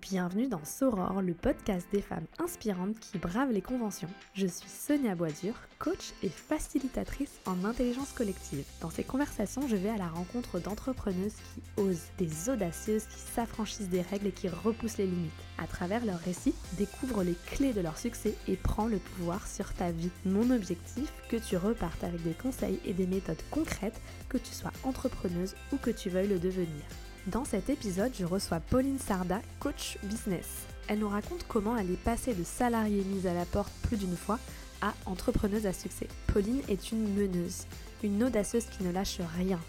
Bienvenue 0.00 0.48
dans 0.48 0.64
Soror, 0.64 1.20
le 1.20 1.34
podcast 1.34 1.86
des 1.92 2.00
femmes 2.00 2.24
inspirantes 2.42 2.98
qui 2.98 3.18
bravent 3.18 3.52
les 3.52 3.60
conventions. 3.60 4.08
Je 4.32 4.46
suis 4.46 4.70
Sonia 4.70 5.14
Boisdur, 5.14 5.52
coach 5.78 6.14
et 6.22 6.30
facilitatrice 6.30 7.40
en 7.44 7.62
intelligence 7.66 8.12
collective. 8.12 8.64
Dans 8.80 8.88
ces 8.88 9.04
conversations, 9.04 9.68
je 9.68 9.76
vais 9.76 9.90
à 9.90 9.98
la 9.98 10.08
rencontre 10.08 10.60
d'entrepreneuses 10.60 11.34
qui 11.34 11.62
osent, 11.76 12.08
des 12.16 12.48
audacieuses 12.48 13.04
qui 13.04 13.18
s'affranchissent 13.18 13.90
des 13.90 14.00
règles 14.00 14.28
et 14.28 14.32
qui 14.32 14.48
repoussent 14.48 14.96
les 14.96 15.06
limites. 15.06 15.30
À 15.58 15.66
travers 15.66 16.06
leurs 16.06 16.20
récits, 16.20 16.54
découvre 16.78 17.22
les 17.22 17.36
clés 17.48 17.74
de 17.74 17.82
leur 17.82 17.98
succès 17.98 18.34
et 18.48 18.56
prends 18.56 18.86
le 18.86 18.96
pouvoir 18.96 19.46
sur 19.46 19.74
ta 19.74 19.90
vie. 19.90 20.10
Mon 20.24 20.50
objectif, 20.52 21.12
que 21.28 21.36
tu 21.36 21.58
repartes 21.58 22.02
avec 22.02 22.22
des 22.22 22.32
conseils 22.32 22.80
et 22.86 22.94
des 22.94 23.06
méthodes 23.06 23.42
concrètes, 23.50 24.00
que 24.30 24.38
tu 24.38 24.54
sois 24.54 24.72
entrepreneuse 24.84 25.54
ou 25.70 25.76
que 25.76 25.90
tu 25.90 26.08
veuilles 26.08 26.28
le 26.28 26.38
devenir. 26.38 26.82
Dans 27.28 27.44
cet 27.44 27.70
épisode, 27.70 28.12
je 28.18 28.24
reçois 28.24 28.58
Pauline 28.58 28.98
Sarda, 28.98 29.40
coach 29.60 29.96
business. 30.02 30.66
Elle 30.88 30.98
nous 30.98 31.08
raconte 31.08 31.46
comment 31.46 31.76
elle 31.76 31.92
est 31.92 32.04
passée 32.04 32.34
de 32.34 32.42
salariée 32.42 33.04
mise 33.04 33.28
à 33.28 33.34
la 33.34 33.44
porte 33.44 33.72
plus 33.82 33.96
d'une 33.96 34.16
fois 34.16 34.40
à 34.80 34.92
entrepreneuse 35.06 35.66
à 35.66 35.72
succès. 35.72 36.08
Pauline 36.26 36.62
est 36.68 36.90
une 36.90 37.14
meneuse, 37.14 37.66
une 38.02 38.24
audacieuse 38.24 38.64
qui 38.64 38.82
ne 38.82 38.90
lâche 38.90 39.20
rien. 39.38 39.60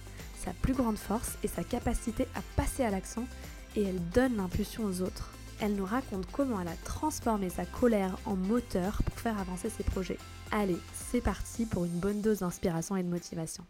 Sa 0.43 0.51
plus 0.51 0.73
grande 0.73 0.97
force 0.97 1.37
est 1.43 1.47
sa 1.47 1.63
capacité 1.63 2.23
à 2.33 2.41
passer 2.55 2.83
à 2.83 2.89
l'action 2.89 3.27
et 3.75 3.83
elle 3.83 4.09
donne 4.09 4.35
l'impulsion 4.35 4.85
aux 4.85 5.01
autres. 5.01 5.29
Elle 5.61 5.75
nous 5.75 5.85
raconte 5.85 6.25
comment 6.31 6.59
elle 6.59 6.67
a 6.67 6.75
transformé 6.83 7.51
sa 7.51 7.65
colère 7.65 8.17
en 8.25 8.35
moteur 8.35 9.03
pour 9.03 9.19
faire 9.19 9.39
avancer 9.39 9.69
ses 9.69 9.83
projets. 9.83 10.17
Allez, 10.51 10.77
c'est 10.91 11.21
parti 11.21 11.67
pour 11.67 11.85
une 11.85 11.99
bonne 11.99 12.21
dose 12.21 12.39
d'inspiration 12.39 12.97
et 12.97 13.03
de 13.03 13.09
motivation. 13.09 13.63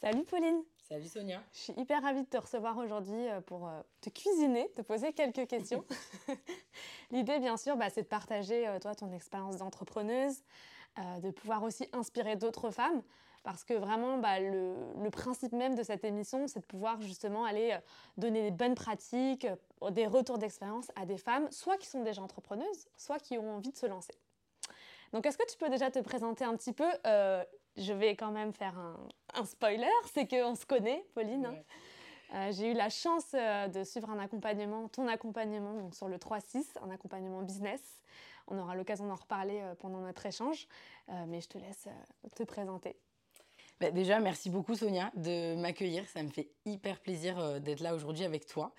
Salut 0.00 0.24
Pauline 0.30 0.62
Salut 0.90 1.06
Sonia. 1.06 1.40
Je 1.52 1.58
suis 1.58 1.72
hyper 1.76 2.02
ravie 2.02 2.24
de 2.24 2.28
te 2.28 2.36
recevoir 2.36 2.76
aujourd'hui 2.76 3.28
euh, 3.28 3.40
pour 3.40 3.68
euh, 3.68 3.80
te 4.00 4.10
cuisiner, 4.10 4.68
te 4.72 4.82
poser 4.82 5.12
quelques 5.12 5.46
questions. 5.46 5.84
L'idée, 7.12 7.38
bien 7.38 7.56
sûr, 7.56 7.76
bah, 7.76 7.90
c'est 7.90 8.02
de 8.02 8.08
partager 8.08 8.66
euh, 8.66 8.80
toi 8.80 8.96
ton 8.96 9.12
expérience 9.12 9.58
d'entrepreneuse, 9.58 10.42
de 11.22 11.30
pouvoir 11.30 11.62
aussi 11.62 11.88
inspirer 11.92 12.34
d'autres 12.34 12.70
femmes, 12.70 13.02
parce 13.44 13.62
que 13.62 13.74
vraiment, 13.74 14.18
bah, 14.18 14.40
le, 14.40 14.74
principe 15.12 15.52
même 15.52 15.76
de 15.76 15.84
cette 15.84 16.04
émission, 16.04 16.48
c'est 16.48 16.58
de 16.58 16.66
pouvoir 16.66 17.00
justement 17.00 17.44
aller 17.44 17.78
donner 18.16 18.42
des 18.42 18.50
bonnes 18.50 18.74
pratiques, 18.74 19.46
des 19.92 20.08
retours 20.08 20.38
d'expérience 20.38 20.90
à 20.96 21.06
des 21.06 21.18
femmes, 21.18 21.48
soit 21.52 21.76
qui 21.76 21.86
sont 21.86 22.02
déjà 22.02 22.20
entrepreneuses, 22.20 22.88
soit 22.96 23.20
qui 23.20 23.38
ont 23.38 23.54
envie 23.54 23.70
de 23.70 23.76
se 23.76 23.86
lancer. 23.86 24.14
Donc, 25.12 25.24
est-ce 25.24 25.38
que 25.38 25.48
tu 25.48 25.56
peux 25.56 25.68
déjà 25.68 25.92
te 25.92 26.00
présenter 26.00 26.44
un 26.44 26.56
petit 26.56 26.72
peu 26.72 26.88
je 27.80 27.92
vais 27.92 28.14
quand 28.14 28.30
même 28.30 28.52
faire 28.52 28.78
un, 29.34 29.44
spoiler, 29.44 29.86
c'est 30.12 30.28
qu'on 30.28 30.54
se 30.54 30.66
connaît, 30.66 31.04
Pauline. 31.14 31.46
Hein. 31.46 31.54
Euh, 32.34 32.52
j'ai 32.52 32.70
eu 32.70 32.74
la 32.74 32.90
chance 32.90 33.34
euh, 33.34 33.66
de 33.68 33.82
suivre 33.82 34.08
un 34.10 34.18
accompagnement, 34.18 34.88
ton 34.88 35.08
accompagnement 35.08 35.74
donc 35.74 35.94
sur 35.94 36.08
le 36.08 36.16
3-6, 36.16 36.64
un 36.82 36.90
accompagnement 36.90 37.42
business. 37.42 37.80
On 38.46 38.58
aura 38.58 38.74
l'occasion 38.74 39.06
d'en 39.06 39.16
reparler 39.16 39.60
euh, 39.60 39.74
pendant 39.74 40.00
notre 40.00 40.24
échange, 40.26 40.68
mais 41.26 41.40
je 41.40 41.48
te 41.48 41.58
laisse 41.58 41.88
te 42.36 42.42
présenter. 42.44 42.96
Bah, 43.80 43.90
déjà, 43.90 44.20
merci 44.20 44.50
beaucoup 44.50 44.76
Sonia 44.76 45.10
de 45.14 45.56
m'accueillir. 45.56 46.06
Ça 46.08 46.22
me 46.22 46.28
fait 46.28 46.50
hyper 46.66 47.00
plaisir 47.00 47.60
d'être 47.60 47.80
là 47.80 47.94
aujourd'hui 47.94 48.24
avec 48.24 48.46
toi. 48.46 48.72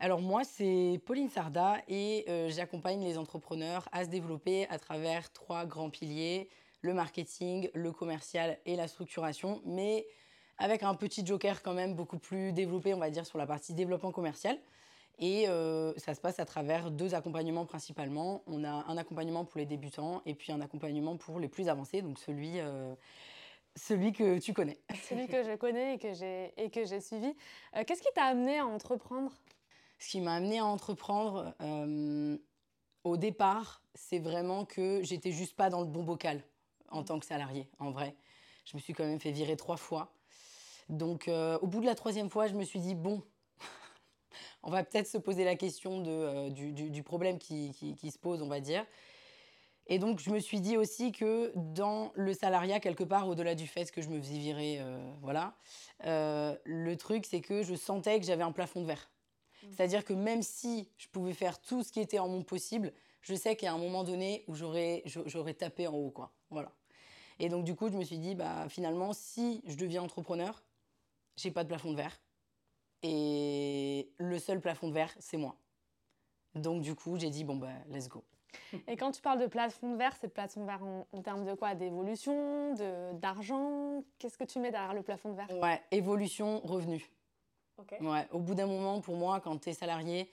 Alors 0.00 0.20
moi, 0.20 0.44
c'est 0.44 1.00
Pauline 1.04 1.28
Sarda 1.28 1.76
et 1.88 2.24
j'accompagne 2.48 3.02
les 3.02 3.18
entrepreneurs 3.18 3.88
à 3.92 4.04
se 4.04 4.08
développer 4.08 4.66
à 4.68 4.78
travers 4.78 5.30
trois 5.32 5.66
grands 5.66 5.90
piliers 5.90 6.48
le 6.80 6.94
marketing, 6.94 7.70
le 7.74 7.92
commercial 7.92 8.58
et 8.66 8.76
la 8.76 8.88
structuration, 8.88 9.60
mais 9.64 10.06
avec 10.58 10.82
un 10.82 10.94
petit 10.94 11.24
joker 11.24 11.62
quand 11.62 11.74
même 11.74 11.94
beaucoup 11.94 12.18
plus 12.18 12.52
développé, 12.52 12.94
on 12.94 12.98
va 12.98 13.10
dire, 13.10 13.26
sur 13.26 13.38
la 13.38 13.46
partie 13.46 13.74
développement 13.74 14.12
commercial. 14.12 14.58
Et 15.20 15.48
euh, 15.48 15.92
ça 15.96 16.14
se 16.14 16.20
passe 16.20 16.38
à 16.38 16.44
travers 16.44 16.90
deux 16.90 17.14
accompagnements 17.14 17.66
principalement. 17.66 18.42
On 18.46 18.62
a 18.64 18.70
un 18.70 18.96
accompagnement 18.96 19.44
pour 19.44 19.58
les 19.58 19.66
débutants 19.66 20.22
et 20.26 20.34
puis 20.34 20.52
un 20.52 20.60
accompagnement 20.60 21.16
pour 21.16 21.40
les 21.40 21.48
plus 21.48 21.68
avancés, 21.68 22.02
donc 22.02 22.18
celui, 22.20 22.60
euh, 22.60 22.94
celui 23.74 24.12
que 24.12 24.38
tu 24.38 24.52
connais. 24.52 24.78
Celui 25.08 25.26
que 25.26 25.42
je 25.42 25.56
connais 25.56 25.94
et 25.94 25.98
que 25.98 26.84
j'ai, 26.84 27.00
suivi. 27.00 27.34
Euh, 27.76 27.82
qu'est-ce 27.84 28.02
qui 28.02 28.12
t'a 28.14 28.24
amené 28.24 28.58
à 28.58 28.66
entreprendre? 28.66 29.32
Ce 29.98 30.10
qui 30.10 30.20
m'a 30.20 30.34
amené 30.34 30.60
à 30.60 30.64
entreprendre, 30.64 31.52
au 33.02 33.16
départ, 33.16 33.82
c'est 33.96 34.20
vraiment 34.20 34.64
que 34.64 35.02
j'étais 35.02 35.32
juste 35.32 35.56
pas 35.56 35.70
dans 35.70 35.80
le 35.80 35.86
bon 35.86 36.04
bocal 36.04 36.40
en 36.90 37.02
tant 37.02 37.18
que 37.18 37.26
salarié, 37.26 37.68
en 37.78 37.90
vrai. 37.90 38.14
Je 38.64 38.76
me 38.76 38.80
suis 38.80 38.92
quand 38.92 39.04
même 39.04 39.20
fait 39.20 39.32
virer 39.32 39.56
trois 39.56 39.76
fois. 39.76 40.12
Donc, 40.88 41.28
euh, 41.28 41.58
au 41.60 41.66
bout 41.66 41.80
de 41.80 41.86
la 41.86 41.94
troisième 41.94 42.30
fois, 42.30 42.46
je 42.46 42.54
me 42.54 42.64
suis 42.64 42.80
dit, 42.80 42.94
bon, 42.94 43.22
on 44.62 44.70
va 44.70 44.84
peut-être 44.84 45.06
se 45.06 45.18
poser 45.18 45.44
la 45.44 45.54
question 45.54 46.00
de, 46.00 46.10
euh, 46.10 46.50
du, 46.50 47.02
problème 47.02 47.38
qui, 47.38 47.72
se 47.72 48.18
pose, 48.18 48.42
on 48.42 48.48
va 48.48 48.60
dire. 48.60 48.84
Et 49.86 49.98
donc, 49.98 50.20
je 50.20 50.30
me 50.30 50.38
suis 50.38 50.60
dit 50.60 50.76
aussi 50.76 51.12
que 51.12 51.50
dans 51.54 52.12
le 52.14 52.34
salariat, 52.34 52.78
quelque 52.78 53.04
part, 53.04 53.26
au-delà 53.26 53.54
du 53.54 53.66
fait 53.66 53.90
que 53.90 54.02
je 54.02 54.08
me 54.08 54.20
faisais 54.20 54.38
virer, 54.38 54.78
euh, 54.80 54.98
voilà, 55.22 55.54
le 56.04 56.94
truc, 56.96 57.24
c'est 57.24 57.40
que 57.40 57.62
je 57.62 57.74
sentais 57.74 58.20
que 58.20 58.26
j'avais 58.26 58.42
un 58.42 58.52
plafond 58.52 58.82
de 58.82 58.86
verre. 58.86 59.10
Mmh. 59.62 59.66
C'est-à-dire 59.70 60.04
que 60.04 60.12
même 60.12 60.42
si 60.42 60.90
je 60.98 61.08
pouvais 61.08 61.32
faire 61.32 61.58
tout 61.58 61.82
ce 61.82 61.90
qui 61.90 62.00
était 62.00 62.18
en 62.18 62.28
mon 62.28 62.42
possible, 62.42 62.92
je 63.22 63.34
sais 63.34 63.56
qu'il 63.56 63.66
y 63.66 63.68
a 63.68 63.74
un 63.74 63.78
moment 63.78 64.04
donné 64.04 64.44
où 64.46 64.54
j'aurais, 64.54 65.02
j'aurais 65.06 65.54
tapé 65.54 65.86
en 65.86 65.94
haut, 65.94 66.10
quoi. 66.10 66.32
Voilà. 66.50 66.70
Et 67.38 67.48
donc, 67.48 67.64
du 67.64 67.74
coup, 67.74 67.88
je 67.88 67.96
me 67.96 68.04
suis 68.04 68.18
dit, 68.18 68.34
bah, 68.34 68.68
finalement, 68.68 69.12
si 69.12 69.62
je 69.66 69.76
deviens 69.76 70.02
entrepreneur, 70.02 70.62
j'ai 71.36 71.50
pas 71.50 71.62
de 71.62 71.68
plafond 71.68 71.92
de 71.92 71.96
verre. 71.96 72.20
Et 73.02 74.10
le 74.18 74.38
seul 74.38 74.60
plafond 74.60 74.88
de 74.88 74.94
verre, 74.94 75.14
c'est 75.20 75.36
moi. 75.36 75.56
Donc, 76.54 76.82
du 76.82 76.94
coup, 76.94 77.16
j'ai 77.16 77.30
dit, 77.30 77.44
bon, 77.44 77.56
bah, 77.56 77.68
let's 77.90 78.08
go. 78.08 78.24
Et 78.86 78.96
quand 78.96 79.12
tu 79.12 79.22
parles 79.22 79.40
de 79.40 79.46
plafond 79.46 79.92
de 79.92 79.96
verre, 79.96 80.16
c'est 80.20 80.28
plafond 80.28 80.62
de 80.62 80.66
verre 80.66 80.82
en, 80.82 81.22
termes 81.22 81.44
de 81.44 81.54
quoi? 81.54 81.74
D'évolution? 81.74 82.74
D'argent? 83.14 84.02
Qu'est-ce 84.18 84.38
que 84.38 84.44
tu 84.44 84.58
mets 84.58 84.70
derrière 84.70 84.94
le 84.94 85.02
plafond 85.02 85.30
de 85.30 85.36
verre? 85.36 85.50
Ouais, 85.62 85.80
évolution, 85.90 86.60
revenu. 86.60 87.08
Ok. 87.76 87.94
Ouais, 88.00 88.26
au 88.32 88.40
bout 88.40 88.54
d'un 88.54 88.66
moment, 88.66 89.00
pour 89.00 89.16
moi, 89.16 89.40
quand 89.40 89.58
tu 89.58 89.70
es 89.70 89.72
salarié, 89.72 90.30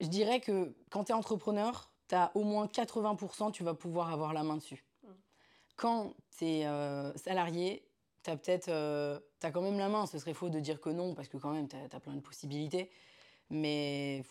je 0.00 0.06
dirais 0.06 0.40
que 0.40 0.74
quand 0.90 1.04
tu 1.04 1.12
es 1.12 1.14
entrepreneur, 1.14 1.90
tu 2.08 2.14
as 2.14 2.30
au 2.34 2.42
moins 2.42 2.66
80%, 2.66 3.52
tu 3.52 3.64
vas 3.64 3.74
pouvoir 3.74 4.10
avoir 4.10 4.32
la 4.32 4.42
main 4.42 4.56
dessus. 4.56 4.83
Quand 5.76 6.14
tu 6.38 6.46
es 6.46 6.66
euh, 6.66 7.12
salarié, 7.16 7.86
tu 8.22 8.30
as 8.30 8.36
peut-être 8.36 8.68
euh, 8.68 9.18
as 9.42 9.50
quand 9.50 9.62
même 9.62 9.78
la 9.78 9.88
main. 9.88 10.06
Ce 10.06 10.18
serait 10.18 10.34
faux 10.34 10.48
de 10.48 10.60
dire 10.60 10.80
que 10.80 10.90
non, 10.90 11.14
parce 11.14 11.28
que 11.28 11.36
quand 11.36 11.52
même, 11.52 11.68
tu 11.68 11.76
as, 11.76 12.00
plein 12.00 12.14
de 12.14 12.20
possibilités. 12.20 12.90
Mais 13.50 14.24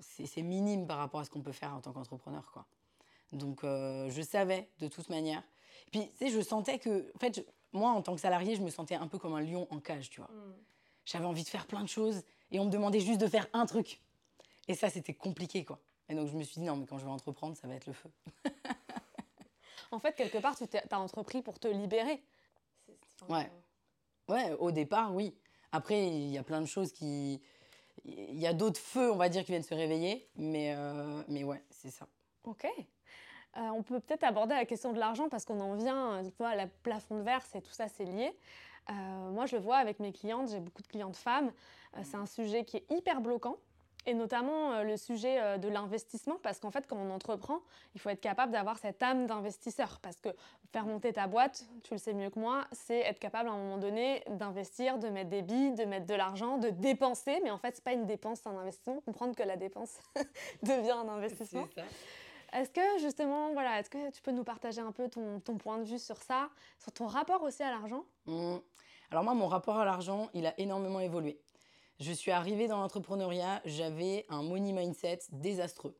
c'est 0.00 0.42
minime 0.42 0.86
par 0.86 0.98
rapport 0.98 1.20
à 1.20 1.24
ce 1.24 1.30
qu'on 1.30 1.40
peut 1.40 1.52
faire 1.52 1.74
en 1.74 1.80
tant 1.80 1.92
qu'entrepreneur. 1.92 2.50
quoi. 2.52 2.66
Donc, 3.32 3.64
euh, 3.64 4.08
je 4.10 4.22
savais 4.22 4.68
de 4.78 4.88
toute 4.88 5.08
manière. 5.08 5.42
Et 5.86 5.90
puis, 5.90 6.10
tu 6.10 6.26
sais, 6.26 6.30
je 6.30 6.40
sentais 6.40 6.78
que. 6.78 7.10
En 7.14 7.18
fait, 7.18 7.46
moi, 7.72 7.90
en 7.90 8.02
tant 8.02 8.14
que 8.14 8.20
salarié, 8.20 8.56
je 8.56 8.62
me 8.62 8.70
sentais 8.70 8.94
un 8.94 9.08
peu 9.08 9.18
comme 9.18 9.34
un 9.34 9.42
lion 9.42 9.66
en 9.70 9.80
cage, 9.80 10.10
tu 10.10 10.20
vois. 10.20 10.30
Mm. 10.30 10.54
J'avais 11.04 11.24
envie 11.24 11.42
de 11.42 11.48
faire 11.48 11.66
plein 11.66 11.82
de 11.82 11.88
choses 11.88 12.22
et 12.50 12.60
on 12.60 12.66
me 12.66 12.70
demandait 12.70 13.00
juste 13.00 13.20
de 13.20 13.26
faire 13.26 13.46
un 13.52 13.66
truc. 13.66 14.00
Et 14.68 14.74
ça, 14.74 14.90
c'était 14.90 15.14
compliqué, 15.14 15.64
quoi. 15.64 15.78
Et 16.08 16.14
donc, 16.14 16.28
je 16.28 16.36
me 16.36 16.42
suis 16.42 16.60
dit, 16.60 16.66
non, 16.66 16.76
mais 16.76 16.86
quand 16.86 16.98
je 16.98 17.04
vais 17.04 17.10
entreprendre, 17.10 17.56
ça 17.56 17.66
va 17.68 17.74
être 17.74 17.86
le 17.86 17.92
feu. 17.92 18.10
en 19.90 19.98
fait, 19.98 20.14
quelque 20.14 20.38
part, 20.38 20.56
tu 20.56 20.64
as 20.90 21.00
entrepris 21.00 21.42
pour 21.42 21.58
te 21.58 21.68
libérer. 21.68 22.22
Ouais. 23.28 23.50
Ouais, 24.28 24.52
au 24.58 24.70
départ, 24.70 25.14
oui. 25.14 25.34
Après, 25.72 26.06
il 26.06 26.28
y 26.28 26.38
a 26.38 26.42
plein 26.42 26.60
de 26.60 26.66
choses 26.66 26.92
qui. 26.92 27.40
Il 28.04 28.38
y 28.38 28.46
a 28.46 28.52
d'autres 28.52 28.80
feux, 28.80 29.10
on 29.10 29.16
va 29.16 29.28
dire, 29.28 29.44
qui 29.44 29.52
viennent 29.52 29.62
se 29.62 29.74
réveiller. 29.74 30.28
Mais, 30.36 30.74
euh, 30.76 31.22
mais 31.28 31.44
ouais, 31.44 31.62
c'est 31.70 31.90
ça. 31.90 32.06
Ok. 32.44 32.64
Euh, 32.64 33.60
on 33.74 33.82
peut 33.82 34.00
peut-être 34.00 34.24
aborder 34.24 34.54
la 34.54 34.64
question 34.64 34.92
de 34.92 34.98
l'argent 34.98 35.28
parce 35.28 35.44
qu'on 35.44 35.60
en 35.60 35.74
vient, 35.74 36.22
tu 36.24 36.36
vois, 36.38 36.54
la 36.54 36.66
plafond 36.66 37.18
de 37.18 37.22
verre, 37.22 37.44
c'est 37.46 37.60
tout 37.60 37.72
ça, 37.72 37.88
c'est 37.88 38.04
lié. 38.04 38.32
Euh, 38.90 39.30
moi, 39.30 39.46
je 39.46 39.56
le 39.56 39.62
vois 39.62 39.78
avec 39.78 40.00
mes 40.00 40.12
clientes, 40.12 40.48
j'ai 40.50 40.60
beaucoup 40.60 40.82
de 40.82 40.86
clientes 40.86 41.16
femmes. 41.16 41.52
c'est 42.04 42.16
un 42.16 42.26
sujet 42.26 42.64
qui 42.64 42.78
est 42.78 42.90
hyper 42.90 43.20
bloquant 43.20 43.56
et 44.08 44.14
notamment 44.14 44.72
euh, 44.72 44.84
le 44.84 44.96
sujet 44.96 45.38
euh, 45.38 45.58
de 45.58 45.68
l'investissement, 45.68 46.36
parce 46.42 46.58
qu'en 46.58 46.70
fait, 46.70 46.86
quand 46.86 46.96
on 46.96 47.10
entreprend, 47.10 47.60
il 47.94 48.00
faut 48.00 48.08
être 48.08 48.22
capable 48.22 48.52
d'avoir 48.52 48.78
cette 48.78 49.02
âme 49.02 49.26
d'investisseur, 49.26 49.98
parce 50.00 50.18
que 50.18 50.30
faire 50.72 50.86
monter 50.86 51.12
ta 51.12 51.26
boîte, 51.26 51.66
tu 51.84 51.92
le 51.92 51.98
sais 51.98 52.14
mieux 52.14 52.30
que 52.30 52.38
moi, 52.38 52.66
c'est 52.72 53.00
être 53.00 53.18
capable 53.18 53.50
à 53.50 53.52
un 53.52 53.58
moment 53.58 53.76
donné 53.76 54.24
d'investir, 54.30 54.98
de 54.98 55.08
mettre 55.08 55.28
des 55.28 55.42
billes, 55.42 55.74
de 55.74 55.84
mettre 55.84 56.06
de 56.06 56.14
l'argent, 56.14 56.56
de 56.56 56.70
dépenser, 56.70 57.40
mais 57.44 57.50
en 57.50 57.58
fait, 57.58 57.76
c'est 57.76 57.84
pas 57.84 57.92
une 57.92 58.06
dépense, 58.06 58.40
c'est 58.42 58.48
un 58.48 58.56
investissement. 58.56 59.00
Comprendre 59.02 59.36
que 59.36 59.42
la 59.42 59.56
dépense 59.56 59.98
devient 60.62 60.92
un 60.92 61.08
investissement. 61.08 61.68
Est-ce 62.54 62.70
que 62.70 63.02
justement, 63.02 63.52
voilà, 63.52 63.78
est-ce 63.78 63.90
que 63.90 64.10
tu 64.10 64.22
peux 64.22 64.30
nous 64.30 64.44
partager 64.44 64.80
un 64.80 64.92
peu 64.92 65.10
ton, 65.10 65.40
point 65.58 65.76
de 65.76 65.84
vue 65.84 65.98
sur 65.98 66.16
ça, 66.16 66.48
sur 66.78 66.92
ton 66.92 67.06
rapport 67.06 67.42
aussi 67.42 67.62
à 67.62 67.70
l'argent? 67.70 68.04
Mmh. 68.24 68.56
Alors 69.10 69.22
moi, 69.22 69.34
mon 69.34 69.48
rapport 69.48 69.78
à 69.78 69.84
l'argent, 69.84 70.30
il 70.32 70.46
a 70.46 70.58
énormément 70.58 71.00
évolué. 71.00 71.38
Je 72.00 72.12
suis 72.12 72.30
arrivée 72.30 72.68
dans 72.68 72.78
l'entrepreneuriat, 72.78 73.60
j'avais 73.64 74.24
un 74.28 74.42
money 74.42 74.72
mindset 74.72 75.18
désastreux. 75.32 75.96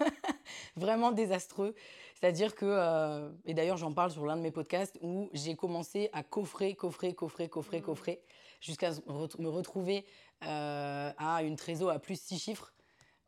Vraiment 0.76 1.12
désastreux. 1.12 1.74
C'est-à-dire 2.14 2.54
que, 2.54 2.64
euh, 2.64 3.30
et 3.44 3.52
d'ailleurs 3.52 3.76
j'en 3.76 3.92
parle 3.92 4.10
sur 4.10 4.24
l'un 4.24 4.38
de 4.38 4.40
mes 4.40 4.50
podcasts, 4.50 4.98
où 5.02 5.28
j'ai 5.34 5.54
commencé 5.54 6.08
à 6.14 6.22
coffrer, 6.22 6.74
coffrer, 6.74 7.14
coffrer, 7.14 7.50
coffrer, 7.50 7.80
mmh. 7.80 7.82
coffrer, 7.82 8.22
jusqu'à 8.62 8.92
me 9.38 9.48
retrouver 9.48 10.06
euh, 10.46 11.12
à 11.18 11.42
une 11.42 11.56
trésor 11.56 11.90
à 11.90 11.98
plus 11.98 12.18
6 12.18 12.38
chiffres. 12.38 12.72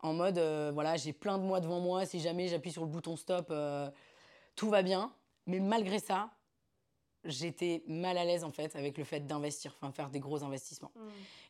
En 0.00 0.14
mode, 0.14 0.38
euh, 0.38 0.70
voilà, 0.72 0.96
j'ai 0.96 1.12
plein 1.12 1.36
de 1.36 1.42
mois 1.42 1.60
devant 1.60 1.80
moi. 1.80 2.06
Si 2.06 2.20
jamais 2.20 2.48
j'appuie 2.48 2.72
sur 2.72 2.84
le 2.84 2.90
bouton 2.90 3.16
stop, 3.16 3.52
tout 4.56 4.70
va 4.70 4.82
bien. 4.82 5.12
Mais 5.46 5.60
malgré 5.60 5.98
ça, 5.98 6.30
j'étais 7.24 7.82
mal 7.86 8.18
à 8.18 8.24
l'aise 8.24 8.44
en 8.44 8.50
fait 8.50 8.76
avec 8.76 8.98
le 8.98 9.04
fait 9.04 9.20
d'investir, 9.20 9.76
enfin 9.80 9.92
faire 9.92 10.10
des 10.10 10.20
gros 10.20 10.42
investissements. 10.44 10.92
Mm. 10.94 11.00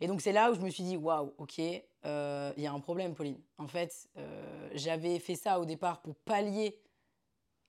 Et 0.00 0.06
donc 0.06 0.20
c'est 0.20 0.32
là 0.32 0.50
où 0.50 0.54
je 0.54 0.60
me 0.60 0.70
suis 0.70 0.84
dit, 0.84 0.96
waouh, 0.96 1.32
ok, 1.38 1.60
euh, 2.06 2.52
il 2.56 2.62
y 2.62 2.66
a 2.66 2.72
un 2.72 2.80
problème, 2.80 3.14
Pauline. 3.14 3.40
En 3.58 3.68
fait, 3.68 4.08
euh, 4.16 4.70
j'avais 4.74 5.18
fait 5.18 5.36
ça 5.36 5.60
au 5.60 5.64
départ 5.64 6.02
pour 6.02 6.14
pallier 6.14 6.78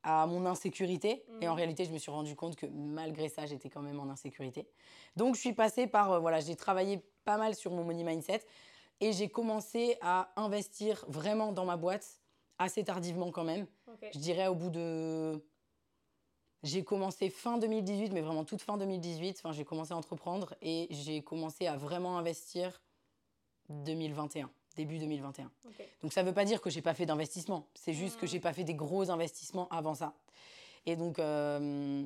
à 0.03 0.27
mon 0.27 0.45
insécurité. 0.45 1.25
Et 1.41 1.47
en 1.47 1.55
réalité, 1.55 1.83
je 1.83 1.91
me 1.91 1.97
suis 1.97 2.11
rendu 2.11 2.35
compte 2.35 2.55
que 2.55 2.67
malgré 2.67 3.27
ça, 3.27 3.47
j'étais 3.47 3.69
quand 3.69 3.81
même 3.81 3.99
en 3.99 4.09
insécurité. 4.09 4.67
Donc 5.15 5.35
je 5.35 5.41
suis 5.41 5.53
passée 5.53 5.87
par, 5.87 6.11
euh, 6.11 6.19
voilà, 6.19 6.39
j'ai 6.39 6.55
travaillé 6.55 7.01
pas 7.23 7.37
mal 7.37 7.55
sur 7.55 7.71
mon 7.71 7.83
money 7.83 8.03
mindset. 8.03 8.41
Et 9.01 9.11
j'ai 9.11 9.27
commencé 9.27 9.97
à 10.01 10.31
investir 10.37 11.03
vraiment 11.07 11.51
dans 11.51 11.65
ma 11.65 11.75
boîte 11.75 12.21
assez 12.59 12.83
tardivement 12.83 13.31
quand 13.31 13.43
même. 13.43 13.65
Je 14.13 14.19
dirais 14.19 14.47
au 14.47 14.55
bout 14.55 14.69
de. 14.69 15.43
J'ai 16.65 16.83
commencé 16.83 17.29
fin 17.29 17.59
2018, 17.59 18.11
mais 18.11 18.21
vraiment 18.21 18.43
toute 18.43 18.59
fin 18.63 18.75
2018. 18.75 19.37
Enfin, 19.37 19.51
j'ai 19.51 19.63
commencé 19.63 19.93
à 19.93 19.97
entreprendre 19.97 20.55
et 20.63 20.87
j'ai 20.89 21.21
commencé 21.21 21.67
à 21.67 21.77
vraiment 21.77 22.17
investir 22.17 22.81
2021, 23.69 24.49
début 24.75 24.97
2021. 24.97 25.51
Ok. 25.67 25.73
Donc 26.01 26.11
ça 26.11 26.23
ne 26.23 26.27
veut 26.27 26.33
pas 26.33 26.43
dire 26.43 26.59
que 26.61 26.71
j'ai 26.71 26.81
pas 26.81 26.95
fait 26.95 27.05
d'investissement. 27.05 27.67
C'est 27.75 27.93
juste 27.93 28.17
que 28.19 28.25
Mhm. 28.25 28.31
j'ai 28.31 28.39
pas 28.39 28.51
fait 28.51 28.63
des 28.63 28.73
gros 28.73 29.11
investissements 29.11 29.67
avant 29.69 29.93
ça. 29.93 30.15
Et 30.87 30.95
donc, 30.95 31.19
euh, 31.19 32.03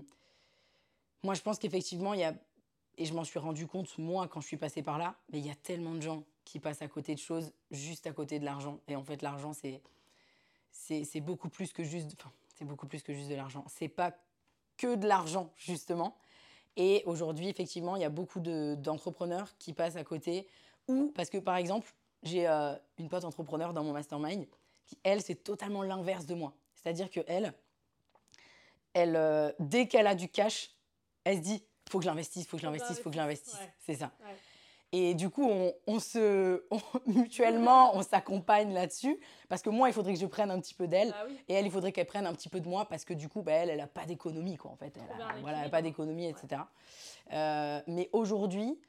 moi, 1.24 1.34
je 1.36 1.42
pense 1.42 1.58
qu'effectivement, 1.58 2.14
il 2.14 2.20
y 2.20 2.24
a. 2.24 2.34
Et 2.98 3.06
je 3.06 3.14
m'en 3.14 3.24
suis 3.24 3.40
rendu 3.40 3.66
compte, 3.66 3.98
moi, 3.98 4.28
quand 4.28 4.42
je 4.42 4.48
suis 4.48 4.58
passée 4.58 4.84
par 4.84 4.98
là, 4.98 5.16
mais 5.32 5.40
il 5.40 5.46
y 5.48 5.50
a 5.50 5.56
tellement 5.56 5.94
de 5.96 6.02
gens 6.02 6.26
qui 6.44 6.60
passent 6.60 6.82
à 6.82 6.90
côté 6.90 7.14
de 7.16 7.20
choses 7.20 7.54
juste 7.72 8.08
à 8.08 8.12
côté 8.12 8.40
de 8.40 8.46
l'argent. 8.46 8.78
Et 8.90 8.98
en 8.98 9.04
fait, 9.06 9.22
l'argent, 9.22 9.54
c'est. 9.54 9.82
C'est 10.72 11.06
c'est 11.06 11.22
beaucoup 11.22 11.48
plus 11.48 11.72
que 11.72 11.84
juste. 11.86 12.12
Enfin, 12.20 12.32
c'est 12.56 12.66
beaucoup 12.66 12.88
plus 12.88 13.02
que 13.04 13.14
juste 13.14 13.30
de 13.30 13.36
l'argent. 13.36 13.64
C'est 13.70 13.88
pas 13.88 14.14
que 14.80 14.96
de 14.96 15.08
l'argent, 15.08 15.52
justement. 15.58 16.16
Et 16.78 17.04
aujourd'hui, 17.06 17.50
effectivement, 17.50 17.96
il 17.98 18.02
y 18.02 18.06
a 18.06 18.10
beaucoup 18.10 18.40
de- 18.40 18.76
d'entrepreneurs 18.80 19.56
qui 19.60 19.74
passent 19.74 19.98
à 19.98 20.04
côté. 20.04 20.48
Ou 20.88 21.12
parce 21.14 21.30
que, 21.30 21.38
par 21.38 21.58
exemple, 21.58 21.94
j'ai 22.24 22.48
euh, 22.48 22.74
une 22.98 23.10
pote 23.10 23.26
entrepreneur 23.26 23.74
dans 23.74 23.84
mon 23.84 23.92
mastermind 23.92 24.48
qui, 24.86 24.98
elle, 25.04 25.22
c'est 25.22 25.36
totalement 25.44 25.84
l'inverse 25.84 26.26
de 26.26 26.34
moi. 26.34 26.54
C'est-à-dire 26.76 27.10
que 27.12 27.20
elle, 27.28 27.54
elle 28.94 29.16
euh, 29.16 29.52
dès 29.60 29.88
qu'elle 29.88 30.08
a 30.08 30.16
du 30.16 30.30
cash, 30.30 30.72
elle 31.26 31.38
se 31.38 31.42
dit 31.44 31.64
faut 31.90 32.00
que 32.00 32.06
je 32.06 32.10
l'investisse, 32.10 32.48
faut 32.48 32.58
que 32.58 32.62
je 32.62 32.68
Faut 32.68 32.72
que 32.74 32.78
l'investisse, 32.78 33.04
faut 33.04 33.10
que 33.10 33.16
je 33.16 33.20
j'investisse, 33.22 33.54
l'investisse. 33.54 33.74
ouais. 33.78 33.84
C'est 33.86 33.96
ça. 34.00 34.12
Ouais. 34.24 34.36
Et 34.92 35.14
du 35.14 35.30
coup, 35.30 35.48
on, 35.48 35.74
on 35.86 36.00
se, 36.00 36.64
on- 36.72 36.80
mutuellement, 37.06 37.96
on 37.96 38.02
s'accompagne 38.02 38.74
là-dessus. 38.74 39.20
Parce 39.48 39.62
que 39.62 39.70
moi, 39.70 39.88
il 39.90 39.94
faudrait 39.94 40.14
que 40.14 40.20
je 40.20 40.26
prenne 40.26 40.50
un 40.52 40.60
petit 40.60 40.74
peu 40.74 40.88
d'elle. 40.88 41.14
Oui. 41.28 41.38
Et 41.48 41.54
elle, 41.54 41.66
il 41.66 41.72
faudrait 41.72 41.92
qu'elle 41.92 42.08
prenne 42.08 42.26
un 42.26 42.34
petit 42.34 42.50
peu 42.50 42.60
de 42.60 42.68
moi 42.68 42.86
parce 42.86 43.06
que 43.06 43.14
du 43.14 43.30
coup, 43.30 43.42
bah, 43.42 43.52
elle, 43.54 43.70
elle 43.70 43.78
n'a 43.78 43.88
pas 43.88 44.06
d'économie, 44.06 44.58
quoi, 44.58 44.72
en 44.72 44.76
fait. 44.76 44.94
Elle 44.98 45.22
a, 45.22 45.26
voilà, 45.26 45.34
elle 45.42 45.46
a 45.48 45.52
équilibre. 45.52 45.72
pas 45.72 45.82
d'économie, 45.82 46.28
etc. 46.28 46.62
Euh, 47.34 47.82
mais 47.88 48.10
aujourd'hui, 48.14 48.80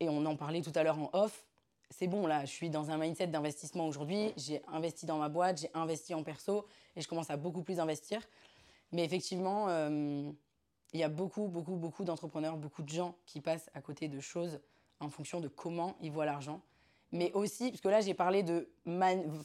et 0.00 0.08
on 0.08 0.24
en 0.26 0.36
parlait 0.36 0.62
tout 0.62 0.72
à 0.74 0.82
l'heure 0.82 0.98
en 0.98 1.10
off, 1.12 1.46
c'est 1.90 2.08
bon, 2.08 2.26
là, 2.26 2.44
je 2.44 2.50
suis 2.50 2.70
dans 2.70 2.90
un 2.90 2.98
mindset 2.98 3.28
d'investissement 3.28 3.86
aujourd'hui. 3.86 4.32
J'ai 4.36 4.62
investi 4.66 5.06
dans 5.06 5.18
ma 5.18 5.28
boîte, 5.28 5.60
j'ai 5.60 5.70
investi 5.74 6.12
en 6.14 6.24
perso 6.24 6.66
et 6.96 7.00
je 7.00 7.06
commence 7.06 7.30
à 7.30 7.36
beaucoup 7.36 7.62
plus 7.62 7.78
investir. 7.78 8.20
Mais 8.90 9.04
effectivement, 9.04 9.68
euh, 9.68 10.28
il 10.92 10.98
y 11.00 11.04
a 11.04 11.08
beaucoup, 11.08 11.46
beaucoup, 11.46 11.76
beaucoup 11.76 12.02
d'entrepreneurs, 12.04 12.56
beaucoup 12.56 12.82
de 12.82 12.88
gens 12.88 13.14
qui 13.26 13.40
passent 13.40 13.70
à 13.74 13.80
côté 13.80 14.08
de 14.08 14.18
choses 14.18 14.60
en 15.04 15.10
fonction 15.10 15.40
de 15.40 15.48
comment 15.48 15.96
ils 16.00 16.10
voient 16.10 16.24
l'argent. 16.26 16.60
Mais 17.12 17.32
aussi, 17.32 17.70
parce 17.70 17.80
que 17.80 17.88
là, 17.88 18.00
j'ai 18.00 18.14
parlé 18.14 18.42
de 18.42 18.68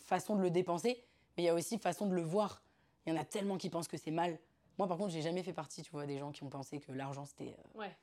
façon 0.06 0.36
de 0.36 0.42
le 0.42 0.50
dépenser, 0.50 1.04
mais 1.38 1.44
il 1.44 1.46
y 1.46 1.50
a 1.50 1.54
aussi 1.54 1.78
façon 1.78 2.08
de 2.08 2.14
le 2.16 2.22
voir. 2.22 2.64
Il 3.06 3.14
y 3.14 3.18
en 3.18 3.22
a 3.22 3.26
tellement 3.26 3.58
qui 3.58 3.70
pensent 3.70 3.88
que 3.88 3.98
c'est 3.98 4.12
mal. 4.12 4.40
Moi, 4.78 4.88
par 4.88 4.98
contre, 4.98 5.12
j'ai 5.12 5.22
jamais 5.22 5.44
fait 5.44 5.54
partie, 5.54 5.82
tu 5.84 5.92
vois, 5.92 6.06
des 6.06 6.18
gens 6.18 6.32
qui 6.32 6.44
ont 6.44 6.50
pensé 6.50 6.80
que 6.80 6.92
l'argent, 6.92 7.26
c'était 7.26 7.56
euh, 7.76 7.80
Ouais. 7.80 7.96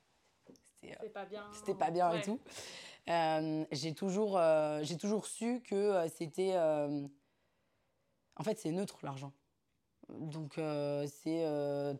c'était, 0.45 0.93
euh, 0.93 0.97
C'est 1.01 1.09
pas 1.13 1.25
bien. 1.25 1.45
c'était 1.53 1.75
pas 1.75 1.91
bien 1.91 2.09
Ouais. 2.11 2.19
et 2.19 2.21
tout. 2.21 2.39
Euh, 3.09 3.65
j'ai 3.71 3.93
toujours, 3.93 4.39
j'ai 4.83 4.97
toujours 4.97 5.25
su 5.25 5.61
que 5.61 6.07
c'était. 6.09 6.55
En 6.57 8.43
fait, 8.43 8.59
c'est 8.59 8.71
neutre 8.71 8.97
l'argent. 9.03 9.33
Donc, 10.09 10.53
c'est. 11.07 11.97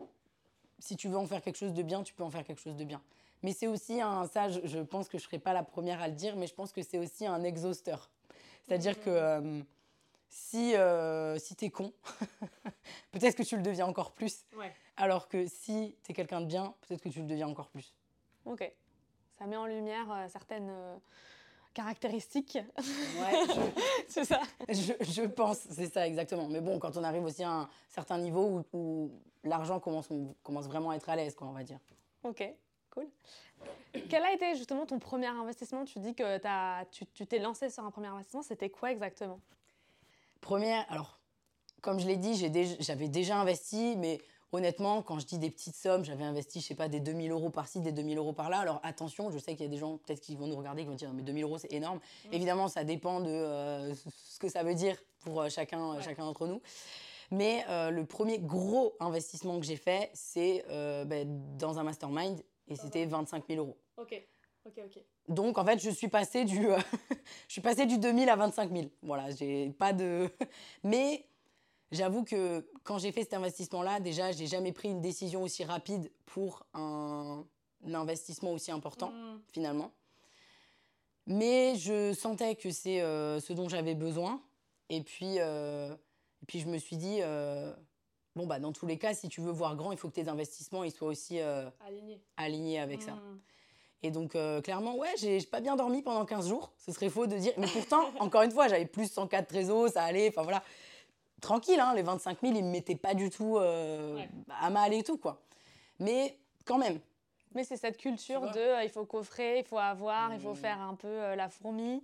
Si 0.79 0.95
tu 0.95 1.07
veux 1.09 1.17
en 1.17 1.25
faire 1.25 1.41
quelque 1.41 1.55
chose 1.57 1.73
de 1.73 1.81
bien, 1.81 2.03
tu 2.03 2.13
peux 2.13 2.23
en 2.23 2.29
faire 2.29 2.43
quelque 2.43 2.61
chose 2.61 2.75
de 2.75 2.83
bien. 2.83 3.01
Mais 3.43 3.53
c'est 3.53 3.67
aussi 3.67 4.01
un. 4.01 4.25
Ça, 4.27 4.49
je, 4.49 4.59
je 4.63 4.79
pense 4.79 5.07
que 5.07 5.17
je 5.17 5.23
serai 5.23 5.39
pas 5.39 5.53
la 5.53 5.63
première 5.63 6.01
à 6.01 6.07
le 6.07 6.13
dire, 6.13 6.35
mais 6.35 6.47
je 6.47 6.53
pense 6.53 6.71
que 6.71 6.81
c'est 6.81 6.97
aussi 6.97 7.25
un 7.25 7.43
exhausteur. 7.43 8.09
C'est-à-dire 8.63 8.99
que 8.99 9.09
euh, 9.09 9.61
si, 10.29 10.75
euh, 10.75 11.37
si 11.39 11.55
t'es 11.55 11.69
con, 11.69 11.93
peut-être 13.11 13.35
que 13.35 13.43
tu 13.43 13.55
le 13.55 13.63
deviens 13.63 13.85
encore 13.85 14.11
plus. 14.11 14.45
Ouais. 14.55 14.73
Alors 14.97 15.27
que 15.27 15.45
si 15.47 15.95
t'es 16.03 16.13
quelqu'un 16.13 16.41
de 16.41 16.45
bien, 16.45 16.73
peut-être 16.81 17.01
que 17.01 17.09
tu 17.09 17.19
le 17.19 17.27
deviens 17.27 17.47
encore 17.47 17.69
plus. 17.69 17.93
Ok. 18.45 18.71
Ça 19.37 19.45
met 19.45 19.57
en 19.57 19.67
lumière 19.67 20.11
euh, 20.11 20.27
certaines 20.29 20.69
euh, 20.69 20.95
caractéristiques. 21.73 22.57
Ouais, 22.77 23.45
c'est 24.07 24.25
ça. 24.25 24.41
je, 24.67 24.93
je 25.01 25.23
pense, 25.23 25.59
c'est 25.69 25.91
ça 25.91 26.07
exactement. 26.07 26.47
Mais 26.47 26.61
bon, 26.61 26.79
quand 26.79 26.97
on 26.97 27.03
arrive 27.03 27.23
aussi 27.23 27.43
à 27.43 27.51
un 27.51 27.69
certain 27.89 28.17
niveau 28.17 28.63
où, 28.73 28.77
où 28.77 29.11
l'argent 29.43 29.79
commence 29.79 30.07
vraiment 30.67 30.89
à 30.89 30.95
être 30.95 31.09
à 31.09 31.15
l'aise, 31.15 31.35
quoi, 31.35 31.47
on 31.47 31.53
va 31.53 31.63
dire. 31.63 31.79
Ok, 32.23 32.43
cool. 33.01 34.01
Quel 34.09 34.23
a 34.23 34.33
été 34.33 34.55
justement 34.55 34.85
ton 34.85 34.99
premier 34.99 35.27
investissement? 35.27 35.85
Tu 35.85 35.99
dis 35.99 36.13
que 36.13 36.37
tu 37.13 37.25
t'es 37.25 37.39
lancé 37.39 37.69
sur 37.69 37.83
un 37.83 37.91
premier 37.91 38.07
investissement. 38.07 38.43
C'était 38.43 38.69
quoi 38.69 38.91
exactement? 38.91 39.39
Première, 40.41 40.85
alors, 40.91 41.19
comme 41.81 41.99
je 41.99 42.07
l'ai 42.07 42.17
dit, 42.17 42.35
j'avais 42.79 43.07
déjà 43.07 43.37
investi, 43.37 43.95
mais 43.97 44.19
honnêtement, 44.51 45.01
quand 45.01 45.19
je 45.19 45.25
dis 45.25 45.39
des 45.39 45.49
petites 45.49 45.75
sommes, 45.75 46.05
j'avais 46.05 46.23
investi, 46.23 46.61
je 46.61 46.67
sais 46.67 46.75
pas, 46.75 46.87
des 46.87 46.99
2000 46.99 47.31
euros 47.31 47.49
par-ci, 47.49 47.81
des 47.81 47.91
2000 47.91 48.17
euros 48.17 48.33
par-là. 48.33 48.59
Alors 48.59 48.79
attention, 48.83 49.31
je 49.31 49.39
sais 49.39 49.53
qu'il 49.55 49.65
y 49.65 49.67
a 49.67 49.71
des 49.71 49.77
gens 49.77 49.97
peut-être 49.97 50.21
qui 50.21 50.35
vont 50.35 50.47
nous 50.47 50.55
regarder, 50.55 50.83
qui 50.83 50.89
vont 50.89 50.95
dire, 50.95 51.11
mais 51.13 51.23
2000 51.23 51.43
euros, 51.43 51.57
c'est 51.57 51.73
énorme. 51.73 51.99
Évidemment, 52.31 52.67
ça 52.67 52.83
dépend 52.83 53.19
de 53.19 53.29
euh, 53.29 53.93
ce 53.95 54.39
que 54.39 54.49
ça 54.49 54.63
veut 54.63 54.75
dire 54.75 54.95
pour 55.21 55.41
euh, 55.41 55.49
chacun, 55.49 55.95
Ouais. 55.95 56.01
chacun 56.01 56.23
d'entre 56.25 56.47
nous. 56.47 56.61
Mais 57.31 57.65
euh, 57.67 57.89
le 57.89 58.05
premier 58.05 58.39
gros 58.39 58.95
investissement 59.01 59.59
que 59.59 59.65
j'ai 59.65 59.75
fait, 59.75 60.09
c'est 60.13 60.63
ben, 60.69 61.27
dans 61.57 61.77
un 61.77 61.83
mastermind, 61.83 62.41
et 62.67 62.75
c'était 62.75 63.05
25 63.05 63.45
000 63.47 63.59
euros. 63.59 63.77
Ok, 63.97 64.21
ok, 64.65 64.81
ok. 64.85 65.03
Donc 65.27 65.57
en 65.57 65.65
fait, 65.65 65.79
je 65.79 65.89
suis 65.89 66.07
passée 66.07 66.45
du, 66.45 66.69
euh, 66.69 66.77
je 67.47 67.53
suis 67.53 67.61
passée 67.61 67.85
du 67.85 67.97
2000 67.97 68.29
à 68.29 68.35
25 68.35 68.71
000. 68.71 68.87
Voilà, 69.01 69.31
j'ai 69.31 69.69
pas 69.71 69.93
de. 69.93 70.29
Mais 70.83 71.25
j'avoue 71.91 72.23
que 72.23 72.69
quand 72.83 72.97
j'ai 72.99 73.11
fait 73.11 73.21
cet 73.21 73.33
investissement-là, 73.33 73.99
déjà, 73.99 74.31
j'ai 74.31 74.47
jamais 74.47 74.71
pris 74.71 74.89
une 74.89 75.01
décision 75.01 75.43
aussi 75.43 75.63
rapide 75.63 76.11
pour 76.25 76.65
un, 76.73 77.45
un 77.85 77.93
investissement 77.93 78.51
aussi 78.51 78.71
important 78.71 79.11
Mm. 79.11 79.41
finalement. 79.51 79.91
Mais 81.25 81.75
je 81.75 82.13
sentais 82.13 82.55
que 82.55 82.71
c'est 82.71 83.01
euh, 83.01 83.39
ce 83.41 83.51
dont 83.53 83.67
j'avais 83.67 83.95
besoin. 83.95 84.41
Et 84.89 85.01
puis, 85.03 85.39
euh, 85.39 85.93
et 86.41 86.45
puis 86.45 86.59
je 86.59 86.67
me 86.67 86.77
suis 86.77 86.95
dit, 86.95 87.17
euh, 87.21 87.73
bon 88.37 88.45
bah 88.47 88.59
dans 88.59 88.71
tous 88.71 88.85
les 88.85 88.97
cas, 88.97 89.13
si 89.13 89.27
tu 89.27 89.41
veux 89.41 89.51
voir 89.51 89.75
grand, 89.75 89.91
il 89.91 89.97
faut 89.97 90.07
que 90.07 90.13
tes 90.15 90.29
investissements 90.29 90.83
ils 90.83 90.91
soient 90.91 91.09
aussi 91.09 91.39
euh, 91.41 91.69
Aligné. 91.85 92.21
alignés 92.37 92.79
avec 92.79 93.01
ça. 93.01 93.11
Mm. 93.13 93.39
Et 94.03 94.11
donc, 94.11 94.35
euh, 94.35 94.61
clairement, 94.61 94.95
ouais, 94.95 95.09
j'ai 95.17 95.41
pas 95.41 95.59
bien 95.59 95.75
dormi 95.75 96.03
pendant 96.03 96.23
15 96.23 96.47
jours. 96.49 96.71
Ce 96.77 96.91
serait 96.91 97.09
faux 97.09 97.25
de 97.25 97.35
dire. 97.35 97.53
Mais 97.57 97.65
pourtant, 97.65 98.01
encore 98.19 98.43
une 98.43 98.51
fois, 98.51 98.67
j'avais 98.67 98.85
plus 98.85 99.11
104 99.11 99.47
trésors, 99.47 99.89
ça 99.89 100.03
allait. 100.03 100.29
Enfin 100.29 100.43
voilà. 100.43 100.61
Tranquille, 101.41 101.79
hein, 101.79 101.93
les 101.95 102.03
25 102.03 102.37
000, 102.41 102.53
ils 102.55 102.63
me 102.63 102.69
mettaient 102.69 102.95
pas 102.95 103.15
du 103.15 103.29
tout 103.31 103.57
euh, 103.57 104.15
Ouais. 104.15 104.29
à 104.61 104.69
mal 104.69 104.93
et 104.93 105.01
tout, 105.03 105.17
quoi. 105.17 105.41
Mais 105.99 106.37
quand 106.65 106.77
même. 106.77 106.99
Mais 107.55 107.63
c'est 107.63 107.77
cette 107.77 107.97
culture 107.97 108.41
de 108.51 108.59
euh, 108.59 108.83
il 108.83 108.89
faut 108.89 109.05
coffrer, 109.05 109.59
il 109.59 109.65
faut 109.65 109.79
avoir, 109.79 110.31
il 110.33 110.39
faut 110.39 110.51
Mm. 110.53 110.55
faire 110.57 110.79
un 110.79 110.93
peu 110.93 111.07
euh, 111.07 111.35
la 111.35 111.49
fourmi. 111.49 112.03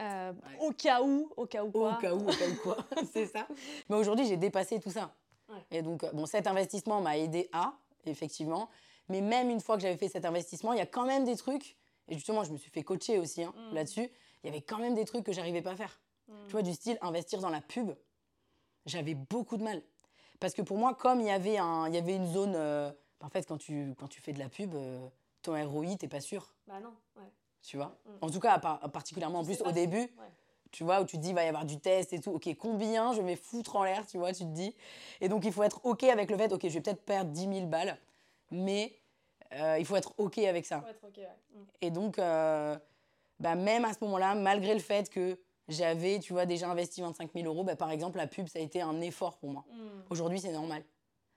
euh, 0.00 0.32
Ouais. 0.32 0.66
Au 0.66 0.72
cas 0.72 1.02
où, 1.02 1.30
au 1.36 1.46
cas 1.46 1.62
où 1.62 1.68
Au 1.68 1.70
quoi. 1.70 1.98
cas 2.00 2.14
où, 2.14 2.20
au 2.28 2.32
cas 2.32 2.48
où 2.50 2.56
quoi. 2.64 2.76
c'est 3.12 3.26
ça. 3.26 3.46
Mais 3.88 3.94
aujourd'hui, 3.96 4.26
j'ai 4.26 4.36
dépassé 4.36 4.80
tout 4.80 4.90
ça. 4.90 5.12
Ouais. 5.48 5.64
Et 5.70 5.82
donc, 5.82 6.04
euh, 6.04 6.12
bon, 6.12 6.26
cet 6.26 6.46
investissement 6.46 7.00
m'a 7.00 7.16
aidé 7.18 7.48
à, 7.52 7.74
effectivement. 8.06 8.68
Mais 9.08 9.20
même 9.20 9.48
une 9.50 9.60
fois 9.60 9.76
que 9.76 9.82
j'avais 9.82 9.96
fait 9.96 10.08
cet 10.08 10.24
investissement, 10.24 10.72
il 10.72 10.78
y 10.78 10.82
a 10.82 10.86
quand 10.86 11.06
même 11.06 11.24
des 11.24 11.36
trucs. 11.36 11.76
Et 12.08 12.14
justement, 12.14 12.44
je 12.44 12.52
me 12.52 12.56
suis 12.58 12.70
fait 12.70 12.82
coacher 12.82 13.18
aussi 13.18 13.42
hein, 13.42 13.54
Mm. 13.56 13.74
là-dessus. 13.74 14.08
Il 14.42 14.46
y 14.46 14.48
avait 14.50 14.60
quand 14.62 14.78
même 14.78 14.94
des 14.94 15.04
trucs 15.04 15.24
que 15.24 15.32
j'arrivais 15.32 15.62
pas 15.62 15.72
à 15.72 15.76
faire. 15.76 16.00
Mm. 16.28 16.32
Tu 16.46 16.52
vois, 16.52 16.62
du 16.62 16.72
style 16.74 16.98
investir 17.00 17.40
dans 17.40 17.48
la 17.50 17.60
pub, 17.60 17.90
j'avais 18.86 19.14
beaucoup 19.14 19.56
de 19.56 19.62
mal. 19.62 19.82
Parce 20.40 20.54
que 20.54 20.62
pour 20.62 20.78
moi, 20.78 20.94
comme 20.94 21.20
il 21.20 21.26
y 21.26 21.30
avait, 21.30 21.58
un, 21.58 21.88
il 21.88 21.94
y 21.94 21.98
avait 21.98 22.14
une 22.16 22.26
zone. 22.32 22.54
euh, 22.54 22.92
en 23.20 23.28
fait, 23.28 23.46
quand 23.46 23.58
tu, 23.58 23.94
quand 23.98 24.06
tu 24.08 24.20
fais 24.20 24.32
de 24.32 24.38
la 24.38 24.48
pub, 24.48 24.74
euh, 24.74 25.08
ton 25.42 25.52
ROI, 25.68 25.96
t'es 25.96 26.06
pas 26.08 26.20
sûr. 26.20 26.54
Bah 26.66 26.78
non, 26.80 26.94
ouais. 27.16 27.28
Tu 27.62 27.76
vois? 27.76 27.96
Mm. 28.06 28.10
En 28.20 28.30
tout 28.30 28.40
cas, 28.40 28.58
particulièrement 28.58 29.40
en 29.40 29.44
plus 29.44 29.60
au 29.62 29.72
début, 29.72 29.96
ouais. 29.98 30.32
Tu 30.70 30.84
vois, 30.84 31.00
où 31.00 31.04
tu 31.04 31.16
te 31.16 31.22
dis, 31.22 31.30
il 31.30 31.34
va 31.34 31.44
y 31.44 31.48
avoir 31.48 31.64
du 31.64 31.78
test 31.78 32.12
et 32.12 32.20
tout. 32.20 32.30
Ok, 32.30 32.48
combien 32.58 33.12
je 33.12 33.22
vais 33.22 33.36
foutre 33.36 33.76
en 33.76 33.84
l'air, 33.84 34.06
tu 34.06 34.18
vois, 34.18 34.32
tu 34.32 34.44
te 34.44 34.50
dis. 34.50 34.74
Et 35.20 35.28
donc, 35.28 35.44
il 35.44 35.52
faut 35.52 35.62
être 35.62 35.80
ok 35.84 36.04
avec 36.04 36.30
le 36.30 36.36
fait, 36.36 36.52
ok, 36.52 36.60
je 36.62 36.68
vais 36.68 36.80
peut-être 36.80 37.04
perdre 37.04 37.30
10 37.30 37.40
000 37.40 37.66
balles, 37.66 37.98
mais 38.50 38.92
euh, 39.54 39.76
il 39.78 39.86
faut 39.86 39.96
être 39.96 40.14
ok 40.18 40.38
avec 40.38 40.66
ça. 40.66 40.80
Faut 40.80 40.88
être 40.88 41.04
ok, 41.04 41.16
ouais. 41.18 41.36
Mm. 41.54 41.64
Et 41.82 41.90
donc, 41.90 42.18
euh, 42.18 42.76
bah, 43.40 43.54
même 43.54 43.84
à 43.84 43.92
ce 43.92 43.98
moment-là, 44.02 44.34
malgré 44.34 44.74
le 44.74 44.80
fait 44.80 45.08
que 45.10 45.38
j'avais, 45.68 46.18
tu 46.18 46.32
vois, 46.32 46.46
déjà 46.46 46.68
investi 46.68 47.00
25 47.00 47.32
000 47.32 47.46
euros, 47.46 47.64
bah, 47.64 47.76
par 47.76 47.90
exemple, 47.90 48.18
la 48.18 48.26
pub, 48.26 48.46
ça 48.48 48.58
a 48.58 48.62
été 48.62 48.80
un 48.80 49.00
effort 49.00 49.38
pour 49.38 49.50
moi. 49.50 49.64
Mm. 49.70 49.76
Aujourd'hui, 50.10 50.40
c'est 50.40 50.52
normal. 50.52 50.82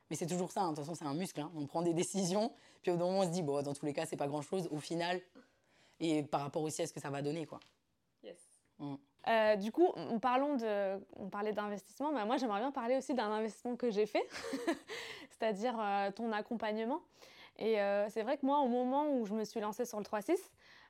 Mais 0.10 0.18
c'est 0.18 0.28
toujours 0.28 0.52
ça, 0.52 0.62
hein. 0.62 0.72
de 0.72 0.76
toute 0.76 0.84
façon, 0.84 0.96
c'est 0.96 1.06
un 1.06 1.14
muscle. 1.14 1.40
hein. 1.40 1.52
On 1.56 1.66
prend 1.66 1.82
des 1.82 1.94
décisions, 1.94 2.52
puis 2.82 2.92
au 2.92 2.98
bout 2.98 3.06
moment, 3.06 3.20
on 3.20 3.24
se 3.24 3.30
dit, 3.30 3.42
bon, 3.42 3.62
dans 3.62 3.74
tous 3.74 3.86
les 3.86 3.94
cas, 3.94 4.06
c'est 4.06 4.18
pas 4.18 4.28
grand-chose 4.28 4.68
au 4.72 4.80
final. 4.80 5.22
Et 6.02 6.24
par 6.24 6.42
rapport 6.42 6.64
aussi 6.64 6.82
à 6.82 6.88
ce 6.88 6.92
que 6.92 7.00
ça 7.00 7.10
va 7.10 7.22
donner, 7.22 7.46
quoi. 7.46 7.60
Mm. 8.80 8.96
Euh, 9.28 9.56
du 9.56 9.72
coup, 9.72 9.94
de, 9.96 11.00
on 11.18 11.30
parlait 11.30 11.54
d'investissement, 11.54 12.12
mais 12.12 12.26
moi 12.26 12.38
j'aimerais 12.38 12.60
bien 12.60 12.72
parler 12.72 12.98
aussi 12.98 13.14
d'un 13.14 13.32
investissement 13.32 13.76
que 13.76 13.92
j'ai 13.92 14.06
fait, 14.06 14.28
c'est-à-dire 15.30 15.76
euh, 15.80 16.12
ton 16.12 16.32
accompagnement. 16.32 17.02
Et 17.58 17.80
euh, 17.80 18.10
c'est 18.10 18.24
vrai 18.24 18.38
que 18.38 18.46
moi, 18.46 18.60
au 18.60 18.68
moment 18.68 19.08
où 19.14 19.26
je 19.26 19.34
me 19.34 19.44
suis 19.44 19.60
lancée 19.60 19.86
sur 19.86 20.00
le 20.00 20.04
3-6, 20.04 20.36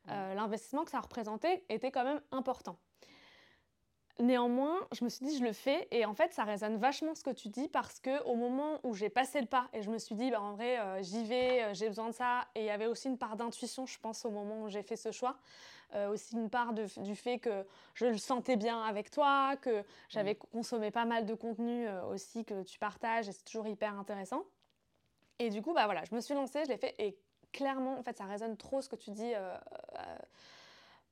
euh, 0.09 0.33
l'investissement 0.33 0.85
que 0.85 0.91
ça 0.91 0.99
représentait 0.99 1.63
était 1.69 1.91
quand 1.91 2.03
même 2.03 2.21
important. 2.31 2.77
Néanmoins, 4.21 4.77
je 4.91 5.03
me 5.03 5.09
suis 5.09 5.25
dit, 5.25 5.35
je 5.35 5.43
le 5.43 5.51
fais, 5.51 5.87
et 5.89 6.05
en 6.05 6.13
fait, 6.13 6.31
ça 6.31 6.43
résonne 6.43 6.77
vachement 6.77 7.15
ce 7.15 7.23
que 7.23 7.31
tu 7.31 7.49
dis, 7.49 7.67
parce 7.67 7.99
que 7.99 8.21
au 8.25 8.35
moment 8.35 8.79
où 8.83 8.93
j'ai 8.93 9.09
passé 9.09 9.41
le 9.41 9.47
pas, 9.47 9.67
et 9.73 9.81
je 9.81 9.89
me 9.89 9.97
suis 9.97 10.13
dit, 10.13 10.29
bah, 10.29 10.39
en 10.39 10.53
vrai, 10.53 10.79
euh, 10.79 11.01
j'y 11.01 11.23
vais, 11.23 11.63
euh, 11.63 11.73
j'ai 11.73 11.87
besoin 11.87 12.09
de 12.09 12.13
ça, 12.13 12.47
et 12.53 12.59
il 12.59 12.65
y 12.65 12.69
avait 12.69 12.85
aussi 12.85 13.07
une 13.07 13.17
part 13.17 13.35
d'intuition, 13.35 13.87
je 13.87 13.97
pense, 13.99 14.23
au 14.23 14.29
moment 14.29 14.61
où 14.61 14.69
j'ai 14.69 14.83
fait 14.83 14.95
ce 14.95 15.11
choix, 15.11 15.37
Euh, 15.93 16.09
aussi 16.09 16.35
une 16.37 16.49
part 16.49 16.71
de- 16.71 16.85
du 17.03 17.17
fait 17.17 17.37
que 17.39 17.65
je 17.95 18.05
le 18.05 18.17
sentais 18.17 18.55
bien 18.55 18.81
avec 18.81 19.11
toi, 19.11 19.57
que 19.57 19.83
j'avais 20.07 20.35
consommé 20.35 20.89
pas 20.89 21.03
mal 21.03 21.25
de 21.25 21.33
contenu 21.33 21.85
aussi 22.09 22.45
que 22.45 22.63
tu 22.63 22.79
partages, 22.79 23.27
et 23.27 23.33
c'est 23.33 23.43
toujours 23.43 23.67
hyper 23.67 23.99
intéressant. 23.99 24.43
Et 25.39 25.49
du 25.49 25.61
coup, 25.61 25.73
bah 25.73 25.85
voilà, 25.85 26.03
je 26.05 26.15
me 26.15 26.21
suis 26.21 26.33
lancée, 26.33 26.63
je 26.63 26.69
l'ai 26.69 26.77
fait, 26.77 26.95
et 26.97 27.17
clairement, 27.51 27.97
en 27.99 28.03
fait, 28.03 28.17
ça 28.17 28.23
résonne 28.25 28.55
trop 28.55 28.81
ce 28.81 28.87
que 28.87 28.95
tu 28.95 29.11
dis. 29.11 29.33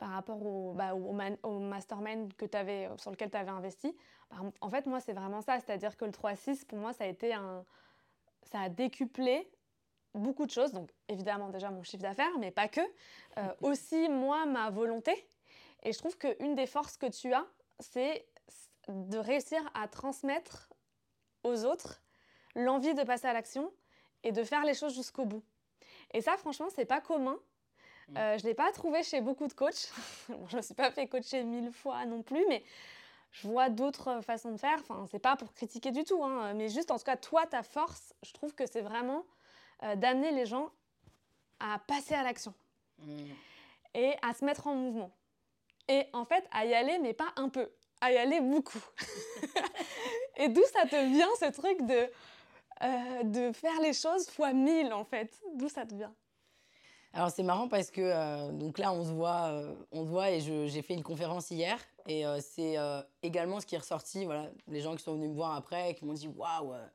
Euh, 0.02 0.06
euh, 0.06 0.10
par 0.10 0.10
rapport 0.10 0.46
au, 0.46 0.74
bah, 0.74 0.94
au, 0.94 1.12
man- 1.14 1.38
au 1.44 1.60
mastermind 1.60 2.34
que 2.36 2.46
avais, 2.56 2.90
sur 2.98 3.12
lequel 3.12 3.30
tu 3.30 3.38
avais 3.38 3.52
investi. 3.52 3.96
En 4.62 4.70
fait, 4.70 4.86
moi, 4.86 5.00
c'est 5.00 5.14
vraiment 5.14 5.42
ça. 5.42 5.60
C'est-à-dire 5.60 5.98
que 5.98 6.06
le 6.06 6.12
3-6, 6.12 6.66
pour 6.66 6.78
moi, 6.78 6.94
ça 6.94 7.04
a 7.06 7.08
été 7.08 7.34
un. 7.34 7.66
Ça 8.44 8.62
a 8.62 8.70
décuplé 8.70 9.52
beaucoup 10.14 10.46
de 10.46 10.52
choses. 10.52 10.72
Donc, 10.72 10.92
évidemment, 11.08 11.50
déjà 11.50 11.70
mon 11.70 11.84
chiffre 11.84 12.04
d'affaires, 12.04 12.38
mais 12.40 12.52
pas 12.52 12.68
que. 12.68 12.82
Euh, 13.38 13.54
aussi, 13.62 14.10
moi, 14.10 14.46
ma 14.46 14.70
volonté. 14.70 15.14
Et 15.84 15.94
je 15.94 15.98
trouve 15.98 16.18
qu'une 16.18 16.56
des 16.56 16.68
forces 16.68 16.98
que 16.98 17.06
tu 17.08 17.34
as, 17.34 17.46
c'est 17.80 18.28
de 18.88 19.18
réussir 19.18 19.62
à 19.74 19.88
transmettre 19.88 20.70
aux 21.44 21.64
autres 21.66 22.02
l'envie 22.56 22.94
de 22.94 23.04
passer 23.04 23.28
à 23.28 23.34
l'action 23.34 23.72
et 24.24 24.32
de 24.32 24.44
faire 24.44 24.66
les 24.66 24.74
choses 24.74 24.94
jusqu'au 24.96 25.26
bout. 25.26 25.44
Et 26.12 26.22
ça, 26.22 26.38
franchement, 26.38 26.70
c'est 26.70 26.86
pas 26.86 27.02
commun. 27.02 27.38
Euh, 28.18 28.38
je 28.38 28.44
ne 28.44 28.50
l'ai 28.50 28.54
pas 28.56 28.72
trouvé 28.72 29.04
chez 29.04 29.22
beaucoup 29.22 29.48
de 29.48 29.54
coachs. 29.54 29.92
Bon, 30.30 30.48
je 30.48 30.56
ne 30.56 30.58
me 30.58 30.62
suis 30.62 30.74
pas 30.74 30.92
fait 30.92 31.08
coacher 31.08 31.44
mille 31.44 31.72
fois 31.72 32.06
non 32.06 32.22
plus, 32.22 32.46
mais 32.48 32.64
je 33.32 33.48
vois 33.48 33.70
d'autres 33.70 34.22
façons 34.22 34.52
de 34.52 34.58
faire. 34.58 34.78
Enfin, 34.80 35.06
c'est 35.12 35.20
pas 35.20 35.36
pour 35.36 35.54
critiquer 35.54 35.92
du 35.92 36.04
tout, 36.04 36.24
hein, 36.24 36.54
mais 36.54 36.70
juste 36.70 36.92
en 36.92 36.98
tout 36.98 37.04
cas, 37.04 37.18
toi, 37.18 37.46
ta 37.46 37.64
force, 37.64 38.14
je 38.24 38.34
trouve 38.34 38.54
que 38.56 38.66
c'est 38.66 38.82
vraiment 38.82 39.26
euh, 39.84 39.96
d'amener 39.96 40.32
les 40.32 40.46
gens 40.46 40.72
à 41.60 41.80
passer 41.80 42.16
à 42.16 42.24
l'action 42.24 42.54
Mm. 43.06 43.32
et 43.94 44.16
à 44.22 44.34
se 44.34 44.44
mettre 44.46 44.68
en 44.68 44.76
mouvement. 44.76 45.12
Et 45.88 46.06
en 46.14 46.26
fait, 46.26 46.46
à 46.52 46.66
y 46.66 46.74
aller, 46.74 47.00
mais 47.00 47.14
pas 47.14 47.32
un 47.36 47.50
peu, 47.50 47.70
à 48.02 48.12
y 48.12 48.18
aller 48.18 48.42
beaucoup. 48.42 48.84
et 50.38 50.50
d'où 50.50 50.64
ça 50.74 50.86
te 50.86 51.06
vient 51.08 51.30
ce 51.40 51.46
truc 51.52 51.82
de, 51.86 52.12
euh, 52.84 53.24
de 53.24 53.52
faire 53.52 53.80
les 53.82 53.94
choses 53.94 54.30
fois 54.30 54.54
mille, 54.54 54.94
en 54.94 55.04
fait? 55.04 55.34
D'où 55.56 55.70
ça 55.70 55.86
te 55.86 55.96
vient? 55.96 56.14
Alors 57.14 57.32
c'est 57.32 57.44
marrant 57.44 57.68
parce 57.68 57.90
que 57.90 58.02
euh, 58.02 58.52
donc 58.52 58.78
là 58.78 58.94
on 58.94 59.04
se 59.04 59.10
voit, 59.10 59.48
euh, 59.48 59.76
on 59.92 60.04
se 60.04 60.10
voit 60.10 60.30
et 60.30 60.42
j'ai 60.42 60.82
fait 60.84 60.94
une 60.94 61.04
conférence 61.04 61.50
hier 61.50 61.80
et 62.08 62.26
euh, 62.26 62.40
c'est 62.40 62.78
également 63.24 63.60
ce 63.60 63.66
qui 63.66 63.76
est 63.76 63.80
ressorti. 63.80 64.26
Voilà, 64.26 64.52
les 64.68 64.80
gens 64.82 64.96
qui 64.96 65.04
sont 65.04 65.16
venus 65.16 65.30
me 65.30 65.36
voir 65.36 65.56
après 65.56 65.96
qui 65.96 66.06
m'ont 66.06 66.14
dit 66.14 66.28
waouh, 66.28 66.74
euh, 66.74 66.88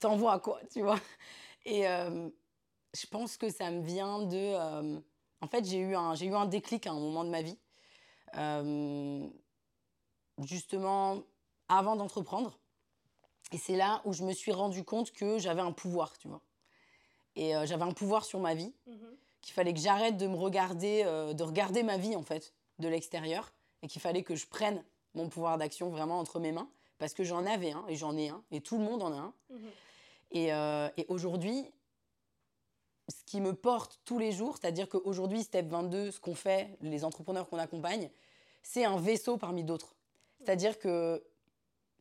t'envoies 0.00 0.40
quoi, 0.40 0.60
tu 0.72 0.82
vois? 0.82 0.98
Et 1.64 1.82
je 1.82 3.06
pense 3.10 3.36
que 3.36 3.50
ça 3.50 3.70
me 3.70 3.82
vient 3.82 4.22
de. 4.22 4.54
en 5.40 5.46
fait 5.48 5.64
j'ai 5.64 5.78
eu 5.78 5.94
un 5.96 6.14
j'ai 6.14 6.26
eu 6.26 6.34
un 6.34 6.46
déclic 6.46 6.86
à 6.86 6.92
un 6.92 7.00
moment 7.00 7.24
de 7.24 7.30
ma 7.30 7.42
vie, 7.42 7.58
justement 10.42 11.22
avant 11.68 11.96
d'entreprendre. 11.96 12.58
Et 13.52 13.58
c'est 13.58 13.76
là 13.76 14.02
où 14.04 14.12
je 14.12 14.24
me 14.24 14.32
suis 14.32 14.50
rendu 14.52 14.84
compte 14.84 15.12
que 15.12 15.38
j'avais 15.38 15.60
un 15.60 15.72
pouvoir, 15.72 16.18
tu 16.18 16.26
vois? 16.26 16.42
Et 17.36 17.52
j'avais 17.64 17.84
un 17.84 17.92
pouvoir 17.92 18.24
sur 18.24 18.40
ma 18.40 18.54
vie 18.54 18.72
qu'il 19.46 19.54
fallait 19.54 19.72
que 19.72 19.78
j'arrête 19.78 20.16
de 20.16 20.26
me 20.26 20.34
regarder, 20.34 21.04
euh, 21.04 21.32
de 21.32 21.44
regarder 21.44 21.84
ma 21.84 21.98
vie 21.98 22.16
en 22.16 22.22
fait 22.22 22.52
de 22.80 22.88
l'extérieur 22.88 23.52
et 23.80 23.86
qu'il 23.86 24.02
fallait 24.02 24.24
que 24.24 24.34
je 24.34 24.44
prenne 24.44 24.82
mon 25.14 25.28
pouvoir 25.28 25.56
d'action 25.56 25.88
vraiment 25.88 26.18
entre 26.18 26.40
mes 26.40 26.50
mains 26.50 26.68
parce 26.98 27.14
que 27.14 27.22
j'en 27.22 27.46
avais 27.46 27.70
un 27.70 27.84
et 27.86 27.94
j'en 27.94 28.16
ai 28.16 28.28
un 28.28 28.42
et 28.50 28.60
tout 28.60 28.76
le 28.76 28.82
monde 28.82 29.04
en 29.04 29.12
a 29.12 29.16
un. 29.16 29.34
Et, 30.32 30.52
euh, 30.52 30.88
et 30.96 31.06
aujourd'hui, 31.08 31.70
ce 33.08 33.22
qui 33.24 33.40
me 33.40 33.54
porte 33.54 34.00
tous 34.04 34.18
les 34.18 34.32
jours, 34.32 34.56
c'est-à-dire 34.60 34.88
qu'aujourd'hui, 34.88 35.44
Step 35.44 35.68
22, 35.68 36.10
ce 36.10 36.18
qu'on 36.18 36.34
fait, 36.34 36.76
les 36.80 37.04
entrepreneurs 37.04 37.48
qu'on 37.48 37.58
accompagne, 37.58 38.10
c'est 38.64 38.84
un 38.84 38.96
vaisseau 38.96 39.36
parmi 39.36 39.62
d'autres. 39.62 39.94
C'est-à-dire 40.40 40.76
que 40.76 41.24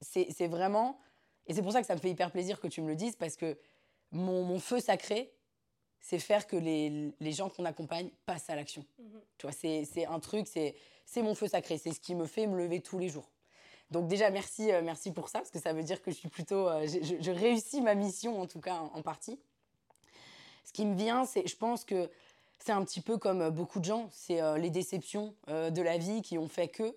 c'est 0.01 0.29
c'est 0.35 0.47
vraiment, 0.47 0.99
et 1.45 1.53
c'est 1.53 1.61
pour 1.61 1.73
ça 1.73 1.81
que 1.81 1.87
ça 1.87 1.93
me 1.93 1.99
fait 1.99 2.09
hyper 2.09 2.31
plaisir 2.31 2.59
que 2.59 2.67
tu 2.67 2.81
me 2.81 2.87
le 2.87 2.95
dises, 2.95 3.15
parce 3.15 3.35
que 3.35 3.55
mon, 4.11 4.43
mon 4.43 4.59
feu 4.59 4.79
sacré, 4.79 5.34
c'est 6.01 6.19
faire 6.19 6.45
que 6.47 6.55
les, 6.55 7.13
les 7.19 7.31
gens 7.31 7.49
qu'on 7.49 7.65
accompagne 7.65 8.09
passent 8.25 8.49
à 8.49 8.55
l'action. 8.55 8.85
Tu 9.37 9.47
vois, 9.47 9.51
c'est 9.51 9.85
c'est 9.85 10.05
un 10.05 10.19
truc, 10.19 10.47
c'est 10.47 10.75
c'est 11.05 11.21
mon 11.21 11.35
feu 11.35 11.47
sacré, 11.47 11.77
c'est 11.77 11.91
ce 11.91 11.99
qui 11.99 12.15
me 12.15 12.25
fait 12.25 12.47
me 12.47 12.57
lever 12.57 12.81
tous 12.81 12.99
les 12.99 13.09
jours. 13.09 13.29
Donc 13.91 14.07
déjà, 14.07 14.29
merci, 14.29 14.71
euh, 14.71 14.81
merci 14.81 15.11
pour 15.11 15.29
ça, 15.29 15.39
parce 15.39 15.51
que 15.51 15.59
ça 15.59 15.73
veut 15.73 15.83
dire 15.83 16.01
que 16.01 16.11
je 16.11 16.15
suis 16.15 16.29
plutôt, 16.29 16.67
euh, 16.67 16.87
je, 16.87 17.31
réussis 17.31 17.81
ma 17.81 17.95
mission 17.95 18.41
en 18.41 18.47
tout 18.47 18.59
cas 18.59 18.75
en, 18.75 18.97
en 18.97 19.01
partie. 19.01 19.39
Ce 20.63 20.73
qui 20.73 20.85
me 20.85 20.95
vient, 20.95 21.25
c'est, 21.25 21.47
je 21.47 21.55
pense 21.55 21.85
que 21.85 22.09
c'est 22.57 22.71
un 22.71 22.83
petit 22.83 23.01
peu 23.01 23.17
comme 23.17 23.41
euh, 23.41 23.51
beaucoup 23.51 23.79
de 23.79 23.85
gens, 23.85 24.09
c'est 24.11 24.41
euh, 24.41 24.57
les 24.57 24.71
déceptions 24.71 25.35
de 25.47 25.81
la 25.81 25.97
vie 25.97 26.21
qui 26.21 26.37
ont 26.37 26.47
fait 26.47 26.67
que, 26.67 26.95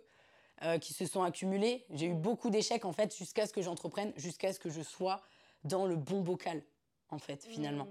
qui 0.78 0.92
se 0.92 1.06
sont 1.06 1.22
accumulées. 1.22 1.84
J'ai 1.90 2.06
eu 2.06 2.14
beaucoup 2.14 2.50
d'échecs 2.50 2.84
en 2.84 2.92
fait 2.92 3.16
jusqu'à 3.16 3.46
ce 3.46 3.52
que 3.52 3.62
j'entreprenne, 3.62 4.12
jusqu'à 4.16 4.52
ce 4.52 4.58
que 4.58 4.70
je 4.70 4.82
sois 4.82 5.22
dans 5.62 5.86
le 5.86 5.94
bon 5.94 6.20
bocal 6.20 6.62
en 7.10 7.18
fait 7.18 7.44
finalement. 7.44 7.86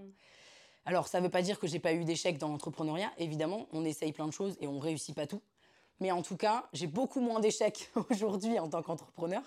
Alors, 0.87 1.09
ça 1.09 1.19
ne 1.19 1.25
veut 1.25 1.29
pas 1.29 1.41
dire 1.41 1.59
que 1.59 1.67
j'ai 1.67 1.79
pas 1.79 1.91
eu 1.91 2.05
d'échecs 2.05 2.37
dans 2.37 2.47
l'entrepreneuriat. 2.47 3.11
Évidemment, 3.17 3.67
on 3.73 3.83
essaye 3.83 4.13
plein 4.13 4.25
de 4.25 4.31
choses 4.31 4.55
et 4.61 4.67
on 4.67 4.79
réussit 4.79 5.13
pas 5.13 5.27
tout. 5.27 5.41
Mais 5.99 6.11
en 6.11 6.21
tout 6.21 6.37
cas, 6.37 6.69
j'ai 6.71 6.87
beaucoup 6.87 7.19
moins 7.19 7.41
d'échecs 7.41 7.91
aujourd'hui 8.09 8.57
en 8.57 8.69
tant 8.69 8.81
qu'entrepreneur 8.81 9.43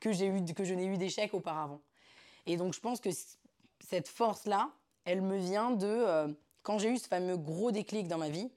que, 0.00 0.10
j'ai 0.10 0.26
eu, 0.26 0.44
que 0.44 0.64
je 0.64 0.74
n'ai 0.74 0.86
eu 0.86 0.96
d'échecs 0.96 1.32
auparavant. 1.32 1.80
Et 2.46 2.56
donc, 2.56 2.74
je 2.74 2.80
pense 2.80 2.98
que 2.98 3.10
cette 3.78 4.08
force-là, 4.08 4.72
elle 5.04 5.22
me 5.22 5.38
vient 5.38 5.70
de... 5.70 5.86
euh, 5.86 6.26
quand 6.64 6.80
j'ai 6.80 6.90
eu 6.90 6.98
ce 6.98 7.06
fameux 7.06 7.36
gros 7.36 7.70
déclic 7.70 8.08
dans 8.08 8.18
ma 8.18 8.28
vie, 8.28 8.50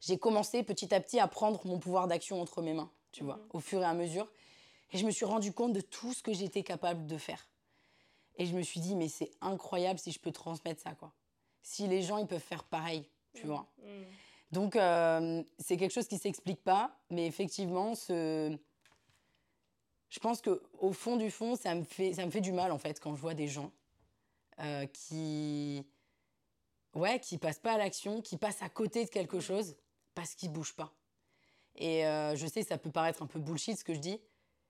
j'ai 0.00 0.16
commencé 0.16 0.62
petit 0.62 0.94
à 0.94 1.00
petit 1.00 1.20
à 1.20 1.28
prendre 1.28 1.60
mon 1.66 1.78
pouvoir 1.78 2.08
d'action 2.08 2.40
entre 2.40 2.62
mes 2.62 2.72
mains, 2.72 2.90
tu 3.12 3.22
vois, 3.22 3.38
au 3.50 3.60
fur 3.60 3.82
et 3.82 3.84
à 3.84 3.92
mesure. 3.92 4.32
Et 4.92 4.98
je 4.98 5.04
me 5.04 5.10
suis 5.10 5.26
rendu 5.26 5.52
compte 5.52 5.74
de 5.74 5.82
tout 5.82 6.14
ce 6.14 6.22
que 6.22 6.32
j'étais 6.32 6.62
capable 6.62 7.06
de 7.06 7.18
faire. 7.18 7.46
Et 8.38 8.46
je 8.46 8.56
me 8.56 8.62
suis 8.62 8.80
dit, 8.80 8.94
mais 8.94 9.08
c'est 9.08 9.30
incroyable 9.40 9.98
si 9.98 10.12
je 10.12 10.18
peux 10.18 10.32
transmettre 10.32 10.80
ça, 10.80 10.94
quoi. 10.94 11.12
Si 11.62 11.86
les 11.88 12.02
gens, 12.02 12.18
ils 12.18 12.26
peuvent 12.26 12.40
faire 12.40 12.64
pareil, 12.64 13.08
tu 13.34 13.46
vois. 13.46 13.66
Donc, 14.52 14.76
euh, 14.76 15.42
c'est 15.58 15.76
quelque 15.76 15.92
chose 15.92 16.08
qui 16.08 16.16
s'explique 16.16 16.62
pas, 16.62 16.96
mais 17.10 17.26
effectivement, 17.26 17.94
ce... 17.94 18.56
je 20.08 20.18
pense 20.20 20.40
que 20.40 20.62
au 20.78 20.92
fond 20.92 21.16
du 21.16 21.30
fond, 21.30 21.56
ça 21.56 21.74
me 21.74 21.82
fait, 21.84 22.14
ça 22.14 22.24
me 22.24 22.30
fait 22.30 22.40
du 22.40 22.52
mal, 22.52 22.72
en 22.72 22.78
fait, 22.78 23.00
quand 23.00 23.14
je 23.14 23.20
vois 23.20 23.34
des 23.34 23.48
gens 23.48 23.72
euh, 24.60 24.86
qui... 24.86 25.84
Ouais, 26.94 27.20
qui 27.20 27.36
passent 27.36 27.58
pas 27.58 27.72
à 27.72 27.78
l'action, 27.78 28.22
qui 28.22 28.38
passent 28.38 28.62
à 28.62 28.68
côté 28.70 29.04
de 29.04 29.10
quelque 29.10 29.40
chose 29.40 29.76
parce 30.14 30.34
qu'ils 30.34 30.50
bougent 30.50 30.74
pas. 30.74 30.94
Et 31.74 32.06
euh, 32.06 32.34
je 32.34 32.46
sais, 32.46 32.62
ça 32.62 32.78
peut 32.78 32.90
paraître 32.90 33.22
un 33.22 33.26
peu 33.26 33.38
bullshit 33.38 33.78
ce 33.78 33.84
que 33.84 33.94
je 33.94 34.00
dis, 34.00 34.20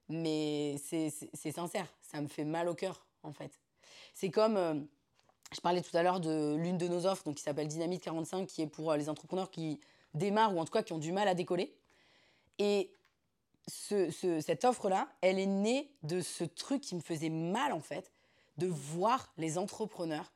mais 0.08 0.76
c'est 0.78 1.52
sincère. 1.52 1.86
Ça 2.02 2.20
me 2.20 2.26
fait 2.26 2.44
mal 2.44 2.68
au 2.68 2.74
cœur, 2.74 3.06
en 3.28 3.32
fait. 3.32 3.52
C'est 4.14 4.30
comme, 4.30 4.56
euh, 4.56 4.74
je 5.54 5.60
parlais 5.60 5.80
tout 5.82 5.96
à 5.96 6.02
l'heure 6.02 6.18
de 6.20 6.56
l'une 6.58 6.76
de 6.78 6.88
nos 6.88 7.06
offres, 7.06 7.22
donc 7.24 7.36
qui 7.36 7.42
s'appelle 7.42 7.68
Dynamite 7.68 8.02
45, 8.02 8.46
qui 8.46 8.62
est 8.62 8.66
pour 8.66 8.90
euh, 8.90 8.96
les 8.96 9.08
entrepreneurs 9.08 9.50
qui 9.50 9.78
démarrent 10.14 10.54
ou 10.56 10.60
en 10.60 10.64
tout 10.64 10.72
cas 10.72 10.82
qui 10.82 10.92
ont 10.92 10.98
du 10.98 11.12
mal 11.12 11.28
à 11.28 11.34
décoller. 11.34 11.74
Et 12.58 12.90
ce- 13.68 14.10
ce- 14.10 14.40
cette 14.40 14.64
offre-là, 14.64 15.08
elle 15.20 15.38
est 15.38 15.46
née 15.46 15.92
de 16.02 16.20
ce 16.20 16.42
truc 16.44 16.80
qui 16.82 16.94
me 16.96 17.00
faisait 17.00 17.28
mal, 17.30 17.72
en 17.72 17.80
fait, 17.80 18.10
de 18.56 18.66
voir 18.66 19.32
les 19.36 19.56
entrepreneurs 19.58 20.32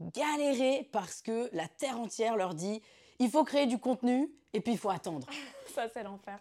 galérer 0.00 0.88
parce 0.92 1.22
que 1.22 1.48
la 1.52 1.66
terre 1.66 1.98
entière 1.98 2.36
leur 2.36 2.54
dit 2.54 2.80
il 3.18 3.30
faut 3.30 3.42
créer 3.44 3.66
du 3.66 3.78
contenu 3.78 4.30
et 4.52 4.60
puis 4.60 4.72
il 4.72 4.78
faut 4.78 4.90
attendre. 4.90 5.26
Ça, 5.74 5.88
c'est 5.88 6.02
l'enfer. 6.04 6.38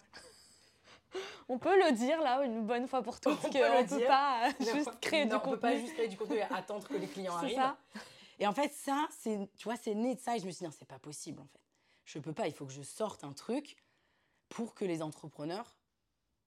On 1.49 1.57
peut 1.57 1.75
le 1.77 1.91
dire 1.93 2.21
là 2.21 2.43
une 2.43 2.65
bonne 2.65 2.87
fois 2.87 3.01
pour 3.01 3.19
toutes 3.19 3.39
qu'on 3.41 3.47
ne 3.47 3.81
peut 3.87 3.97
dire. 3.97 4.07
pas 4.07 4.47
euh, 4.49 4.51
juste 4.73 4.99
créer 4.99 5.25
Non, 5.25 5.29
du 5.29 5.35
on 5.35 5.39
contenu. 5.39 5.53
peut 5.55 5.59
pas 5.61 5.77
juste 5.77 5.93
créer 5.93 6.07
du 6.07 6.17
contenu 6.17 6.37
et 6.37 6.41
attendre 6.43 6.87
que 6.87 6.97
les 6.97 7.07
clients 7.07 7.35
arrivent. 7.37 7.55
ça. 7.55 7.77
Et 8.39 8.45
en 8.47 8.53
fait, 8.53 8.71
ça, 8.73 9.07
c'est, 9.17 9.49
tu 9.57 9.63
vois, 9.63 9.75
c'est 9.77 9.95
né 9.95 10.15
de 10.15 10.19
ça. 10.19 10.35
Et 10.35 10.39
je 10.39 10.45
me 10.45 10.51
suis 10.51 10.59
dit, 10.59 10.65
non, 10.65 10.71
c'est 10.77 10.87
pas 10.87 10.99
possible, 10.99 11.39
en 11.41 11.47
fait. 11.47 11.59
Je 12.05 12.19
peux 12.19 12.33
pas, 12.33 12.47
il 12.47 12.53
faut 12.53 12.65
que 12.65 12.71
je 12.73 12.81
sorte 12.83 13.23
un 13.23 13.33
truc 13.33 13.75
pour 14.49 14.75
que 14.75 14.85
les 14.85 15.01
entrepreneurs 15.01 15.75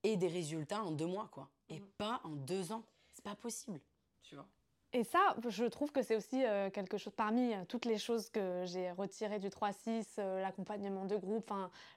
aient 0.03 0.15
des 0.17 0.27
résultats 0.29 0.83
en 0.83 0.91
deux 0.91 1.05
mois, 1.05 1.27
quoi. 1.31 1.49
Et 1.69 1.79
Mhm. 1.79 1.87
pas 1.97 2.21
en 2.23 2.29
deux 2.29 2.71
ans. 2.71 2.83
C'est 3.13 3.23
pas 3.23 3.35
possible, 3.35 3.79
tu 4.23 4.35
vois. 4.35 4.47
Et 4.93 5.05
ça, 5.05 5.35
je 5.47 5.63
trouve 5.63 5.93
que 5.93 6.01
c'est 6.01 6.17
aussi 6.17 6.43
euh, 6.43 6.69
quelque 6.69 6.97
chose 6.97 7.13
parmi 7.15 7.53
euh, 7.53 7.63
toutes 7.65 7.85
les 7.85 7.97
choses 7.97 8.29
que 8.29 8.63
j'ai 8.65 8.91
retirées 8.91 9.39
du 9.39 9.47
3-6, 9.47 10.03
euh, 10.19 10.41
l'accompagnement 10.41 11.05
de 11.05 11.15
groupe, 11.15 11.49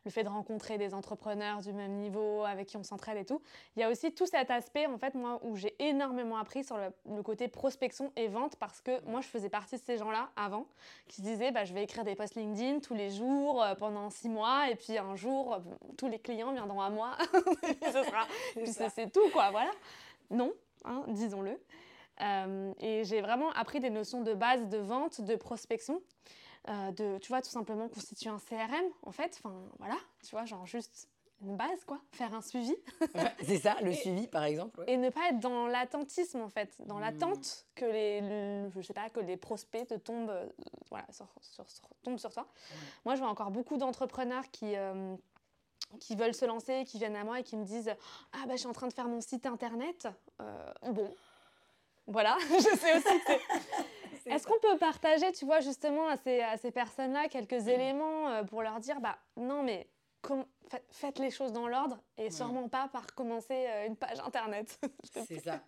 le 0.04 0.10
fait 0.12 0.22
de 0.22 0.28
rencontrer 0.28 0.78
des 0.78 0.94
entrepreneurs 0.94 1.60
du 1.60 1.72
même 1.72 1.94
niveau 1.94 2.44
avec 2.44 2.68
qui 2.68 2.76
on 2.76 2.84
s'entraide 2.84 3.16
et 3.16 3.24
tout. 3.24 3.42
Il 3.76 3.80
y 3.80 3.82
a 3.82 3.90
aussi 3.90 4.12
tout 4.12 4.26
cet 4.26 4.48
aspect, 4.52 4.86
en 4.86 4.96
fait, 4.96 5.16
moi, 5.16 5.40
où 5.42 5.56
j'ai 5.56 5.74
énormément 5.80 6.36
appris 6.36 6.62
sur 6.62 6.76
le, 6.76 6.92
le 7.12 7.22
côté 7.24 7.48
prospection 7.48 8.12
et 8.14 8.28
vente 8.28 8.54
parce 8.56 8.80
que 8.80 9.04
moi, 9.06 9.20
je 9.20 9.26
faisais 9.26 9.48
partie 9.48 9.74
de 9.74 9.82
ces 9.82 9.98
gens-là 9.98 10.30
avant 10.36 10.68
qui 11.08 11.16
se 11.16 11.22
disaient 11.22 11.50
bah, 11.50 11.64
je 11.64 11.74
vais 11.74 11.82
écrire 11.82 12.04
des 12.04 12.14
posts 12.14 12.36
LinkedIn 12.36 12.78
tous 12.78 12.94
les 12.94 13.10
jours 13.10 13.64
pendant 13.80 14.08
six 14.10 14.28
mois 14.28 14.70
et 14.70 14.76
puis 14.76 14.98
un 14.98 15.16
jour, 15.16 15.58
tous 15.98 16.06
les 16.06 16.20
clients 16.20 16.52
viendront 16.52 16.80
à 16.80 16.90
moi. 16.90 17.16
Et 17.82 17.86
ce 17.86 18.04
sera 18.04 18.26
puis 18.54 18.72
c'est 18.72 18.88
c'est 18.90 19.10
tout, 19.10 19.28
quoi, 19.32 19.50
voilà. 19.50 19.72
Non, 20.30 20.52
hein, 20.84 21.02
disons-le. 21.08 21.58
Euh, 22.20 22.72
et 22.80 23.04
j'ai 23.04 23.20
vraiment 23.20 23.50
appris 23.52 23.80
des 23.80 23.90
notions 23.90 24.22
de 24.22 24.34
base 24.34 24.66
de 24.68 24.78
vente, 24.78 25.20
de 25.20 25.34
prospection, 25.36 26.00
euh, 26.68 26.92
de, 26.92 27.18
tu 27.18 27.28
vois, 27.28 27.42
tout 27.42 27.50
simplement 27.50 27.88
constituer 27.88 28.30
un 28.30 28.38
CRM, 28.38 28.84
en 29.02 29.12
fait. 29.12 29.40
Enfin, 29.42 29.54
voilà, 29.78 29.96
tu 30.22 30.30
vois, 30.30 30.44
genre 30.44 30.64
juste 30.66 31.08
une 31.42 31.56
base, 31.56 31.84
quoi. 31.84 31.98
Faire 32.12 32.32
un 32.32 32.40
suivi. 32.40 32.74
Ouais, 33.14 33.34
c'est 33.42 33.58
ça, 33.58 33.76
le 33.82 33.90
Et- 33.90 33.94
suivi, 33.94 34.26
par 34.28 34.44
exemple. 34.44 34.80
ouais. 34.80 34.92
Et 34.92 34.96
ne 34.96 35.10
pas 35.10 35.28
être 35.30 35.40
dans 35.40 35.66
l'attentisme, 35.66 36.40
en 36.40 36.48
fait. 36.48 36.74
Dans 36.86 36.96
Hmm. 36.98 37.00
l'attente 37.00 37.66
que 37.74 37.84
les, 37.84 38.20
le- 38.20 38.70
je 38.70 38.80
sais 38.80 38.94
pas, 38.94 39.10
que 39.10 39.20
les 39.20 39.36
prospects 39.36 39.86
te 39.88 39.94
tombent, 39.94 40.30
euh, 40.30 40.46
voilà, 40.90 41.06
sur, 41.10 41.26
sur- 41.42 41.68
sur- 41.68 41.88
tombent 42.02 42.18
sur 42.20 42.32
toi. 42.32 42.46
Moi, 43.04 43.16
je 43.16 43.20
vois 43.20 43.28
encore 43.28 43.50
beaucoup 43.50 43.76
d'entrepreneurs 43.76 44.48
qui... 44.52 44.74
qui 46.00 46.16
veulent 46.16 46.34
se 46.34 46.44
lancer, 46.44 46.84
qui 46.86 46.98
viennent 46.98 47.14
à 47.16 47.24
moi 47.24 47.40
et 47.40 47.42
qui 47.44 47.56
me 47.56 47.64
disent 47.64 47.94
Ah, 48.32 48.38
bah, 48.46 48.52
je 48.54 48.58
suis 48.58 48.66
en 48.68 48.72
train 48.72 48.88
de 48.88 48.92
faire 48.94 49.06
mon 49.08 49.20
site 49.20 49.44
internet. 49.46 50.08
Euh, 50.40 50.72
bon, 50.90 51.08
voilà, 52.06 52.36
je 52.50 52.76
sais 52.76 52.96
aussi 52.96 53.20
que 53.20 53.24
c'est. 54.24 54.30
Est-ce 54.30 54.46
qu'on 54.46 54.58
peut 54.60 54.78
partager, 54.78 55.30
tu 55.32 55.44
vois, 55.44 55.60
justement 55.60 56.08
à 56.08 56.16
ces, 56.16 56.40
à 56.40 56.56
ces 56.56 56.70
personnes-là 56.70 57.28
quelques 57.28 57.68
éléments 57.68 58.28
euh, 58.30 58.42
pour 58.44 58.62
leur 58.62 58.80
dire 58.80 59.00
Bah, 59.00 59.18
non, 59.36 59.62
mais 59.62 59.86
com- 60.22 60.46
faites 60.90 61.18
les 61.18 61.30
choses 61.30 61.52
dans 61.52 61.68
l'ordre 61.68 61.98
et 62.16 62.30
sûrement 62.30 62.68
pas 62.68 62.88
par 62.88 63.14
commencer 63.14 63.66
euh, 63.68 63.86
une 63.86 63.96
page 63.96 64.18
internet. 64.20 64.78
C'est 65.26 65.40
ça. 65.40 65.60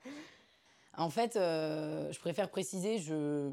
En 0.96 1.10
fait, 1.10 1.36
euh, 1.36 2.10
je 2.12 2.18
préfère 2.18 2.50
préciser, 2.50 2.98
je 2.98 3.52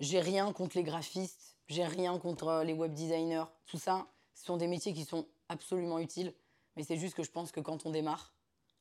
j'ai 0.00 0.20
rien 0.20 0.52
contre 0.52 0.76
les 0.76 0.84
graphistes, 0.84 1.56
j'ai 1.66 1.84
rien 1.84 2.16
contre 2.18 2.62
les 2.64 2.72
web 2.72 2.92
designers, 2.94 3.44
tout 3.66 3.78
ça. 3.78 4.06
Ce 4.34 4.44
sont 4.44 4.56
des 4.56 4.66
métiers 4.68 4.92
qui 4.92 5.04
sont 5.04 5.26
absolument 5.48 5.98
utiles, 5.98 6.32
mais 6.76 6.82
c'est 6.84 6.96
juste 6.96 7.16
que 7.16 7.22
je 7.24 7.30
pense 7.30 7.50
que 7.50 7.60
quand 7.60 7.86
on 7.86 7.90
démarre, 7.90 8.32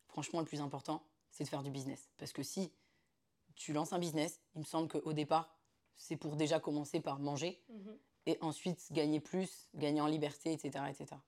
franchement, 0.08 0.40
le 0.40 0.46
plus 0.46 0.62
important, 0.62 1.02
c'est 1.32 1.44
de 1.44 1.50
faire 1.50 1.64
du 1.64 1.72
business. 1.72 2.10
Parce 2.18 2.32
que 2.34 2.44
si 2.44 2.72
tu 3.56 3.74
lances 3.74 3.94
un 3.94 4.00
business, 4.00 4.42
il 4.56 4.60
me 4.60 4.66
semble 4.66 4.88
qu'au 4.88 5.14
départ, 5.14 5.56
c'est 5.96 6.18
pour 6.18 6.36
déjà 6.36 6.60
commencer 6.60 7.00
par 7.00 7.20
manger 7.20 7.62
et 8.26 8.38
ensuite 8.42 8.92
gagner 8.92 9.20
plus, 9.20 9.68
gagner 9.76 10.02
en 10.02 10.08
liberté, 10.08 10.54
etc. 10.54 10.86
etc. 10.90 11.20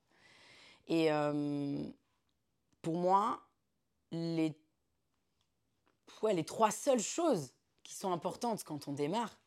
Et 0.87 1.11
euh, 1.11 1.83
pour 2.81 2.95
moi, 2.95 3.41
les, 4.11 4.53
ouais, 6.21 6.33
les 6.33 6.43
trois 6.43 6.71
seules 6.71 6.99
choses 6.99 7.53
qui 7.83 7.95
sont 7.95 8.11
importantes 8.11 8.63
quand 8.63 8.87
on 8.87 8.93
démarre, 8.93 9.37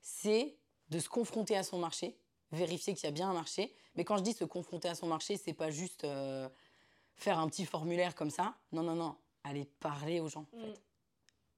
c'est 0.00 0.56
de 0.90 0.98
se 0.98 1.08
confronter 1.08 1.56
à 1.56 1.62
son 1.62 1.78
marché, 1.78 2.18
vérifier 2.52 2.94
qu'il 2.94 3.04
y 3.04 3.08
a 3.08 3.12
bien 3.12 3.30
un 3.30 3.34
marché. 3.34 3.74
Mais 3.96 4.04
quand 4.04 4.18
je 4.18 4.22
dis 4.22 4.32
se 4.32 4.44
confronter 4.44 4.88
à 4.88 4.94
son 4.94 5.06
marché, 5.06 5.36
c'est 5.36 5.54
pas 5.54 5.70
juste 5.70 6.04
euh, 6.04 6.48
faire 7.16 7.38
un 7.38 7.48
petit 7.48 7.64
formulaire 7.64 8.14
comme 8.14 8.30
ça. 8.30 8.54
Non, 8.72 8.82
non, 8.82 8.94
non. 8.94 9.16
Aller 9.44 9.64
parler 9.80 10.20
aux 10.20 10.28
gens, 10.28 10.46
en 10.52 10.66
fait. 10.66 10.82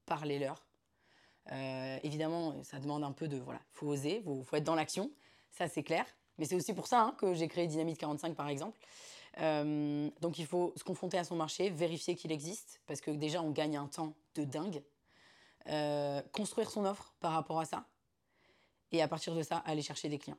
Parlez-leur. 0.07 0.64
Euh, 1.53 1.99
évidemment, 2.03 2.55
ça 2.62 2.79
demande 2.79 3.05
un 3.05 3.12
peu 3.12 3.29
de. 3.29 3.37
Voilà, 3.38 3.61
faut 3.73 3.87
oser, 3.87 4.23
faut, 4.25 4.42
faut 4.42 4.57
être 4.57 4.64
dans 4.64 4.75
l'action. 4.75 5.11
Ça, 5.53 5.69
c'est 5.69 5.83
clair. 5.83 6.07
Mais 6.38 6.45
c'est 6.45 6.55
aussi 6.55 6.75
pour 6.75 6.87
ça 6.87 7.01
hein, 7.01 7.14
que 7.19 7.35
j'ai 7.35 7.49
créé 7.49 7.66
Dynamite 7.66 7.99
45, 7.99 8.35
par 8.35 8.49
exemple. 8.49 8.79
Euh, 9.38 10.11
donc, 10.21 10.38
il 10.38 10.47
faut 10.47 10.73
se 10.77 10.85
confronter 10.85 11.19
à 11.19 11.25
son 11.25 11.37
marché, 11.37 11.71
vérifier 11.71 12.14
qu'il 12.14 12.33
existe, 12.33 12.81
parce 12.87 13.01
que 13.01 13.11
déjà, 13.11 13.42
on 13.42 13.51
gagne 13.51 13.77
un 13.77 13.87
temps 13.87 14.14
de 14.35 14.45
dingue. 14.45 14.83
Euh, 15.69 16.23
construire 16.33 16.71
son 16.71 16.85
offre 16.85 17.14
par 17.21 17.33
rapport 17.33 17.59
à 17.59 17.64
ça. 17.64 17.87
Et 18.92 19.03
à 19.03 19.09
partir 19.09 19.35
de 19.35 19.42
ça, 19.42 19.59
aller 19.59 19.83
chercher 19.83 20.09
des 20.09 20.19
clients. 20.19 20.38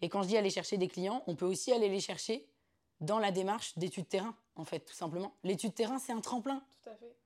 Et 0.00 0.08
quand 0.08 0.22
je 0.22 0.28
dis 0.28 0.36
aller 0.36 0.50
chercher 0.50 0.76
des 0.76 0.88
clients, 0.88 1.22
on 1.26 1.34
peut 1.34 1.46
aussi 1.46 1.72
aller 1.72 1.88
les 1.88 2.00
chercher 2.00 2.46
dans 3.00 3.18
la 3.18 3.32
démarche 3.32 3.76
d'études 3.76 4.08
terrain, 4.08 4.36
en 4.54 4.64
fait, 4.64 4.80
tout 4.80 4.94
simplement. 4.94 5.34
L'étude 5.42 5.74
terrain, 5.74 5.98
c'est 5.98 6.12
un 6.12 6.20
tremplin. 6.20 6.62
Tout 6.82 6.90
à 6.90 6.94
fait. 6.94 7.16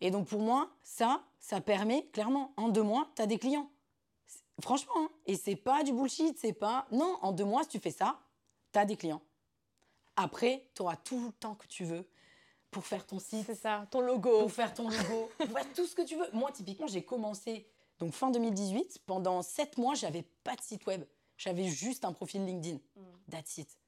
Et 0.00 0.10
donc 0.10 0.26
pour 0.28 0.40
moi, 0.40 0.70
ça, 0.82 1.22
ça 1.38 1.60
permet 1.60 2.06
clairement, 2.12 2.52
en 2.56 2.68
deux 2.68 2.82
mois, 2.82 3.08
tu 3.16 3.22
as 3.22 3.26
des 3.26 3.38
clients. 3.38 3.70
Franchement, 4.60 4.92
hein. 4.96 5.08
et 5.26 5.36
c'est 5.36 5.56
pas 5.56 5.82
du 5.82 5.92
bullshit, 5.92 6.38
c'est 6.38 6.52
pas... 6.52 6.86
Non, 6.92 7.18
en 7.22 7.32
deux 7.32 7.44
mois, 7.44 7.62
si 7.64 7.70
tu 7.70 7.80
fais 7.80 7.90
ça, 7.90 8.20
tu 8.72 8.78
as 8.78 8.84
des 8.84 8.96
clients. 8.96 9.22
Après, 10.16 10.68
tu 10.74 10.82
auras 10.82 10.96
tout 10.96 11.26
le 11.26 11.32
temps 11.32 11.54
que 11.54 11.66
tu 11.66 11.84
veux 11.84 12.06
pour 12.70 12.84
faire 12.84 13.06
ton 13.06 13.18
site, 13.18 13.46
C'est 13.46 13.54
ça, 13.54 13.86
ton 13.90 14.00
logo. 14.00 14.40
pour 14.40 14.52
faire 14.52 14.72
ton 14.74 14.88
logo, 14.88 15.30
pour 15.38 15.48
faire 15.48 15.72
tout 15.74 15.86
ce 15.86 15.94
que 15.94 16.02
tu 16.02 16.16
veux. 16.16 16.28
Moi, 16.32 16.50
typiquement, 16.52 16.86
j'ai 16.86 17.02
commencé 17.02 17.66
donc 17.98 18.12
fin 18.12 18.30
2018. 18.30 19.02
Pendant 19.06 19.42
sept 19.42 19.78
mois, 19.78 19.94
j'avais 19.94 20.22
pas 20.22 20.56
de 20.56 20.60
site 20.60 20.86
web. 20.86 21.04
J'avais 21.36 21.68
juste 21.68 22.04
un 22.04 22.12
profil 22.12 22.44
LinkedIn. 22.44 22.78
That's 23.30 23.58
it. 23.58 23.78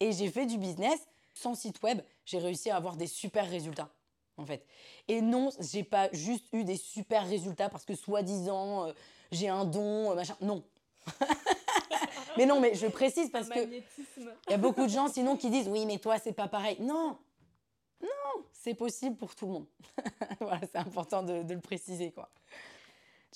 Et 0.00 0.12
j'ai 0.12 0.30
fait 0.30 0.46
du 0.46 0.58
business 0.58 1.06
sans 1.34 1.54
site 1.54 1.82
web. 1.82 2.00
J'ai 2.24 2.38
réussi 2.38 2.70
à 2.70 2.76
avoir 2.76 2.96
des 2.96 3.06
super 3.06 3.48
résultats, 3.48 3.92
en 4.36 4.46
fait. 4.46 4.66
Et 5.08 5.20
non, 5.20 5.50
j'ai 5.60 5.84
pas 5.84 6.08
juste 6.12 6.46
eu 6.52 6.64
des 6.64 6.76
super 6.76 7.26
résultats 7.26 7.68
parce 7.68 7.84
que 7.84 7.94
soi-disant, 7.94 8.86
euh, 8.86 8.92
j'ai 9.32 9.48
un 9.48 9.64
don, 9.64 10.10
euh, 10.10 10.14
machin. 10.14 10.36
Non. 10.40 10.64
mais 12.36 12.46
non, 12.46 12.60
mais 12.60 12.74
je 12.74 12.86
précise 12.86 13.30
parce 13.30 13.48
que 13.48 13.66
il 13.66 14.50
y 14.50 14.54
a 14.54 14.58
beaucoup 14.58 14.84
de 14.84 14.90
gens 14.90 15.08
sinon 15.08 15.36
qui 15.36 15.50
disent 15.50 15.68
oui, 15.68 15.86
mais 15.86 15.98
toi, 15.98 16.18
c'est 16.18 16.32
pas 16.32 16.48
pareil. 16.48 16.76
Non, 16.80 17.18
non, 18.02 18.44
c'est 18.52 18.74
possible 18.74 19.16
pour 19.16 19.34
tout 19.34 19.46
le 19.46 19.52
monde. 19.52 19.66
voilà, 20.40 20.60
c'est 20.60 20.78
important 20.78 21.22
de, 21.22 21.42
de 21.42 21.54
le 21.54 21.60
préciser, 21.60 22.10
quoi. 22.12 22.30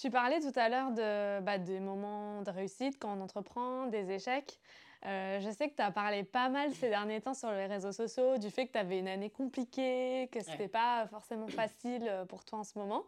Tu 0.01 0.11
parlais 0.11 0.39
tout 0.39 0.53
à 0.55 0.69
l'heure 0.69 0.93
de, 0.93 1.41
bah, 1.41 1.59
des 1.59 1.81
moments 1.81 2.43
de 2.43 2.51
réussite 2.51 3.01
quand 3.01 3.19
on 3.19 3.21
entreprend, 3.21 3.87
des 3.87 4.09
échecs. 4.13 4.61
Euh, 5.07 5.41
je 5.41 5.51
sais 5.51 5.69
que 5.69 5.77
tu 5.77 5.83
as 5.83 5.93
parlé 5.93 6.25
pas 6.25 6.49
mal 6.49 6.73
ces 6.75 6.89
derniers 6.89 7.21
temps 7.21 7.35
sur 7.35 7.53
les 7.53 7.67
réseaux 7.67 7.93
sociaux 7.93 8.37
du 8.39 8.51
fait 8.51 8.67
que 8.67 8.73
tu 8.73 8.79
avais 8.79 8.99
une 8.99 9.09
année 9.09 9.31
compliquée, 9.31 10.29
que 10.33 10.41
c'était 10.41 10.63
Ouais. 10.65 10.69
pas 10.69 11.07
forcément 11.07 11.47
facile 11.49 12.07
euh, 12.09 12.25
pour 12.25 12.45
toi 12.45 12.61
en 12.61 12.65
ce 12.65 12.77
moment. 12.79 13.05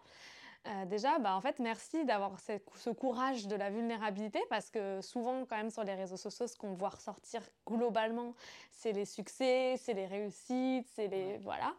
Euh, 0.67 0.85
déjà, 0.85 1.19
bah, 1.19 1.35
en 1.35 1.41
fait, 1.41 1.59
merci 1.59 2.05
d'avoir 2.05 2.39
ce, 2.39 2.91
courage 2.91 3.47
de 3.47 3.57
la 3.57 3.71
vulnérabilité 3.71 4.41
parce 4.51 4.71
que 4.71 5.01
souvent, 5.01 5.45
quand 5.47 5.57
même, 5.57 5.71
sur 5.71 5.83
les 5.85 5.95
réseaux 5.95 6.19
sociaux, 6.19 6.47
ce 6.47 6.57
qu'on 6.57 6.75
voit 6.75 6.91
ressortir 6.91 7.41
globalement, 7.67 8.35
c'est 8.71 8.93
les 8.93 9.07
succès, 9.07 9.77
c'est 9.79 9.95
les 9.95 10.07
réussites, 10.07 10.87
c'est 10.95 11.09
les. 11.09 11.33
Ouais. 11.33 11.39
Voilà. 11.43 11.75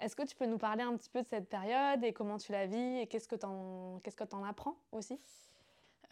Est-ce 0.00 0.16
que 0.16 0.22
tu 0.22 0.36
peux 0.36 0.46
nous 0.46 0.58
parler 0.58 0.82
un 0.82 0.96
petit 0.96 1.10
peu 1.10 1.22
de 1.22 1.26
cette 1.26 1.48
période 1.48 2.02
et 2.04 2.12
comment 2.12 2.38
tu 2.38 2.52
la 2.52 2.66
vis 2.66 3.00
et 3.00 3.06
qu'est-ce 3.06 3.28
que 3.28 3.36
tu 3.36 3.46
en, 3.46 4.00
qu'est-ce 4.02 4.16
que 4.16 4.24
en 4.34 4.44
apprends 4.44 4.76
aussi? 4.92 5.20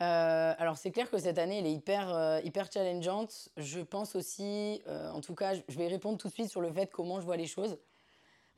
Euh, 0.00 0.54
alors 0.58 0.78
c'est 0.78 0.90
clair 0.90 1.10
que 1.10 1.18
cette 1.18 1.38
année 1.38 1.58
elle 1.58 1.66
est 1.66 1.72
hyper 1.72 2.12
euh, 2.14 2.40
hyper 2.44 2.70
challengeante. 2.72 3.50
Je 3.56 3.80
pense 3.80 4.16
aussi, 4.16 4.82
euh, 4.86 5.10
en 5.10 5.20
tout 5.20 5.34
cas, 5.34 5.54
je 5.54 5.78
vais 5.78 5.86
répondre 5.86 6.18
tout 6.18 6.28
de 6.28 6.32
suite 6.32 6.50
sur 6.50 6.60
le 6.60 6.72
fait 6.72 6.90
comment 6.90 7.20
je 7.20 7.26
vois 7.26 7.36
les 7.36 7.46
choses. 7.46 7.78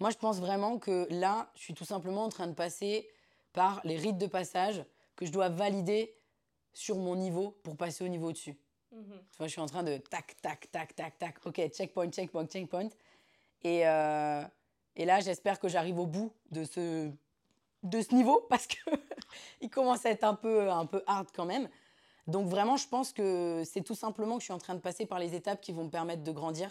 Moi, 0.00 0.10
je 0.10 0.16
pense 0.16 0.40
vraiment 0.40 0.78
que 0.78 1.06
là, 1.10 1.50
je 1.54 1.62
suis 1.62 1.74
tout 1.74 1.84
simplement 1.84 2.24
en 2.24 2.28
train 2.28 2.46
de 2.46 2.54
passer 2.54 3.08
par 3.52 3.80
les 3.84 3.96
rites 3.96 4.18
de 4.18 4.26
passage 4.26 4.84
que 5.16 5.26
je 5.26 5.32
dois 5.32 5.48
valider 5.48 6.14
sur 6.72 6.96
mon 6.96 7.14
niveau 7.14 7.56
pour 7.62 7.76
passer 7.76 8.04
au 8.04 8.08
niveau 8.08 8.28
au-dessus. 8.28 8.56
Tu 8.90 9.38
vois, 9.38 9.46
je 9.46 9.52
suis 9.52 9.60
en 9.60 9.66
train 9.66 9.82
de 9.82 9.96
tac, 9.96 10.36
tac, 10.40 10.70
tac, 10.70 10.94
tac, 10.94 11.18
tac. 11.18 11.46
Ok, 11.46 11.60
checkpoint, 11.72 12.10
checkpoint, 12.10 12.46
checkpoint. 12.46 12.88
Et, 13.62 13.86
euh, 13.86 14.42
et 14.94 15.04
là, 15.04 15.20
j'espère 15.20 15.58
que 15.58 15.68
j'arrive 15.68 15.98
au 15.98 16.06
bout 16.06 16.32
de 16.50 16.64
ce, 16.64 17.10
de 17.82 18.00
ce 18.00 18.14
niveau 18.14 18.46
parce 18.48 18.66
que 18.66 18.78
il 19.60 19.70
commence 19.70 20.04
à 20.06 20.10
être 20.10 20.24
un 20.24 20.34
peu, 20.34 20.70
un 20.70 20.86
peu 20.86 21.02
hard 21.06 21.28
quand 21.34 21.44
même. 21.44 21.68
Donc 22.26 22.48
vraiment, 22.48 22.76
je 22.76 22.88
pense 22.88 23.12
que 23.12 23.62
c'est 23.64 23.82
tout 23.82 23.94
simplement 23.94 24.36
que 24.36 24.40
je 24.40 24.46
suis 24.46 24.52
en 24.52 24.58
train 24.58 24.74
de 24.74 24.80
passer 24.80 25.06
par 25.06 25.18
les 25.18 25.34
étapes 25.34 25.60
qui 25.60 25.72
vont 25.72 25.84
me 25.84 25.90
permettre 25.90 26.22
de 26.22 26.32
grandir 26.32 26.70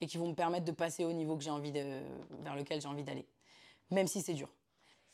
et 0.00 0.06
qui 0.06 0.16
vont 0.16 0.28
me 0.28 0.34
permettre 0.34 0.64
de 0.64 0.72
passer 0.72 1.04
au 1.04 1.12
niveau 1.12 1.36
que 1.36 1.44
j'ai 1.44 1.50
envie 1.50 1.72
de, 1.72 2.00
vers 2.40 2.56
lequel 2.56 2.80
j'ai 2.80 2.88
envie 2.88 3.04
d'aller, 3.04 3.26
même 3.90 4.06
si 4.06 4.22
c'est 4.22 4.34
dur. 4.34 4.48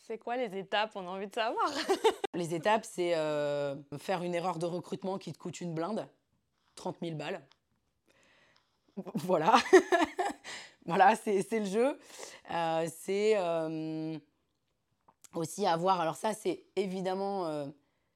C'est 0.06 0.18
quoi 0.18 0.36
les 0.36 0.58
étapes? 0.58 0.92
On 0.94 1.06
a 1.06 1.10
envie 1.10 1.28
de 1.28 1.34
savoir. 1.34 1.70
Les 2.34 2.52
étapes, 2.54 2.84
c'est 2.84 3.14
euh, 3.14 3.76
faire 3.98 4.24
une 4.24 4.34
erreur 4.34 4.58
de 4.58 4.66
recrutement 4.66 5.18
qui 5.18 5.32
te 5.32 5.38
coûte 5.38 5.60
une 5.60 5.72
blinde, 5.72 6.08
30 6.74 6.96
000 7.00 7.16
balles. 7.16 7.40
Voilà. 9.14 9.56
voilà, 10.84 11.14
c'est 11.14 11.46
le 11.52 11.64
jeu. 11.64 11.98
Euh, 12.50 12.88
c'est 12.98 13.34
euh, 13.36 14.18
aussi 15.34 15.66
avoir. 15.66 16.00
Alors, 16.00 16.16
ça, 16.16 16.32
c'est 16.34 16.64
évidemment 16.76 17.46
euh, 17.46 17.66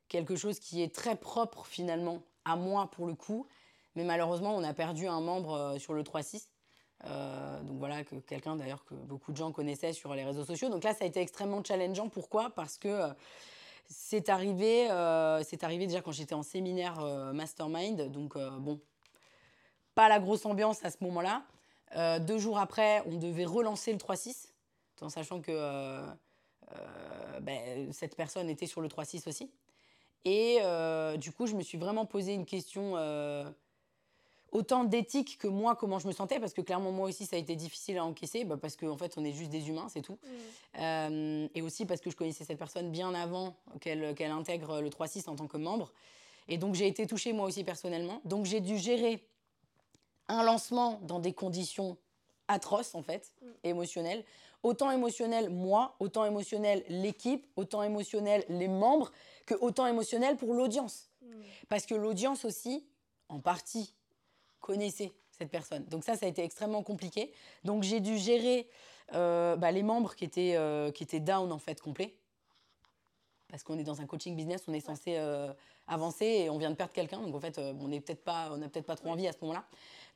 quelque 0.08 0.36
chose 0.36 0.58
qui 0.58 0.82
est 0.82 0.94
très 0.94 1.16
propre 1.16 1.66
finalement 1.66 2.22
à 2.44 2.56
moi 2.56 2.90
pour 2.90 3.06
le 3.06 3.14
coup. 3.14 3.46
Mais 3.96 4.04
malheureusement, 4.04 4.54
on 4.56 4.64
a 4.64 4.74
perdu 4.74 5.06
un 5.06 5.20
membre 5.20 5.76
sur 5.78 5.94
le 5.94 6.02
3-6. 6.02 6.48
donc 7.62 7.78
voilà, 7.78 8.02
que 8.02 8.16
quelqu'un 8.16 8.56
d'ailleurs 8.56 8.84
que 8.84 8.94
beaucoup 8.94 9.30
de 9.30 9.36
gens 9.36 9.52
connaissaient 9.52 9.92
sur 9.92 10.14
les 10.14 10.24
réseaux 10.24 10.44
sociaux. 10.44 10.68
Donc 10.68 10.82
là, 10.82 10.94
ça 10.94 11.04
a 11.04 11.06
été 11.06 11.20
extrêmement 11.20 11.62
challengeant. 11.62 12.08
Pourquoi? 12.08 12.50
Parce 12.50 12.76
que 12.76 13.08
c'est 13.86 14.28
arrivé, 14.30 14.88
c'est 15.44 15.62
arrivé 15.62 15.86
déjà 15.86 16.00
quand 16.00 16.10
j'étais 16.10 16.34
en 16.34 16.42
séminaire 16.42 17.00
mastermind. 17.32 18.10
Donc 18.10 18.36
bon, 18.58 18.80
pas 19.94 20.08
la 20.08 20.18
grosse 20.18 20.44
ambiance 20.44 20.84
à 20.84 20.90
ce 20.90 20.96
moment-là. 21.02 21.44
deux 22.18 22.38
jours 22.38 22.58
après, 22.58 23.02
on 23.06 23.16
devait 23.16 23.44
relancer 23.44 23.92
le 23.92 23.98
3-6, 23.98 24.48
en 25.00 25.08
sachant 25.08 25.40
que 25.40 25.52
euh, 25.52 26.06
ben, 27.40 27.92
cette 27.92 28.16
personne 28.16 28.48
était 28.48 28.66
sur 28.66 28.80
le 28.80 28.88
3-6 28.88 29.28
aussi. 29.28 29.50
Et 30.24 30.58
euh, 30.62 31.16
du 31.16 31.32
coup, 31.32 31.46
je 31.46 31.54
me 31.54 31.62
suis 31.62 31.78
vraiment 31.78 32.06
posé 32.06 32.32
une 32.32 32.46
question 32.46 32.94
euh, 32.96 33.44
autant 34.52 34.84
d'éthique 34.84 35.38
que 35.38 35.48
moi, 35.48 35.76
comment 35.76 35.98
je 35.98 36.06
me 36.06 36.12
sentais, 36.12 36.40
parce 36.40 36.54
que 36.54 36.62
clairement, 36.62 36.92
moi 36.92 37.08
aussi, 37.08 37.26
ça 37.26 37.36
a 37.36 37.38
été 37.38 37.56
difficile 37.56 37.98
à 37.98 38.04
encaisser, 38.04 38.44
bah, 38.44 38.56
parce 38.56 38.76
qu'en 38.76 38.96
fait, 38.96 39.14
on 39.18 39.24
est 39.24 39.32
juste 39.32 39.50
des 39.50 39.68
humains, 39.68 39.88
c'est 39.90 40.02
tout. 40.02 40.18
Mm. 40.78 41.48
et 41.54 41.62
aussi 41.62 41.84
parce 41.86 42.00
que 42.00 42.10
je 42.10 42.16
connaissais 42.16 42.44
cette 42.44 42.58
personne 42.58 42.90
bien 42.90 43.14
avant 43.14 43.54
qu'elle 43.80 44.30
intègre 44.30 44.80
le 44.80 44.88
3-6 44.88 45.28
en 45.28 45.36
tant 45.36 45.46
que 45.46 45.58
membre. 45.58 45.92
Et 46.48 46.56
donc, 46.56 46.74
j'ai 46.74 46.86
été 46.86 47.06
touchée 47.06 47.32
moi 47.32 47.46
aussi 47.46 47.64
personnellement. 47.64 48.20
Donc, 48.24 48.46
j'ai 48.46 48.60
dû 48.60 48.78
gérer 48.78 49.22
un 50.28 50.42
lancement 50.42 51.00
dans 51.02 51.18
des 51.18 51.34
conditions 51.34 51.98
atroces, 52.48 52.94
en 52.94 53.02
fait, 53.02 53.34
mm. 53.42 53.46
émotionnelles, 53.64 54.24
autant 54.64 54.90
émotionnel 54.90 55.50
moi, 55.50 55.94
autant 56.00 56.24
émotionnel 56.24 56.84
l'équipe, 56.88 57.46
autant 57.54 57.84
émotionnel 57.84 58.44
les 58.48 58.66
membres, 58.66 59.12
que 59.46 59.54
autant 59.54 59.86
émotionnel 59.86 60.36
pour 60.36 60.54
l'audience. 60.54 61.10
Hmm. 61.22 61.42
Parce 61.68 61.86
que 61.86 61.94
l'audience 61.94 62.44
aussi, 62.44 62.84
en 63.28 63.38
partie, 63.38 63.94
connaissait 64.60 65.12
cette 65.30 65.50
personne. 65.50 65.84
Donc 65.84 66.02
ça, 66.02 66.16
ça 66.16 66.26
a 66.26 66.28
été 66.28 66.42
extrêmement 66.42 66.82
compliqué. 66.82 67.32
Donc 67.62 67.82
j'ai 67.82 68.00
dû 68.00 68.16
gérer 68.16 68.68
euh, 69.12 69.56
bah, 69.56 69.70
les 69.70 69.82
membres 69.82 70.14
qui 70.14 70.24
étaient, 70.24 70.56
euh, 70.56 70.90
qui 70.90 71.02
étaient 71.02 71.20
down 71.20 71.52
en 71.52 71.58
fait 71.58 71.80
complet. 71.80 72.16
Parce 73.48 73.62
qu'on 73.62 73.78
est 73.78 73.84
dans 73.84 74.00
un 74.00 74.06
coaching 74.06 74.34
business, 74.34 74.64
on 74.66 74.72
est 74.72 74.80
censé 74.80 75.16
euh, 75.16 75.52
avancer 75.86 76.24
et 76.24 76.50
on 76.50 76.58
vient 76.58 76.70
de 76.70 76.74
perdre 76.74 76.92
quelqu'un. 76.92 77.20
Donc 77.20 77.34
en 77.34 77.40
fait, 77.40 77.58
on 77.58 77.88
n'a 77.88 78.00
peut-être 78.00 78.24
pas, 78.24 78.50
peut-être 78.50 78.86
pas 78.86 78.96
trop 78.96 79.10
envie 79.10 79.28
à 79.28 79.32
ce 79.32 79.38
moment-là. 79.42 79.64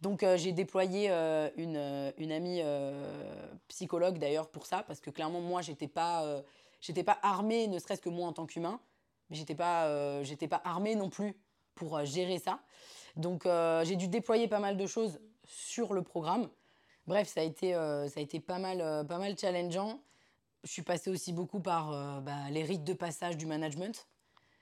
Donc 0.00 0.22
euh, 0.22 0.36
j'ai 0.36 0.52
déployé 0.52 1.10
euh, 1.10 1.50
une, 1.56 1.76
euh, 1.76 2.12
une, 2.18 2.30
amie 2.30 2.62
psychologue 3.68 4.18
d'ailleurs 4.18 4.48
pour 4.48 4.66
ça, 4.66 4.82
parce 4.82 5.00
que 5.00 5.10
clairement 5.10 5.40
moi 5.40 5.60
j'étais 5.60 5.88
pas, 5.88 6.42
j'étais 6.80 7.04
pas 7.04 7.18
armée, 7.22 7.66
ne 7.66 7.78
serait-ce 7.78 8.00
que 8.00 8.08
moi 8.08 8.28
en 8.28 8.32
tant 8.32 8.46
qu'humain, 8.46 8.80
mais 9.28 9.36
j'étais 9.36 9.54
pas, 9.54 10.22
j'étais 10.22 10.48
pas 10.48 10.60
armée 10.64 10.94
non 10.94 11.10
plus 11.10 11.34
pour 11.74 12.04
gérer 12.04 12.38
ça. 12.38 12.60
Donc 13.16 13.44
j'ai 13.44 13.96
dû 13.96 14.08
déployer 14.08 14.48
pas 14.48 14.60
mal 14.60 14.76
de 14.76 14.86
choses 14.86 15.20
sur 15.44 15.92
le 15.92 16.02
programme. 16.02 16.48
Bref, 17.06 17.28
ça 17.28 17.40
a 17.40 17.44
été, 17.44 17.72
ça 17.72 18.20
a 18.20 18.20
été 18.20 18.38
pas, 18.40 18.58
mal, 18.58 19.06
pas 19.06 19.18
mal 19.18 19.36
challengeant. 19.38 20.00
Je 20.64 20.70
suis 20.70 20.82
passée 20.82 21.10
aussi 21.10 21.32
beaucoup 21.32 21.60
par 21.60 22.22
bah, 22.22 22.50
les 22.50 22.62
rites 22.62 22.84
de 22.84 22.92
passage 22.92 23.36
du 23.36 23.46
management. 23.46 24.06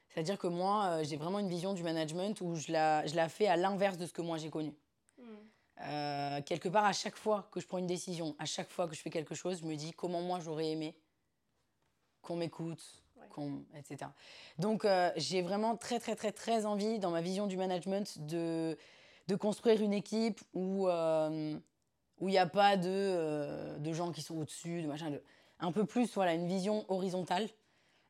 C'est-à-dire 0.09 0.38
que 0.38 0.46
moi, 0.46 1.03
j'ai 1.03 1.16
vraiment 1.16 1.38
une 1.38 1.49
vision 1.49 1.75
du 1.75 1.83
management 1.83 2.40
où 2.40 2.55
je 2.55 2.72
la, 2.72 3.07
je 3.07 3.14
la 3.14 3.29
fais 3.29 3.46
à 3.46 3.57
l'inverse 3.57 3.99
de 3.99 4.07
ce 4.07 4.12
que 4.12 4.22
moi 4.22 4.38
j'ai 4.38 4.51
connu. 4.51 4.72
Euh, 5.83 6.41
quelque 6.43 6.69
part, 6.69 6.85
à 6.85 6.93
chaque 6.93 7.17
fois 7.17 7.49
que 7.53 7.61
je 7.61 7.67
prends 7.67 7.79
une 7.79 7.87
décision, 7.87 8.35
à 8.39 8.47
chaque 8.47 8.71
fois 8.71 8.89
que 8.89 8.95
je 8.95 9.01
fais 9.01 9.11
quelque 9.11 9.35
chose, 9.35 9.61
je 9.61 9.67
me 9.67 9.77
dis 9.77 9.93
comment 9.93 10.23
moi 10.23 10.41
j'aurais 10.41 10.71
aimé 10.71 10.97
qu'on 12.23 12.37
m'écoute, 12.37 12.83
etc. 13.75 14.11
Donc 14.59 14.85
euh, 14.85 15.12
j'ai 15.17 15.43
vraiment 15.43 15.77
très 15.77 16.01
très 16.01 16.17
très 16.17 16.33
très 16.33 16.65
envie 16.65 16.99
dans 16.99 17.11
ma 17.11 17.21
vision 17.21 17.47
du 17.47 17.59
management 17.59 18.19
de, 18.27 18.79
de 19.29 19.35
construire 19.37 19.83
une 19.83 19.93
équipe 19.93 20.41
où 20.55 20.89
euh, 20.89 21.55
où 22.19 22.29
il 22.29 22.33
n'y 22.33 22.39
a 22.39 22.47
pas 22.47 22.79
de, 22.79 23.77
de, 23.79 23.93
gens 23.93 24.11
qui 24.11 24.23
sont 24.23 24.39
au-dessus, 24.39 24.81
de 24.81 24.87
machin, 24.87 25.12
un 25.61 25.73
peu 25.73 25.85
plus 25.85 26.15
voilà 26.15 26.33
une 26.33 26.47
vision 26.47 26.87
horizontale 26.89 27.47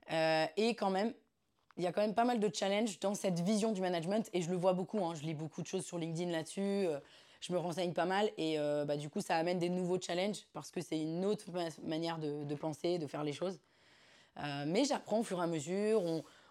et 0.09 0.77
quand 0.79 0.91
même 0.91 1.13
il 1.77 1.85
y 1.85 1.87
a 1.87 1.93
quand 1.93 2.01
même 2.01 2.15
pas 2.15 2.25
mal 2.25 2.41
de 2.41 2.51
challenges 2.53 2.99
dans 3.01 3.15
cette 3.15 3.41
vision 3.41 3.73
du 3.73 3.81
management 3.81 4.29
et 4.33 4.43
je 4.43 4.51
le 4.51 4.57
vois 4.57 4.73
beaucoup. 4.73 5.05
Hein. 5.05 5.15
je 5.15 5.23
lis 5.23 5.35
beaucoup 5.35 5.63
de 5.63 5.67
choses 5.67 5.85
sur 5.85 5.99
LinkedIn 5.99 6.31
là-dessus 6.31 6.89
je 7.41 7.53
me 7.53 7.59
renseigne 7.59 7.93
pas 7.93 8.07
mal 8.07 8.31
et 8.37 8.59
euh, 8.59 8.85
bah, 8.85 8.97
du 8.97 9.09
coup, 9.09 9.21
ça 9.21 9.37
amène 9.37 9.59
des 9.59 9.69
nouveaux 9.69 10.01
challenges 10.01 10.47
parce 10.53 10.71
que 10.71 10.81
c'est 10.81 11.01
une 11.01 11.25
autre 11.25 11.45
manière 11.85 12.19
de, 12.19 12.55
penser, 12.55 12.99
de 12.99 13.07
faire 13.07 13.25
les 13.25 13.33
choses. 13.33 13.59
Euh, 14.39 14.65
mais 14.67 14.85
j'apprends 14.85 15.21
au 15.21 15.23
fur 15.23 15.39
et 15.39 15.43
à 15.43 15.47
mesure, 15.47 16.03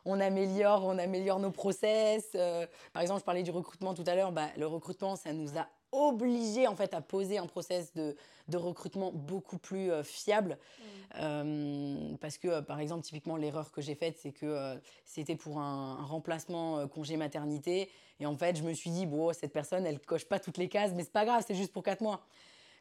on, 0.06 0.20
améliore, 0.20 0.86
on 0.86 0.98
améliore 0.98 1.40
nos 1.40 1.52
process. 1.52 2.30
Euh, 2.36 2.66
par 2.94 3.02
exemple, 3.02 3.20
je 3.20 3.26
parlais 3.26 3.44
du 3.44 3.52
recrutement 3.52 3.94
tout 3.94 4.04
à 4.08 4.16
l'heure, 4.16 4.32
bah, 4.32 4.48
le 4.58 4.68
recrutement, 4.68 5.16
ça 5.16 5.34
nous 5.34 5.58
a 5.58 5.68
obligé 5.96 6.68
en 6.68 6.76
fait 6.76 6.94
à 6.94 7.02
poser 7.02 7.38
un 7.38 7.48
process 7.48 7.94
de, 7.94 8.16
de 8.48 8.58
recrutement 8.58 9.12
beaucoup 9.12 9.58
plus 9.58 9.92
euh, 9.92 10.04
fiable 10.04 10.58
mmh. 10.58 10.84
euh, 11.20 12.16
parce 12.22 12.38
que 12.38 12.48
euh, 12.48 12.62
par 12.62 12.80
exemple 12.80 13.04
typiquement 13.04 13.38
l'erreur 13.38 13.72
que 13.72 13.82
j'ai 13.82 13.96
faite 13.96 14.18
c'est 14.22 14.32
que 14.32 14.80
c'était 15.04 15.36
pour 15.36 15.60
un, 15.60 15.96
remplacement 16.06 16.88
congé 16.88 17.18
maternité 17.18 17.90
et 18.20 18.26
en 18.26 18.36
fait 18.36 18.58
je 18.58 18.64
me 18.64 18.74
suis 18.74 18.90
dit 18.90 19.06
bon 19.06 19.34
cette 19.34 19.54
personne 19.54 19.86
elle 19.86 20.00
coche 20.00 20.26
pas 20.26 20.40
toutes 20.40 20.58
les 20.58 20.70
cases 20.70 20.92
mais 20.94 21.04
c'est 21.04 21.12
pas 21.12 21.26
grave 21.26 21.44
c'est 21.46 21.56
juste 21.56 21.72
pour 21.72 21.84
quatre 21.84 22.02
mois 22.02 22.22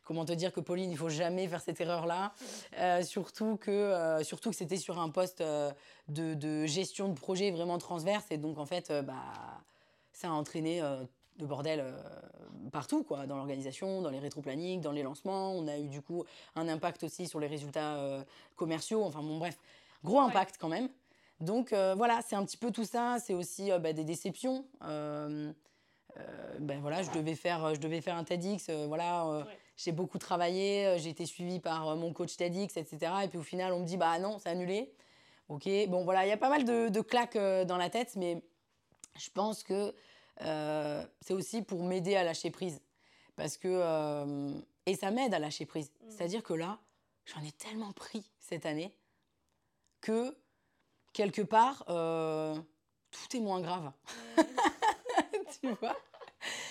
comment 0.05 0.27
te 0.27 0.33
dire 0.33 0.53
que 0.53 0.61
Pauline, 0.61 0.91
il 0.91 0.99
faut 0.99 1.09
jamais 1.09 1.49
faire 1.49 1.63
cette 1.63 1.81
erreur-là. 1.81 2.35
surtout 3.05 3.57
que, 3.57 4.21
surtout 4.23 4.51
que 4.51 4.57
c'était 4.57 4.77
sur 4.77 5.01
un 5.01 5.09
poste 5.09 5.43
de, 5.43 6.35
de, 6.35 6.67
gestion 6.67 7.09
de 7.09 7.15
projet 7.15 7.51
vraiment 7.51 7.79
transverse. 7.79 8.27
Et 8.31 8.37
donc, 8.37 8.59
en 8.59 8.67
fait, 8.67 8.93
bah, 9.03 9.15
ça 10.13 10.29
a 10.29 10.33
entraîné 10.33 10.83
de 11.39 11.47
bordel 11.47 11.81
euh, 11.81 11.93
partout, 12.73 13.05
quoi, 13.05 13.27
dans 13.27 13.37
l'organisation, 13.37 14.03
dans 14.03 14.11
les 14.11 14.19
rétro-plannings, 14.19 14.81
dans 14.81 14.93
les 14.93 15.03
lancements. 15.03 15.53
On 15.53 15.67
a 15.67 15.79
eu 15.79 15.89
du 15.89 16.03
coup 16.03 16.25
un 16.55 16.69
impact 16.69 17.05
aussi 17.05 17.27
sur 17.27 17.41
les 17.41 17.47
résultats 17.47 17.97
euh, 17.97 18.23
commerciaux. 18.57 19.05
Enfin 19.05 19.23
bon, 19.23 19.39
bref, 19.39 19.59
gros 20.03 20.21
impact 20.21 20.57
quand 20.59 20.69
même. 20.69 20.89
Donc 21.41 21.73
euh, 21.73 21.95
voilà, 21.97 22.21
c'est 22.27 22.37
un 22.37 22.45
petit 22.45 22.57
peu 22.57 22.71
tout 22.71 22.85
ça. 22.85 23.19
C'est 23.21 23.35
aussi 23.35 23.71
bah, 23.81 23.93
des 23.93 24.05
déceptions. 24.05 24.65
ben 24.81 25.55
voilà, 26.81 27.03
je 27.03 27.11
devais 27.11 27.35
faire, 27.35 27.75
je 27.75 27.81
devais 27.81 28.01
faire 28.01 28.17
un 28.17 28.25
TEDx. 28.25 28.71
voilà, 28.87 29.47
j'ai 29.77 29.93
beaucoup 29.93 30.19
travaillé. 30.19 30.97
J'ai 30.99 31.11
été 31.11 31.27
suivie 31.27 31.59
par 31.59 31.97
mon 31.97 32.13
coach 32.13 32.37
TEDx, 32.37 32.77
etc. 32.77 33.13
Et 33.25 33.29
puis 33.29 33.39
au 33.39 33.43
final, 33.43 33.73
on 33.73 33.81
me 33.81 33.85
dit 33.85 33.97
bah 33.97 34.19
non, 34.19 34.39
c'est 34.39 34.51
annulé. 34.51 34.93
Ok, 35.49 35.69
bon 35.89 36.05
voilà, 36.05 36.25
il 36.25 36.31
y 36.31 36.33
a 36.33 36.39
pas 36.39 36.49
mal 36.49 36.65
de, 36.65 36.89
de 36.89 37.01
claques 37.03 37.37
dans 37.37 37.77
la 37.77 37.91
tête, 37.91 38.15
mais 38.17 38.43
je 39.19 39.29
pense 39.31 39.63
que 39.63 39.95
c'est 40.41 41.33
aussi 41.33 41.63
pour 41.63 41.85
m'aider 41.85 42.17
à 42.17 42.25
lâcher 42.25 42.51
prise. 42.51 42.81
Parce 43.37 43.57
que. 43.57 43.69
Euh, 43.69 44.55
et 44.87 44.95
ça 44.95 45.11
m'aide 45.11 45.35
à 45.35 45.39
lâcher 45.39 45.67
prise. 45.67 45.91
Mm. 45.91 46.11
C'est-à-dire 46.11 46.43
que 46.43 46.55
là, 46.55 46.79
j'en 47.27 47.43
ai 47.43 47.53
tellement 47.53 47.93
pris 47.93 48.31
cette 48.39 48.67
année 48.67 48.95
que, 50.01 50.37
quelque 51.13 51.43
part, 51.43 51.85
euh, 51.89 52.55
tout 53.11 53.37
est 53.37 53.41
moins 53.41 53.61
grave. 53.61 53.93
Mm. 54.37 54.43
tu 55.61 55.69
vois? 55.81 55.97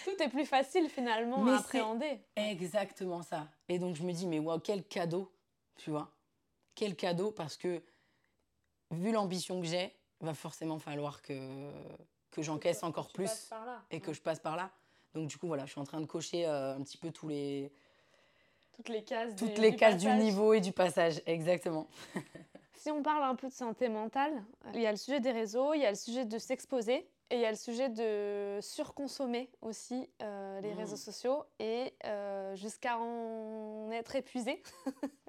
Tout 0.03 0.21
est 0.21 0.29
plus 0.29 0.45
facile 0.45 0.89
finalement 0.89 1.45
à 1.47 1.57
appréhender. 1.57 2.19
Exactement 2.35 3.23
ça. 3.23 3.47
Et 3.69 3.79
donc 3.79 3.95
je 3.95 4.03
me 4.03 4.11
dis, 4.11 4.27
mais 4.27 4.37
wow, 4.37 4.59
quel 4.59 4.83
cadeau, 4.83 5.31
tu 5.77 5.89
vois? 5.89 6.11
Quel 6.75 6.95
cadeau 6.95 7.31
parce 7.31 7.57
que, 7.57 7.81
vu 8.91 9.11
l'ambition 9.11 9.59
que 9.59 9.65
j'ai, 9.65 9.95
va 10.19 10.35
forcément 10.35 10.77
falloir 10.77 11.21
que, 11.23 11.71
que 12.33 12.41
j'encaisse 12.41 12.83
encore 12.83 13.09
plus 13.09 13.49
et 13.91 13.99
que 13.99 14.11
je 14.13 14.21
passe 14.21 14.39
par 14.39 14.55
là. 14.55 14.71
Donc 15.13 15.27
du 15.27 15.37
coup 15.37 15.47
voilà, 15.47 15.65
je 15.65 15.71
suis 15.71 15.79
en 15.79 15.85
train 15.85 16.01
de 16.01 16.05
cocher 16.05 16.45
euh, 16.45 16.75
un 16.75 16.81
petit 16.81 16.97
peu 16.97 17.11
tous 17.11 17.27
les 17.27 17.71
toutes 18.73 18.89
les 18.89 19.03
cases 19.03 19.35
toutes 19.35 19.53
du, 19.53 19.61
les 19.61 19.75
cases 19.75 19.97
du 19.97 20.09
niveau 20.09 20.53
et 20.53 20.59
du 20.59 20.71
passage, 20.71 21.21
exactement. 21.27 21.87
si 22.75 22.89
on 22.89 23.03
parle 23.03 23.23
un 23.23 23.35
peu 23.35 23.47
de 23.47 23.53
santé 23.53 23.87
mentale, 23.87 24.43
il 24.73 24.81
y 24.81 24.87
a 24.87 24.91
le 24.91 24.97
sujet 24.97 25.19
des 25.19 25.31
réseaux, 25.31 25.75
il 25.75 25.81
y 25.81 25.85
a 25.85 25.91
le 25.91 25.95
sujet 25.95 26.25
de 26.25 26.39
s'exposer 26.39 27.07
et 27.29 27.35
il 27.35 27.39
y 27.39 27.45
a 27.45 27.51
le 27.51 27.57
sujet 27.57 27.89
de 27.89 28.59
surconsommer 28.61 29.51
aussi 29.61 30.09
euh, 30.21 30.59
les 30.61 30.73
mmh. 30.73 30.77
réseaux 30.77 30.95
sociaux 30.95 31.43
et 31.59 31.93
euh, 32.05 32.55
jusqu'à 32.55 32.97
en 32.97 33.91
être 33.91 34.15
épuisé. 34.15 34.61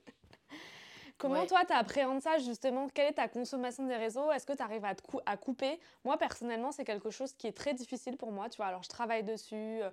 Comment 1.24 1.46
toi, 1.46 1.64
tu 1.64 1.72
appréhendes 1.72 2.20
ça 2.20 2.38
justement? 2.38 2.88
Quelle 2.88 3.08
est 3.08 3.14
ta 3.14 3.28
consommation 3.28 3.86
des 3.86 3.96
réseaux? 3.96 4.30
Est-ce 4.30 4.46
que 4.46 4.52
tu 4.52 4.62
arrives 4.62 4.84
à, 4.84 4.94
à 5.26 5.36
couper? 5.36 5.80
Moi, 6.04 6.18
personnellement, 6.18 6.70
c'est 6.70 6.84
quelque 6.84 7.10
chose 7.10 7.32
qui 7.32 7.46
est 7.46 7.56
très 7.56 7.72
difficile 7.72 8.16
pour 8.16 8.30
moi. 8.30 8.48
Tu 8.50 8.58
vois, 8.58 8.66
alors 8.66 8.82
je 8.82 8.88
travaille 8.88 9.24
dessus, 9.24 9.54
euh, 9.54 9.90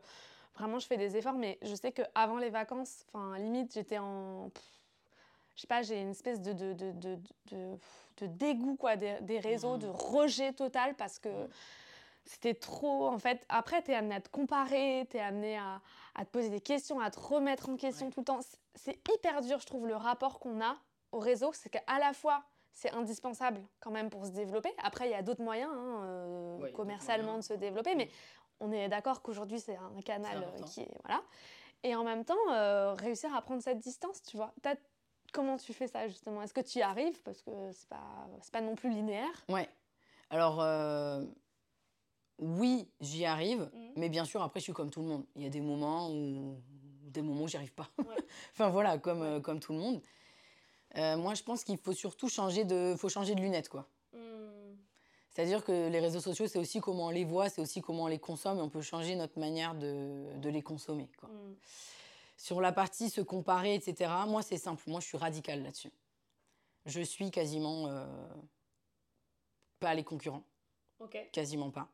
vraiment, 0.56 0.78
je 0.80 0.88
fais 0.88 0.98
des 0.98 1.16
efforts, 1.16 1.36
mais 1.36 1.58
je 1.62 1.74
sais 1.74 1.92
qu'avant 1.94 2.38
les 2.38 2.50
vacances, 2.50 3.06
enfin, 3.14 3.38
limite, 3.38 3.74
j'étais 3.74 3.98
en. 3.98 4.50
je 5.56 5.62
sais 5.62 5.68
pas, 5.68 5.82
j'ai 5.82 6.02
une 6.02 6.12
espèce 6.12 6.42
de, 6.42 6.52
de, 6.52 6.74
de, 6.74 7.18
de, 7.52 8.28
dégoût 8.28 8.76
quoi, 8.76 8.98
des, 8.98 9.40
réseaux, 9.40 9.78
de 9.78 9.88
mmh. 9.88 9.92
rejet 9.92 10.54
total 10.54 10.96
parce 10.96 11.18
que 11.18 11.30
c'était 12.26 12.54
trop. 12.54 13.08
En 13.08 13.20
fait, 13.20 13.44
après, 13.48 13.82
tu 13.82 13.92
es 13.92 13.96
amené 13.96 14.16
à 14.16 14.22
te 14.22 14.30
comparer, 14.30 15.08
tu 15.10 15.18
es 15.18 15.22
amené 15.22 15.58
à, 15.58 15.82
à, 16.14 16.26
te 16.26 16.30
poser 16.30 16.50
des 16.50 16.62
questions, 16.62 17.00
à 17.00 17.10
te 17.10 17.20
remettre 17.20 17.70
en 17.70 17.78
question 17.78 18.10
tout 18.12 18.20
le 18.20 18.26
temps. 18.26 18.42
C'est 18.76 19.00
hyper 19.12 19.42
dur, 19.42 19.60
je 19.60 19.66
trouve, 19.66 19.88
le 19.88 19.96
rapport 19.96 20.40
qu'on 20.40 20.62
a 20.62 20.78
au 21.12 21.20
réseau, 21.20 21.52
c'est 21.54 21.70
qu'à 21.70 22.00
la 22.00 22.14
fois, 22.14 22.44
c'est 22.72 22.92
indispensable 22.92 23.62
quand 23.80 23.92
même 23.92 24.10
pour 24.10 24.26
se 24.26 24.32
développer. 24.32 24.72
Après, 24.78 25.08
il 25.08 25.12
y 25.12 25.16
a 25.16 25.22
d'autres 25.22 25.44
moyens, 25.44 25.72
hein, 25.74 26.02
euh, 26.04 26.72
commercialement, 26.72 27.38
de 27.38 27.44
se 27.44 27.54
développer, 27.54 27.96
mais 27.96 28.10
on 28.60 28.72
est 28.72 28.88
d'accord 28.90 29.22
qu'aujourd'hui 29.22 29.60
c'est 29.60 29.76
un 29.76 30.02
canal 30.06 30.54
qui 30.68 30.82
est 30.82 30.98
voilà. 31.04 31.22
Et 31.84 31.96
en 31.96 32.04
même 32.04 32.24
temps, 32.24 32.96
réussir 32.96 33.34
à 33.36 33.42
prendre 33.42 33.62
cette 33.64 33.80
distance, 33.80 34.22
tu 34.24 34.38
vois. 34.38 34.54
Comment 35.34 35.58
tu 35.58 35.74
fais 35.74 35.88
ça 35.88 36.08
justement? 36.08 36.44
Est-ce 36.44 36.54
que 36.54 36.62
tu 36.62 36.80
y 36.80 36.82
arrives? 36.82 37.22
Parce 37.24 37.42
que 37.42 37.72
c'est 37.72 37.90
pas, 37.90 38.28
pas 38.52 38.62
non 38.62 38.76
plus 38.76 38.90
linéaire. 38.90 39.46
Ouais. 39.50 39.68
Alors, 40.30 40.62
oui, 42.42 42.90
j'y 43.00 43.24
arrive, 43.24 43.70
mmh. 43.72 43.92
mais 43.96 44.10
bien 44.10 44.26
sûr, 44.26 44.42
après, 44.42 44.60
je 44.60 44.66
suis 44.66 44.74
comme 44.74 44.90
tout 44.90 45.02
le 45.02 45.08
monde. 45.08 45.26
Il 45.36 45.44
y 45.44 45.46
a 45.46 45.50
des 45.50 45.62
moments 45.62 46.10
où, 46.10 46.60
des 47.04 47.22
moments 47.22 47.44
où 47.44 47.48
j'y 47.48 47.56
arrive 47.56 47.74
pas. 47.74 47.88
enfin 48.54 48.70
voilà, 48.70 48.98
comme, 48.98 49.22
euh, 49.22 49.40
comme 49.40 49.60
tout 49.60 49.74
le 49.74 49.80
monde. 49.80 50.02
Euh, 50.98 51.18
moi, 51.18 51.34
je 51.34 51.44
pense 51.44 51.64
qu'il 51.64 51.78
faut 51.78 51.94
surtout 51.94 52.30
changer 52.30 52.64
de, 52.66 52.96
faut 52.98 53.10
changer 53.10 53.36
de 53.36 53.42
lunettes, 53.42 53.70
quoi. 53.70 53.88
Mmh. 54.14 54.18
C'est-à-dire 55.30 55.64
que 55.64 55.88
les 55.88 56.00
réseaux 56.00 56.20
sociaux, 56.20 56.48
c'est 56.48 56.60
aussi 56.60 56.82
comment 56.82 57.06
on 57.06 57.10
les 57.10 57.24
voit, 57.24 57.50
c'est 57.50 57.62
aussi 57.62 57.82
comment 57.82 58.04
on 58.04 58.08
les 58.08 58.20
consomme, 58.20 58.58
et 58.58 58.62
on 58.62 58.70
peut 58.70 58.82
changer 58.82 59.16
notre 59.16 59.40
manière 59.40 59.76
de, 59.76 60.26
de 60.36 60.50
les 60.50 60.62
consommer, 60.62 61.10
quoi. 61.18 61.30
Mmh. 61.30 61.56
Sur 62.42 62.60
la 62.60 62.72
partie 62.72 63.12
se 63.12 63.22
comparer, 63.22 63.76
etc., 63.76 64.12
moi, 64.28 64.42
c'est 64.42 64.58
simple. 64.58 64.82
Moi, 64.88 65.00
je 65.00 65.06
suis 65.06 65.18
radicale 65.18 65.62
là-dessus. 65.62 65.92
Je 66.88 67.02
suis 67.02 67.30
quasiment 67.30 67.88
euh, 67.88 68.06
pas 69.80 69.94
les 69.94 70.04
concurrents. 70.04 70.44
Quasiment 71.32 71.70
pas. 71.70 71.88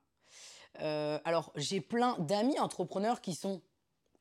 Euh, 0.80 1.20
alors, 1.26 1.52
j'ai 1.56 1.82
plein 1.82 2.18
d'amis 2.20 2.58
entrepreneurs 2.60 3.20
qui 3.20 3.36
sont 3.36 3.62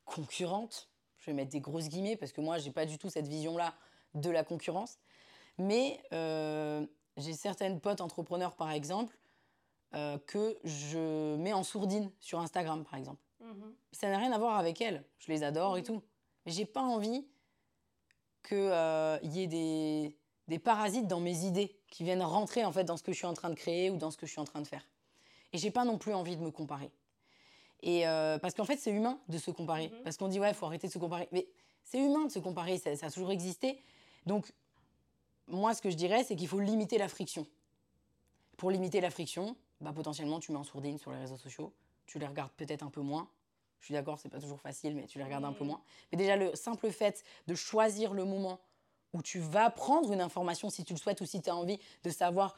concurrentes. 0.05 0.89
Je 1.19 1.27
vais 1.27 1.33
mettre 1.33 1.51
des 1.51 1.61
grosses 1.61 1.89
guillemets 1.89 2.17
parce 2.17 2.33
que 2.33 2.41
moi, 2.41 2.59
j'ai 2.59 2.73
pas 2.73 2.87
du 2.87 2.99
tout 2.99 3.09
cette 3.09 3.29
vision-là 3.29 3.75
de 4.17 4.31
la 4.31 4.45
concurrence. 4.45 4.99
Mais 5.59 6.03
euh, 6.13 6.85
j'ai 7.17 7.33
certaines 7.33 7.81
potes 7.81 8.01
entrepreneurs, 8.01 8.57
par 8.57 8.71
exemple, 8.71 9.17
euh, 9.95 10.19
que 10.27 10.59
je 10.65 11.37
mets 11.37 11.53
en 11.53 11.63
sourdine 11.63 12.11
sur 12.21 12.41
Instagram, 12.41 12.85
par 12.85 12.99
exemple. 12.99 13.23
Mhm. 13.41 13.75
Ça 13.93 14.11
n'a 14.11 14.19
rien 14.19 14.33
à 14.33 14.39
voir 14.39 14.59
avec 14.59 14.81
elles. 14.81 15.05
Je 15.19 15.31
les 15.33 15.43
adore 15.43 15.77
et 15.77 15.81
mhm. 15.81 15.87
tout. 15.87 16.03
Mais 16.45 16.53
j'ai 16.53 16.67
pas 16.67 16.83
envie 16.83 17.27
qu'il 18.47 19.31
y 19.33 19.43
ait 19.43 19.47
des, 19.47 20.17
des 20.49 20.59
parasites 20.59 21.07
dans 21.07 21.21
mes 21.21 21.45
idées 21.45 21.77
qui 21.89 22.05
viennent 22.05 22.23
rentrer 22.23 22.65
en 22.65 22.73
fait 22.73 22.85
dans 22.85 22.97
ce 22.97 23.03
que 23.03 23.13
je 23.13 23.17
suis 23.17 23.27
en 23.27 23.35
train 23.35 23.51
de 23.51 23.55
créer 23.55 23.91
ou 23.91 23.97
dans 23.97 24.11
ce 24.11 24.17
que 24.17 24.27
je 24.27 24.33
suis 24.33 24.41
en 24.41 24.45
train 24.45 24.61
de 24.61 24.67
faire. 24.67 24.87
Et 25.53 25.59
j'ai 25.59 25.71
pas 25.71 25.85
non 25.85 25.99
plus 25.99 26.15
envie 26.15 26.37
de 26.37 26.43
me 26.43 26.51
comparer. 26.51 26.91
Et 27.83 28.07
euh, 28.07 28.39
parce 28.39 28.55
qu'en 28.55 28.65
fait, 28.65 28.77
c'est 28.77 28.91
humain 28.91 29.19
de 29.29 29.39
se 29.39 29.51
comparer. 29.51 29.89
Mhm. 29.89 30.03
Parce 30.05 30.17
qu'on 30.17 30.29
dit, 30.29 30.41
ouais, 30.41 30.51
il 30.51 30.55
faut 30.55 30.67
arrêter 30.67 30.87
de 30.87 30.93
se 30.93 30.99
comparer. 30.99 31.29
Mais 31.33 31.47
c'est 31.85 31.99
humain 31.99 32.27
de 32.27 32.33
se 32.33 32.39
comparer, 32.39 32.79
ça, 32.79 32.91
a 32.91 33.11
toujours 33.11 33.31
existé. 33.31 33.81
Donc, 34.27 34.53
moi, 35.47 35.75
ce 35.75 35.81
que 35.81 35.91
je 35.91 35.97
dirais, 35.97 36.25
c'est 36.25 36.37
qu'il 36.37 36.49
faut 36.49 36.61
limiter 36.61 36.99
la 36.99 37.09
friction. 37.09 37.47
Pour 38.57 38.71
limiter 38.71 39.01
la 39.01 39.11
friction, 39.11 39.57
bah, 39.81 39.93
potentiellement, 39.93 40.41
tu 40.41 40.53
mets 40.53 40.59
en 40.59 40.65
sourdine 40.65 40.99
sur 40.99 41.13
les 41.13 41.19
réseaux 41.19 41.37
sociaux. 41.37 41.73
Tu 42.07 42.19
les 42.19 42.27
regardes 42.27 42.53
peut-être 42.53 42.83
un 42.83 42.91
peu 42.91 43.01
moins. 43.01 43.29
Je 43.81 43.87
suis 43.87 43.95
d'accord, 43.95 44.19
c'est 44.19 44.29
pas 44.29 44.41
toujours 44.41 44.61
facile, 44.61 44.97
mais 44.97 45.07
tu 45.07 45.19
les 45.19 45.25
regardes 45.25 45.45
un 45.45 45.53
peu 45.53 45.65
moins. 45.65 45.81
Mais 46.11 46.19
déjà, 46.19 46.37
le 46.37 46.55
simple 46.57 46.91
fait 46.91 47.23
de 47.47 47.55
choisir 47.55 48.15
le 48.15 48.25
moment 48.25 48.61
où 49.13 49.23
tu 49.23 49.39
vas 49.39 49.71
prendre 49.71 50.13
une 50.13 50.21
information, 50.21 50.71
si 50.71 50.85
tu 50.85 50.93
le 50.93 50.99
souhaites 50.99 51.21
ou 51.21 51.27
si 51.27 51.41
tu 51.41 51.51
as 51.51 51.57
envie 51.57 51.79
de 52.03 52.11
savoir 52.11 52.57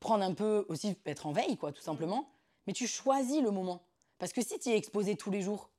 prendre 0.00 0.24
un 0.24 0.34
peu 0.34 0.64
aussi, 0.68 0.96
être 1.06 1.26
en 1.26 1.32
veille, 1.32 1.56
quoi, 1.56 1.72
tout 1.72 1.82
simplement. 1.82 2.28
Mais 2.66 2.72
tu 2.72 2.86
choisis 2.86 3.42
le 3.42 3.50
moment. 3.50 3.82
Parce 4.18 4.32
que 4.32 4.42
si 4.42 4.58
tu 4.58 4.70
es 4.70 4.76
exposé 4.76 5.16
tous 5.16 5.30
les 5.30 5.42
jours, 5.42 5.70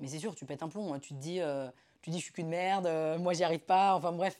mais 0.00 0.08
c'est 0.08 0.18
sûr, 0.18 0.34
tu 0.34 0.46
pètes 0.46 0.62
un 0.62 0.68
plomb. 0.68 0.94
Hein. 0.94 0.98
Tu 0.98 1.14
te 1.14 1.18
dis, 1.18 1.40
euh, 1.40 1.70
tu 2.02 2.10
dis, 2.10 2.18
je 2.18 2.24
suis 2.24 2.32
qu'une 2.32 2.48
merde, 2.48 2.86
euh, 2.86 3.18
moi, 3.18 3.32
j'y 3.32 3.44
arrive 3.44 3.60
pas. 3.60 3.94
Enfin 3.94 4.12
bref, 4.12 4.38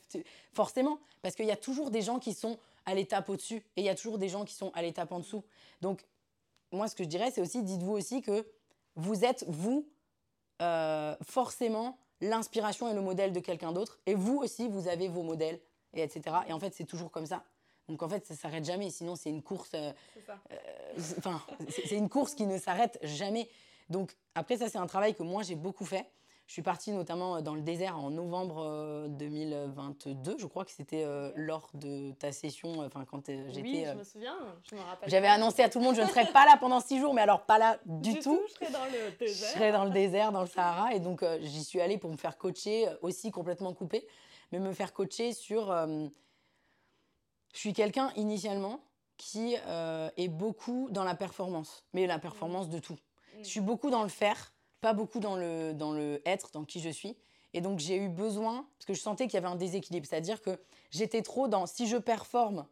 forcément. 0.53 0.99
Parce 1.21 1.35
qu'il 1.35 1.45
y 1.45 1.51
a 1.51 1.57
toujours 1.57 1.91
des 1.91 2.01
gens 2.01 2.19
qui 2.19 2.33
sont 2.33 2.57
à 2.85 2.95
l'étape 2.95 3.29
au-dessus 3.29 3.57
et 3.75 3.81
il 3.81 3.83
y 3.83 3.89
a 3.89 3.95
toujours 3.95 4.17
des 4.17 4.29
gens 4.29 4.45
qui 4.45 4.53
sont 4.53 4.71
à 4.73 4.81
l'étape 4.81 5.11
en 5.11 5.19
dessous. 5.19 5.43
Donc, 5.81 6.03
moi, 6.71 6.87
ce 6.87 6.95
que 6.95 7.03
je 7.03 7.09
dirais, 7.09 7.31
c'est 7.31 7.41
aussi, 7.41 7.63
dites-vous 7.63 7.93
aussi 7.93 8.21
que 8.21 8.45
vous 8.95 9.23
êtes, 9.23 9.45
vous, 9.47 9.87
euh, 10.61 11.15
forcément, 11.21 11.97
l'inspiration 12.21 12.89
et 12.89 12.93
le 12.93 13.01
modèle 13.01 13.33
de 13.33 13.39
quelqu'un 13.39 13.71
d'autre. 13.71 13.99
Et 14.05 14.15
vous 14.15 14.37
aussi, 14.37 14.67
vous 14.67 14.87
avez 14.87 15.07
vos 15.07 15.23
modèles, 15.23 15.59
et 15.93 16.01
etc. 16.01 16.35
Et 16.47 16.53
en 16.53 16.59
fait, 16.59 16.73
c'est 16.73 16.85
toujours 16.85 17.11
comme 17.11 17.25
ça. 17.25 17.43
Donc 17.87 18.03
en 18.03 18.09
fait, 18.09 18.25
ça 18.25 18.35
s'arrête 18.35 18.63
jamais. 18.63 18.89
Sinon, 18.89 19.15
c'est 19.15 19.29
une 19.29 19.41
course. 19.41 19.71
Euh, 19.73 19.91
euh, 20.51 20.55
enfin, 21.17 21.41
c'est 21.69 21.97
une 21.97 22.09
course 22.09 22.35
qui 22.35 22.45
ne 22.45 22.57
s'arrête 22.57 22.97
jamais. 23.03 23.49
Donc 23.89 24.15
après, 24.35 24.57
ça, 24.57 24.69
c'est 24.69 24.77
un 24.77 24.87
travail 24.87 25.13
que 25.13 25.23
moi 25.23 25.43
j'ai 25.43 25.55
beaucoup 25.55 25.85
fait. 25.85 26.05
Je 26.47 26.53
suis 26.53 26.61
partie 26.61 26.91
notamment 26.91 27.41
dans 27.41 27.55
le 27.55 27.61
désert 27.61 27.97
en 27.97 28.09
novembre 28.09 29.07
2022. 29.09 30.31
Euh, 30.31 30.35
je 30.37 30.45
crois 30.47 30.65
que 30.65 30.71
c'était 30.71 31.05
lors 31.35 31.69
de 31.73 32.11
ta 32.11 32.33
session, 32.33 32.79
enfin 32.81 33.05
quand 33.05 33.27
j'étais. 33.27 33.61
Oui, 33.61 33.85
je 33.85 33.93
me 33.93 34.03
souviens. 34.03 34.37
Je 34.69 34.75
me 34.75 34.81
rappelle. 34.81 35.09
J'avais 35.09 35.27
annoncé 35.27 35.63
à 35.63 35.69
tout 35.69 35.79
le 35.79 35.85
monde, 35.85 35.95
je 35.95 36.01
ne 36.01 36.07
serais 36.07 36.29
pas 36.31 36.45
là 36.45 36.57
pendant 36.59 36.81
six 36.81 36.99
jours, 36.99 37.13
mais 37.13 37.21
alors 37.21 37.45
pas 37.45 37.57
là 37.57 37.79
du, 37.85 38.13
du 38.13 38.19
tout. 38.19 38.41
Je 38.47 38.53
serais 38.53 38.71
dans 38.71 38.85
le 38.85 39.17
désert. 39.17 39.49
Je 39.49 39.53
serais 39.53 39.71
dans 39.71 39.85
le 39.85 39.91
désert, 39.91 40.31
dans 40.33 40.41
le 40.41 40.47
Sahara, 40.47 40.93
et 40.93 40.99
donc 40.99 41.23
j'y 41.39 41.63
suis 41.63 41.79
allée 41.79 41.97
pour 41.97 42.11
me 42.11 42.17
faire 42.17 42.37
coacher, 42.37 42.89
aussi 43.01 43.31
complètement 43.31 43.73
coupée, 43.73 44.05
mais 44.51 44.59
me 44.59 44.73
faire 44.73 44.93
coacher 44.93 45.31
sur 45.33 45.73
je 47.53 47.59
suis 47.59 47.73
quelqu'un 47.73 48.11
initialement 48.15 48.81
qui 49.17 49.55
euh, 49.67 50.09
est 50.17 50.29
beaucoup 50.29 50.87
dans 50.91 51.03
la 51.03 51.15
performance, 51.15 51.85
mais 51.93 52.07
la 52.07 52.19
performance 52.19 52.69
de 52.69 52.79
tout. 52.79 52.93
Mm. 53.37 53.43
Je 53.43 53.47
suis 53.47 53.59
beaucoup 53.59 53.89
dans 53.89 54.03
le 54.03 54.09
faire, 54.09 54.53
pas 54.81 54.93
beaucoup 54.93 55.19
dans 55.19 55.35
le, 55.35 55.73
dans 55.73 55.93
le 55.93 56.21
être, 56.25 56.51
dans 56.51 56.65
qui 56.65 56.79
je 56.79 56.89
suis. 56.89 57.15
Et 57.53 57.61
donc 57.61 57.79
j'ai 57.79 57.97
eu 57.97 58.09
besoin, 58.09 58.67
parce 58.77 58.85
que 58.85 58.93
je 58.93 58.99
sentais 58.99 59.25
qu'il 59.25 59.35
y 59.35 59.37
avait 59.37 59.47
un 59.47 59.55
déséquilibre, 59.55 60.05
c'est-à-dire 60.07 60.41
que 60.41 60.59
j'étais 60.89 61.21
trop 61.21 61.47
dans 61.47 61.65
si 61.65 61.87
je 61.87 61.97
performe, 61.97 62.65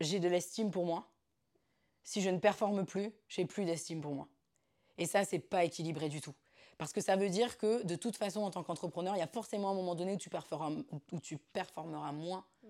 j'ai 0.00 0.20
de 0.20 0.28
l'estime 0.28 0.70
pour 0.70 0.86
moi. 0.86 1.08
Si 2.02 2.20
je 2.20 2.30
ne 2.30 2.38
performe 2.38 2.84
plus, 2.84 3.12
j'ai 3.28 3.44
plus 3.46 3.64
d'estime 3.64 4.00
pour 4.00 4.14
moi. 4.14 4.28
Et 4.98 5.06
ça, 5.06 5.24
c'est 5.24 5.40
pas 5.40 5.64
équilibré 5.64 6.08
du 6.08 6.20
tout. 6.20 6.34
Parce 6.78 6.92
que 6.92 7.00
ça 7.00 7.16
veut 7.16 7.30
dire 7.30 7.58
que 7.58 7.82
de 7.82 7.96
toute 7.96 8.16
façon, 8.16 8.42
en 8.42 8.50
tant 8.50 8.62
qu'entrepreneur, 8.62 9.16
il 9.16 9.18
y 9.18 9.22
a 9.22 9.26
forcément 9.26 9.70
un 9.70 9.74
moment 9.74 9.94
donné 9.94 10.12
où 10.12 10.16
tu 10.16 10.30
performeras, 10.30 10.70
où 11.12 11.20
tu 11.20 11.38
performeras 11.38 12.12
moins 12.12 12.44
mm 12.62 12.68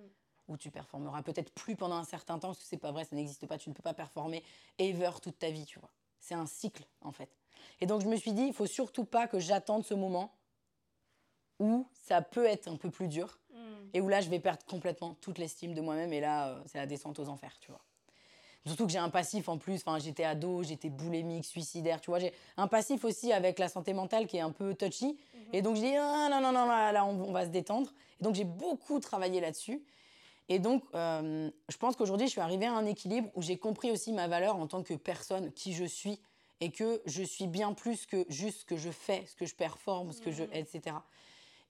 où 0.49 0.57
tu 0.57 0.71
performeras 0.71 1.23
peut-être 1.23 1.53
plus 1.53 1.77
pendant 1.77 1.97
un 1.97 2.05
certain 2.05 2.39
temps, 2.39 2.49
parce 2.49 2.61
que 2.61 2.67
c'est 2.67 2.77
pas 2.77 2.93
vrai, 2.93 3.05
ça 3.05 3.17
n'existe 3.17 3.47
pas, 3.47 3.59
tu 3.59 3.69
ne 3.69 3.75
peux 3.75 3.83
pas 3.83 3.95
performer 3.95 4.43
ever 4.79 5.11
toute 5.23 5.39
ta 5.39 5.51
vie, 5.51 5.67
tu 5.67 5.79
vois. 5.79 5.91
C'est 6.21 6.35
un 6.35 6.47
cycle, 6.47 6.85
en 7.01 7.13
fait. 7.13 7.37
Et 7.81 7.87
donc 7.87 8.03
je 8.03 8.07
me 8.07 8.17
suis 8.17 8.33
dit, 8.33 8.43
il 8.43 8.53
faut 8.53 8.67
surtout 8.67 9.05
pas 9.05 9.27
que 9.27 9.39
j'attende 9.39 9.85
ce 9.85 9.95
moment 9.95 10.33
où 11.59 11.87
ça 11.95 12.23
peut 12.23 12.45
être 12.45 12.69
un 12.69 12.77
peu 12.77 12.91
plus 12.91 13.09
dur, 13.09 13.39
mm. 13.51 13.57
et 13.95 14.01
où 14.01 14.09
là, 14.09 14.21
je 14.21 14.29
vais 14.29 14.41
perdre 14.41 14.65
complètement 14.67 15.15
toute 15.21 15.39
l'estime 15.39 15.75
de 15.75 15.81
moi-même, 15.81 16.13
et 16.13 16.21
là, 16.21 16.49
euh, 16.49 16.63
c'est 16.67 16.79
la 16.79 16.87
descente 16.87 17.19
aux 17.19 17.29
enfers, 17.29 17.59
tu 17.61 17.71
vois. 17.71 17.81
Surtout 18.67 18.87
que 18.87 18.93
j'ai 18.93 18.99
un 18.99 19.11
passif 19.11 19.49
en 19.49 19.59
plus, 19.59 19.77
enfin, 19.77 19.99
j'étais 20.01 20.25
ado, 20.25 20.65
j'étais 20.65 20.91
boulémique, 20.91 21.45
suicidaire, 21.45 22.01
tu 22.01 22.11
vois. 22.11 22.19
J'ai 22.19 22.33
un 22.57 22.67
passif 22.67 23.05
aussi 23.05 23.33
avec 23.33 23.61
la 23.61 23.69
santé 23.69 23.93
mentale 23.93 24.27
qui 24.27 24.39
est 24.39 24.41
un 24.41 24.51
peu 24.51 24.75
touchy. 24.75 25.13
Mm-hmm. 25.13 25.39
Et 25.53 25.63
donc 25.63 25.77
je 25.77 25.83
dis, 25.83 25.95
ah, 25.95 26.29
non, 26.29 26.41
non, 26.41 26.51
non, 26.51 26.67
là, 26.67 26.91
là 26.91 27.05
on, 27.05 27.29
on 27.29 27.33
va 27.33 27.45
se 27.45 27.51
détendre. 27.51 27.93
Et 28.21 28.25
donc 28.25 28.35
j'ai 28.35 28.45
beaucoup 28.45 28.99
travaillé 28.99 29.41
là-dessus. 29.41 29.85
Et 30.49 30.59
donc, 30.59 30.85
euh, 30.95 31.51
je 31.69 31.77
pense 31.77 31.97
qu'aujourd'hui, 31.97 32.27
je 32.27 32.33
suis 32.33 32.41
arrivée 32.41 32.67
à 32.67 32.73
un 32.73 32.87
équilibre 32.87 33.29
où 33.35 33.43
j'ai 33.43 33.57
compris 33.57 33.91
aussi 33.91 34.13
ma 34.13 34.29
valeur 34.29 34.57
en 34.57 34.67
tant 34.67 34.83
que 34.83 34.95
personne, 34.95 35.53
qui 35.53 35.73
je 35.73 35.85
suis, 35.85 36.21
et 36.61 36.71
que 36.71 37.03
je 37.07 37.23
suis 37.23 37.47
bien 37.47 37.75
plus 37.75 38.07
que 38.07 38.25
juste 38.29 38.61
ce 38.61 38.65
que 38.65 38.77
je 38.77 38.91
fais, 38.91 39.25
ce 39.27 39.37
que 39.37 39.47
je 39.47 39.55
performe, 39.55 40.13
ce 40.13 40.21
que 40.21 40.31
je, 40.31 40.45
mmh. 40.45 40.55
etc. 40.55 40.97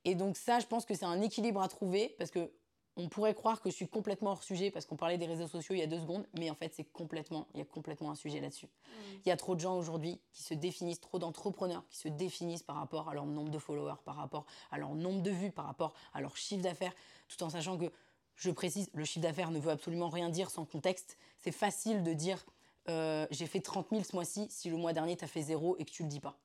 Et 0.04 0.14
donc 0.14 0.36
ça, 0.36 0.60
je 0.60 0.66
pense 0.66 0.84
que 0.84 0.94
c'est 0.94 1.04
un 1.04 1.20
équilibre 1.20 1.60
à 1.60 1.68
trouver 1.68 2.14
parce 2.18 2.30
que 2.30 2.50
on 2.98 3.10
pourrait 3.10 3.34
croire 3.34 3.60
que 3.60 3.68
je 3.68 3.74
suis 3.74 3.88
complètement 3.88 4.30
hors 4.30 4.42
sujet 4.42 4.70
parce 4.70 4.86
qu'on 4.86 4.96
parlait 4.96 5.18
des 5.18 5.26
réseaux 5.26 5.48
sociaux 5.48 5.74
il 5.74 5.80
y 5.80 5.82
a 5.82 5.86
deux 5.86 6.00
secondes, 6.00 6.26
mais 6.38 6.48
en 6.48 6.54
fait, 6.54 6.72
c'est 6.74 6.90
complètement, 6.92 7.46
il 7.52 7.58
y 7.58 7.60
a 7.60 7.66
complètement 7.66 8.10
un 8.10 8.14
sujet 8.14 8.40
là-dessus. 8.40 8.66
Mmh. 8.66 8.90
Il 9.26 9.28
y 9.28 9.32
a 9.32 9.36
trop 9.36 9.54
de 9.54 9.60
gens 9.60 9.76
aujourd'hui 9.76 10.18
qui 10.32 10.42
se 10.42 10.54
définissent, 10.54 11.00
trop 11.00 11.18
d'entrepreneurs 11.18 11.84
qui 11.90 11.98
se 11.98 12.08
définissent 12.08 12.62
par 12.62 12.76
rapport 12.76 13.10
à 13.10 13.14
leur 13.14 13.26
nombre 13.26 13.50
de 13.50 13.58
followers, 13.58 14.00
par 14.04 14.16
rapport 14.16 14.46
à 14.70 14.78
leur 14.78 14.94
nombre 14.94 15.20
de 15.20 15.30
vues, 15.30 15.50
par 15.50 15.66
rapport 15.66 15.92
à 16.14 16.22
leur 16.22 16.36
chiffre 16.36 16.62
d'affaires, 16.62 16.94
tout 17.28 17.42
en 17.42 17.50
sachant 17.50 17.76
que 17.76 17.92
je 18.36 18.50
précise, 18.50 18.88
le 18.92 19.04
chiffre 19.04 19.22
d'affaires 19.22 19.50
ne 19.50 19.58
veut 19.58 19.70
absolument 19.70 20.08
rien 20.08 20.28
dire 20.28 20.50
sans 20.50 20.64
contexte. 20.64 21.18
C'est 21.38 21.52
facile 21.52 22.02
de 22.02 22.12
dire 22.12 22.44
euh, 22.88 23.26
j'ai 23.30 23.46
fait 23.46 23.60
30 23.60 23.88
000 23.90 24.02
ce 24.02 24.14
mois-ci 24.14 24.46
si 24.50 24.70
le 24.70 24.76
mois 24.76 24.92
dernier 24.92 25.16
tu 25.16 25.24
as 25.24 25.28
fait 25.28 25.42
zéro 25.42 25.76
et 25.78 25.84
que 25.84 25.90
tu 25.90 26.02
le 26.02 26.08
dis 26.08 26.20
pas. 26.20 26.36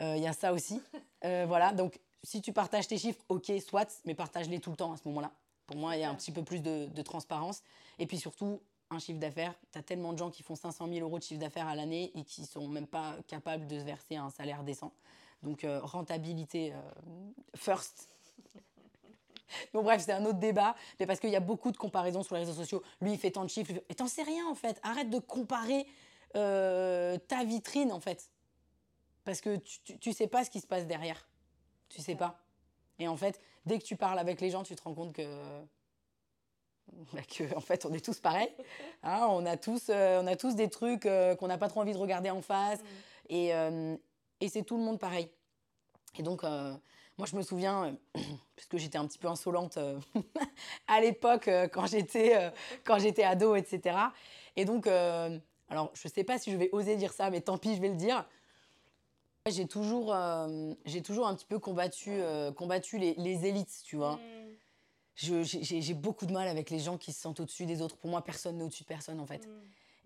Il 0.00 0.04
euh, 0.06 0.16
y 0.16 0.26
a 0.26 0.32
ça 0.32 0.52
aussi. 0.52 0.80
Euh, 1.22 1.44
voilà, 1.46 1.74
donc 1.74 2.00
si 2.22 2.40
tu 2.40 2.50
partages 2.50 2.88
tes 2.88 2.96
chiffres, 2.96 3.20
ok, 3.28 3.52
soit, 3.60 4.00
mais 4.06 4.14
partage-les 4.14 4.58
tout 4.58 4.70
le 4.70 4.76
temps 4.76 4.94
à 4.94 4.96
ce 4.96 5.02
moment-là. 5.04 5.30
Pour 5.66 5.76
moi, 5.76 5.96
il 5.96 6.00
y 6.00 6.02
a 6.02 6.08
un 6.08 6.14
petit 6.14 6.32
peu 6.32 6.42
plus 6.42 6.62
de, 6.62 6.86
de 6.86 7.02
transparence. 7.02 7.62
Et 7.98 8.06
puis 8.06 8.16
surtout, 8.16 8.58
un 8.88 8.98
chiffre 8.98 9.20
d'affaires, 9.20 9.54
tu 9.70 9.78
as 9.78 9.82
tellement 9.82 10.14
de 10.14 10.18
gens 10.18 10.30
qui 10.30 10.42
font 10.42 10.56
500 10.56 10.88
000 10.88 11.00
euros 11.06 11.18
de 11.18 11.24
chiffre 11.24 11.40
d'affaires 11.40 11.68
à 11.68 11.74
l'année 11.74 12.10
et 12.14 12.24
qui 12.24 12.46
sont 12.46 12.68
même 12.68 12.86
pas 12.86 13.16
capables 13.28 13.66
de 13.66 13.80
se 13.80 13.84
verser 13.84 14.16
un 14.16 14.30
salaire 14.30 14.64
décent. 14.64 14.94
Donc 15.42 15.66
rentabilité 15.82 16.72
first 17.54 18.08
Bon, 19.72 19.82
bref, 19.82 20.02
c'est 20.04 20.12
un 20.12 20.24
autre 20.24 20.38
débat, 20.38 20.74
mais 20.98 21.06
parce 21.06 21.20
qu'il 21.20 21.30
y 21.30 21.36
a 21.36 21.40
beaucoup 21.40 21.70
de 21.70 21.76
comparaisons 21.76 22.22
sur 22.22 22.34
les 22.34 22.42
réseaux 22.42 22.54
sociaux. 22.54 22.82
Lui, 23.00 23.12
il 23.12 23.18
fait 23.18 23.30
tant 23.30 23.44
de 23.44 23.50
chiffres. 23.50 23.72
Et 23.88 23.94
t'en 23.94 24.06
sais 24.06 24.22
rien, 24.22 24.46
en 24.48 24.54
fait. 24.54 24.80
Arrête 24.82 25.10
de 25.10 25.18
comparer 25.18 25.86
euh, 26.36 27.18
ta 27.28 27.44
vitrine, 27.44 27.92
en 27.92 28.00
fait. 28.00 28.30
Parce 29.24 29.40
que 29.40 29.56
tu, 29.56 29.98
tu, 29.98 30.12
sais 30.12 30.26
pas 30.26 30.44
ce 30.44 30.50
qui 30.50 30.60
se 30.60 30.66
passe 30.66 30.86
derrière. 30.86 31.28
Tu 31.88 32.00
sais 32.00 32.14
pas. 32.14 32.40
Et 32.98 33.08
en 33.08 33.16
fait, 33.16 33.40
dès 33.66 33.78
que 33.78 33.84
tu 33.84 33.96
parles 33.96 34.18
avec 34.18 34.40
les 34.40 34.50
gens, 34.50 34.62
tu 34.62 34.74
te 34.74 34.82
rends 34.82 34.94
compte 34.94 35.12
que. 35.12 35.62
bah, 37.12 37.22
que 37.22 37.54
en 37.54 37.60
fait 37.60 37.84
on 37.84 37.92
est 37.92 38.04
tous 38.04 38.20
pareils. 38.20 38.52
Hein, 39.02 39.26
on, 39.30 39.46
a 39.46 39.56
tous, 39.56 39.88
on 39.88 40.26
a 40.26 40.36
tous 40.36 40.54
des 40.54 40.68
trucs 40.68 41.08
qu'on 41.38 41.46
n'a 41.46 41.56
pas 41.56 41.68
trop 41.68 41.80
envie 41.80 41.92
de 41.92 41.98
regarder 41.98 42.30
en 42.30 42.42
face. 42.42 42.80
Mm. 42.80 42.84
Et, 43.30 43.50
et 44.40 44.48
c'est 44.48 44.62
tout 44.62 44.76
le 44.76 44.82
monde 44.82 44.98
pareil. 44.98 45.30
Et 46.18 46.22
donc, 46.22 46.42
moi, 47.20 47.28
je 47.30 47.36
me 47.36 47.42
souviens, 47.42 47.96
puisque 48.56 48.78
j'étais 48.78 48.98
un 48.98 49.06
petit 49.06 49.18
peu 49.18 49.28
insolente 49.28 49.78
à 50.88 51.00
l'époque 51.00 51.48
quand 51.72 51.86
j'étais 51.86 52.50
quand 52.82 52.98
j'étais 52.98 53.22
ado, 53.22 53.54
etc. 53.54 53.96
Et 54.56 54.64
donc, 54.64 54.88
alors, 55.70 55.92
je 55.94 56.08
ne 56.08 56.12
sais 56.12 56.24
pas 56.24 56.38
si 56.38 56.50
je 56.50 56.56
vais 56.56 56.68
oser 56.72 56.96
dire 56.96 57.12
ça, 57.12 57.30
mais 57.30 57.40
tant 57.40 57.56
pis, 57.56 57.76
je 57.76 57.80
vais 57.80 57.88
le 57.88 57.94
dire. 57.94 58.26
J'ai 59.48 59.66
toujours, 59.66 60.12
euh, 60.12 60.74
j'ai 60.84 61.00
toujours 61.00 61.26
un 61.26 61.34
petit 61.34 61.46
peu 61.46 61.58
combattu, 61.58 62.10
euh, 62.10 62.52
combattu 62.52 62.98
les, 62.98 63.14
les, 63.14 63.46
élites, 63.46 63.82
tu 63.84 63.96
vois. 63.96 64.16
Mm. 64.16 65.42
J'ai 65.44 65.94
beaucoup 65.94 66.26
de 66.26 66.32
mal 66.32 66.48
avec 66.48 66.70
les 66.70 66.80
gens 66.80 66.98
qui 66.98 67.12
se 67.12 67.20
sentent 67.20 67.40
au-dessus 67.40 67.66
des 67.66 67.82
autres. 67.82 67.96
Pour 67.96 68.10
moi, 68.10 68.22
personne 68.22 68.58
n'est 68.58 68.64
au-dessus 68.64 68.82
de 68.82 68.88
personne, 68.88 69.20
en 69.20 69.26
fait. 69.26 69.46
Mm. 69.46 69.50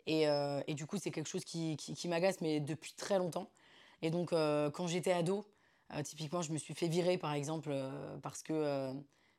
Et, 0.07 0.29
euh, 0.29 0.61
et, 0.66 0.74
du 0.74 0.87
coup, 0.87 0.98
c'est 0.98 1.11
quelque 1.11 1.29
chose 1.29 1.44
qui, 1.44 1.77
qui, 1.79 1.94
qui 1.94 2.09
m'agace, 2.09 2.42
mais 2.42 2.61
depuis 2.61 2.92
très 2.92 3.18
longtemps. 3.18 3.48
Et 4.03 4.11
donc, 4.11 4.31
quand 4.31 4.87
j'étais 4.87 5.12
ado, 5.12 5.46
typiquement, 6.02 6.42
je 6.42 6.52
me 6.52 6.59
suis 6.59 6.74
fait 6.74 6.88
virer, 6.88 7.18
par 7.18 7.33
exemple, 7.35 7.74
parce, 8.22 8.42
que, 8.42 8.92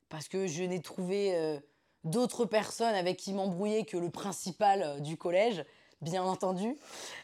parce 0.09 0.27
que 0.27 0.47
je 0.47 0.63
n'ai 0.63 0.81
trouvé 0.81 1.59
d'autres 2.03 2.45
personnes 2.45 2.95
avec 2.95 3.17
qui 3.17 3.33
m'embrouiller 3.33 3.85
que 3.85 3.97
le 3.97 4.09
principal 4.09 5.01
du 5.01 5.17
collège 5.17 5.65
bien 6.01 6.23
entendu. 6.23 6.77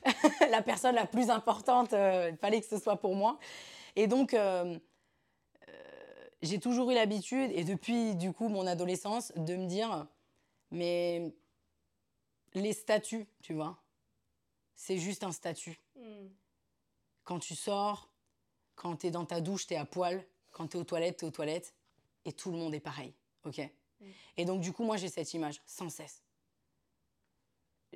la 0.50 0.62
personne 0.62 0.96
la 0.96 1.06
plus 1.06 1.30
importante, 1.30 1.94
euh, 1.94 2.30
il 2.32 2.38
fallait 2.38 2.62
que 2.62 2.68
ce 2.68 2.80
soit 2.80 2.98
pour 2.98 3.16
moi. 3.16 3.40
Et 3.96 4.08
donc, 4.08 4.34
euh, 4.34 4.78
euh, 5.68 6.30
j'ai 6.42 6.60
toujours 6.60 6.92
eu 6.92 6.96
l'habitude, 6.96 7.52
et 7.54 7.64
depuis 7.64 8.16
du 8.16 8.34
coup 8.34 8.50
mon 8.50 8.68
adolescence, 8.68 9.32
de 9.36 9.56
me 9.56 9.68
dire, 9.68 10.08
mais 10.72 11.34
les 12.54 12.74
statuts, 12.74 13.28
tu 13.42 13.54
vois, 13.54 13.82
c'est 14.76 14.98
juste 14.98 15.24
un 15.24 15.32
statut. 15.32 15.80
Hmm. 15.96 16.28
Quand 17.24 17.40
tu 17.40 17.56
sors, 17.56 18.11
quand 18.82 18.98
tu 18.98 19.08
es 19.08 19.12
dans 19.12 19.26
ta 19.26 19.42
douche, 19.42 19.68
tu 19.68 19.76
es 19.76 19.78
à 19.78 19.86
poil. 19.86 20.26
Quand 20.52 20.68
tu 20.68 20.78
es 20.78 20.80
aux 20.80 20.84
toilettes, 20.84 21.18
tu 21.18 21.26
es 21.26 21.28
aux 21.28 21.32
toilettes. 21.32 21.76
Et 22.26 22.34
tout 22.34 22.52
le 22.52 22.58
monde 22.58 22.74
est 22.74 22.80
pareil. 22.80 23.14
OK? 23.46 23.60
Hmm. 23.60 24.06
Et 24.38 24.46
donc, 24.46 24.62
du 24.62 24.74
coup, 24.74 24.84
moi, 24.84 24.98
j'ai 24.98 25.10
cette 25.10 25.34
image 25.34 25.62
sans 25.66 25.90
cesse 25.90 26.24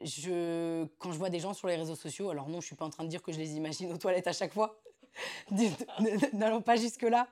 je, 0.04 0.86
quand 0.98 1.12
je 1.12 1.18
vois 1.18 1.30
des 1.30 1.40
gens 1.40 1.54
sur 1.54 1.68
les 1.68 1.76
réseaux 1.76 1.96
sociaux, 1.96 2.30
alors 2.30 2.50
non, 2.50 2.62
je 2.62 2.68
suis 2.68 2.76
pas 2.76 2.86
en 2.86 2.90
train 2.90 3.04
de 3.04 3.10
dire 3.10 3.22
que 3.22 3.32
je 3.32 3.40
les 3.40 3.56
imagine 3.56 3.92
aux 3.94 3.98
toilettes 3.98 4.28
à 4.28 4.34
chaque 4.34 4.54
fois. 4.54 4.82
N'allons 6.34 6.62
pas 6.62 6.76
jusque-là. 6.76 7.28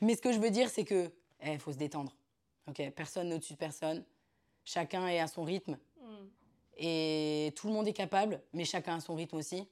Mais 0.00 0.16
ce 0.16 0.22
que 0.22 0.32
je 0.32 0.38
veux 0.38 0.50
dire, 0.50 0.68
c'est 0.68 0.84
que 0.84 1.12
il 1.44 1.52
eh, 1.52 1.58
faut 1.58 1.72
se 1.72 1.78
détendre. 1.78 2.14
Ok, 2.68 2.82
personne 2.94 3.28
n'est 3.28 3.34
au-dessus 3.34 3.54
de 3.54 3.58
personne. 3.58 4.04
Chacun 4.64 5.06
est 5.08 5.20
à 5.20 5.26
son 5.26 5.44
rythme. 5.44 5.78
Mm. 6.00 6.26
Et 6.76 7.52
tout 7.56 7.68
le 7.68 7.72
monde 7.72 7.86
est 7.86 7.92
capable, 7.92 8.40
mais 8.52 8.64
chacun 8.64 8.96
a 8.96 9.00
son 9.00 9.14
rythme 9.14 9.36
aussi. 9.36 9.68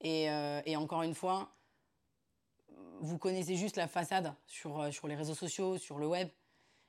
Et, 0.00 0.30
euh, 0.30 0.60
et, 0.66 0.76
encore 0.76 1.02
une 1.02 1.14
fois, 1.14 1.55
vous 3.06 3.18
connaissez 3.18 3.56
juste 3.56 3.76
la 3.76 3.88
façade 3.88 4.34
sur, 4.46 4.80
euh, 4.80 4.90
sur 4.90 5.08
les 5.08 5.14
réseaux 5.14 5.34
sociaux, 5.34 5.78
sur 5.78 5.98
le 5.98 6.06
web. 6.06 6.28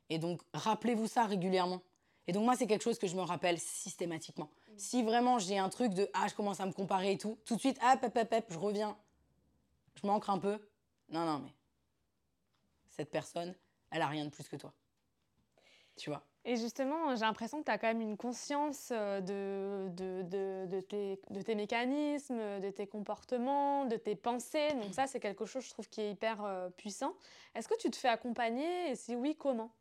Et 0.09 0.19
donc, 0.19 0.41
rappelez-vous 0.53 1.07
ça 1.07 1.25
régulièrement. 1.25 1.81
Et 2.27 2.33
donc, 2.33 2.43
moi, 2.43 2.55
c'est 2.55 2.67
quelque 2.67 2.83
chose 2.83 2.99
que 2.99 3.07
je 3.07 3.15
me 3.15 3.21
rappelle 3.21 3.59
systématiquement. 3.59 4.49
Mm. 4.67 4.77
Si 4.77 5.03
vraiment 5.03 5.39
j'ai 5.39 5.57
un 5.57 5.69
truc 5.69 5.93
de 5.93 6.09
ah, 6.13 6.27
je 6.27 6.35
commence 6.35 6.59
à 6.59 6.65
me 6.65 6.73
comparer 6.73 7.13
et 7.13 7.17
tout, 7.17 7.37
tout 7.45 7.55
de 7.55 7.59
suite, 7.59 7.77
ah, 7.81 7.97
pep, 7.97 8.13
pep, 8.13 8.45
je 8.49 8.57
reviens. 8.57 8.97
Je 9.95 10.05
m'ancre 10.05 10.29
un 10.29 10.37
peu. 10.37 10.59
Non, 11.09 11.25
non, 11.25 11.39
mais 11.39 11.53
cette 12.89 13.09
personne, 13.09 13.55
elle 13.91 14.01
a 14.01 14.07
rien 14.07 14.25
de 14.25 14.29
plus 14.29 14.47
que 14.47 14.55
toi. 14.55 14.73
Tu 15.95 16.09
vois? 16.09 16.26
Et 16.49 16.55
justement, 16.55 17.13
j'ai 17.13 17.25
l'impression 17.25 17.59
que 17.59 17.65
tu 17.65 17.71
as 17.71 17.77
quand 17.77 17.87
même 17.87 17.99
une 17.99 18.15
conscience 18.15 18.89
euh, 18.93 19.19
de, 19.19 19.89
de, 19.89 20.21
de, 20.21 20.65
de, 20.65 20.79
tes, 20.79 21.19
de 21.29 21.41
tes 21.41 21.55
mécanismes, 21.55 22.61
de 22.61 22.69
tes 22.69 22.87
comportements, 22.87 23.85
de 23.85 23.97
tes 23.97 24.15
pensées. 24.15 24.69
Donc 24.81 24.93
ça, 24.93 25.07
c'est 25.07 25.19
quelque 25.19 25.45
chose, 25.45 25.65
je 25.65 25.69
trouve, 25.71 25.89
qui 25.89 25.99
est 25.99 26.11
hyper 26.11 26.45
euh, 26.45 26.69
puissant. 26.69 27.13
Est-ce 27.53 27.67
que 27.67 27.77
tu 27.77 27.91
te 27.91 27.97
fais 27.97 28.07
accompagner 28.07 28.91
Et 28.91 28.95
si 28.95 29.13
oui, 29.13 29.35
comment? 29.37 29.71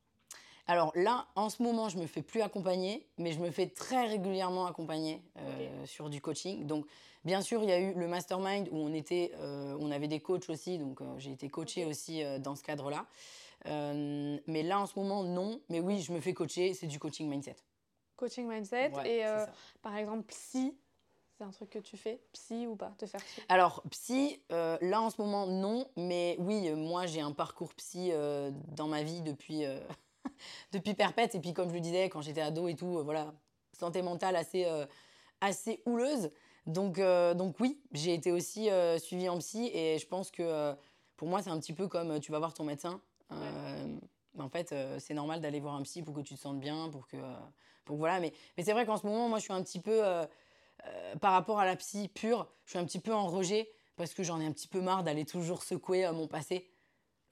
Alors 0.66 0.90
là, 0.96 1.28
en 1.36 1.48
ce 1.48 1.62
moment, 1.62 1.88
je 1.88 1.98
me 1.98 2.06
fais 2.06 2.22
plus 2.22 2.40
accompagner, 2.40 3.06
mais 3.18 3.30
je 3.30 3.38
me 3.38 3.50
fais 3.50 3.68
très 3.68 4.06
régulièrement 4.08 4.66
accompagner 4.66 5.22
euh, 5.38 5.86
sur 5.86 6.10
du 6.10 6.20
coaching. 6.20 6.66
Donc, 6.66 6.86
bien 7.24 7.40
sûr, 7.40 7.62
il 7.62 7.68
y 7.68 7.72
a 7.72 7.78
eu 7.78 7.94
le 7.94 8.08
mastermind 8.08 8.68
où 8.72 8.78
on 8.78 8.92
était, 8.92 9.30
euh, 9.36 9.76
on 9.80 9.92
avait 9.92 10.08
des 10.08 10.18
coachs 10.18 10.50
aussi, 10.50 10.78
donc 10.78 11.00
euh, 11.00 11.04
j'ai 11.18 11.30
été 11.30 11.48
coachée 11.48 11.84
aussi 11.84 12.24
dans 12.40 12.56
ce 12.56 12.64
cadre-là. 12.64 13.06
Mais 13.68 14.62
là, 14.62 14.80
en 14.80 14.86
ce 14.86 14.98
moment, 14.98 15.22
non. 15.22 15.60
Mais 15.68 15.80
oui, 15.80 16.00
je 16.00 16.12
me 16.12 16.20
fais 16.20 16.34
coacher. 16.34 16.74
C'est 16.74 16.86
du 16.86 16.98
coaching 16.98 17.28
mindset. 17.28 17.56
Coaching 18.16 18.48
mindset 18.48 18.92
et 19.04 19.22
par 19.82 19.96
exemple 19.96 20.24
psy. 20.28 20.74
C'est 21.38 21.44
un 21.44 21.50
truc 21.50 21.68
que 21.68 21.78
tu 21.80 21.98
fais, 21.98 22.18
psy 22.32 22.66
ou 22.66 22.76
pas, 22.76 22.94
te 22.96 23.04
faire 23.04 23.20
psy 23.20 23.42
Alors, 23.50 23.82
psy, 23.90 24.40
là 24.48 25.02
en 25.02 25.10
ce 25.10 25.20
moment, 25.20 25.46
non, 25.46 25.86
mais 25.94 26.36
oui, 26.38 26.70
moi 26.70 27.04
j'ai 27.04 27.20
un 27.20 27.32
parcours 27.32 27.74
psy 27.74 28.10
dans 28.68 28.88
ma 28.88 29.02
vie 29.02 29.20
depuis, 29.20 29.66
depuis 30.72 30.94
perpète. 30.94 31.34
Et 31.34 31.40
puis, 31.40 31.52
comme 31.52 31.68
je 31.68 31.74
le 31.74 31.80
disais, 31.80 32.08
quand 32.08 32.20
j'étais 32.20 32.40
ado 32.40 32.68
et 32.68 32.74
tout, 32.74 32.98
euh, 32.98 33.02
voilà, 33.02 33.32
santé 33.72 34.02
mentale 34.02 34.36
assez, 34.36 34.64
euh, 34.64 34.86
assez 35.40 35.82
houleuse. 35.86 36.30
Donc, 36.66 36.98
euh, 36.98 37.34
donc 37.34 37.60
oui, 37.60 37.80
j'ai 37.92 38.14
été 38.14 38.32
aussi 38.32 38.68
suivie 38.98 39.28
en 39.28 39.38
psy 39.38 39.70
et 39.72 39.98
je 39.98 40.06
pense 40.06 40.30
que 40.30 40.74
pour 41.16 41.28
moi, 41.28 41.42
c'est 41.42 41.50
un 41.50 41.58
petit 41.60 41.72
peu 41.72 41.86
comme 41.86 42.18
tu 42.18 42.32
vas 42.32 42.38
voir 42.38 42.54
ton 42.54 42.64
médecin. 42.64 43.00
En 43.30 44.48
fait, 44.48 44.74
c'est 44.98 45.14
normal 45.14 45.40
d'aller 45.40 45.60
voir 45.60 45.74
un 45.74 45.82
psy 45.82 46.02
pour 46.02 46.14
que 46.14 46.20
tu 46.20 46.34
te 46.34 46.40
sentes 46.40 46.60
bien, 46.60 46.88
pour 46.90 47.06
que, 47.06 47.16
pour 47.84 47.96
voilà. 47.96 48.20
Mais, 48.20 48.32
mais 48.56 48.64
c'est 48.64 48.72
vrai 48.72 48.86
qu'en 48.86 48.96
ce 48.96 49.06
moment, 49.06 49.28
moi, 49.28 49.38
je 49.38 49.44
suis 49.44 49.52
un 49.52 49.62
petit 49.62 49.80
peu, 49.80 50.02
par 51.20 51.32
rapport 51.32 51.58
à 51.58 51.64
la 51.64 51.76
psy 51.76 52.08
pure, 52.08 52.48
je 52.64 52.70
suis 52.70 52.78
un 52.78 52.84
petit 52.84 53.00
peu 53.00 53.14
en 53.14 53.26
rejet 53.26 53.68
parce 53.96 54.12
que 54.12 54.22
j'en 54.22 54.40
ai 54.40 54.46
un 54.46 54.52
petit 54.52 54.68
peu 54.68 54.80
marre 54.80 55.02
d'aller 55.02 55.24
toujours 55.24 55.62
secouer 55.62 56.10
mon 56.12 56.28
passé 56.28 56.70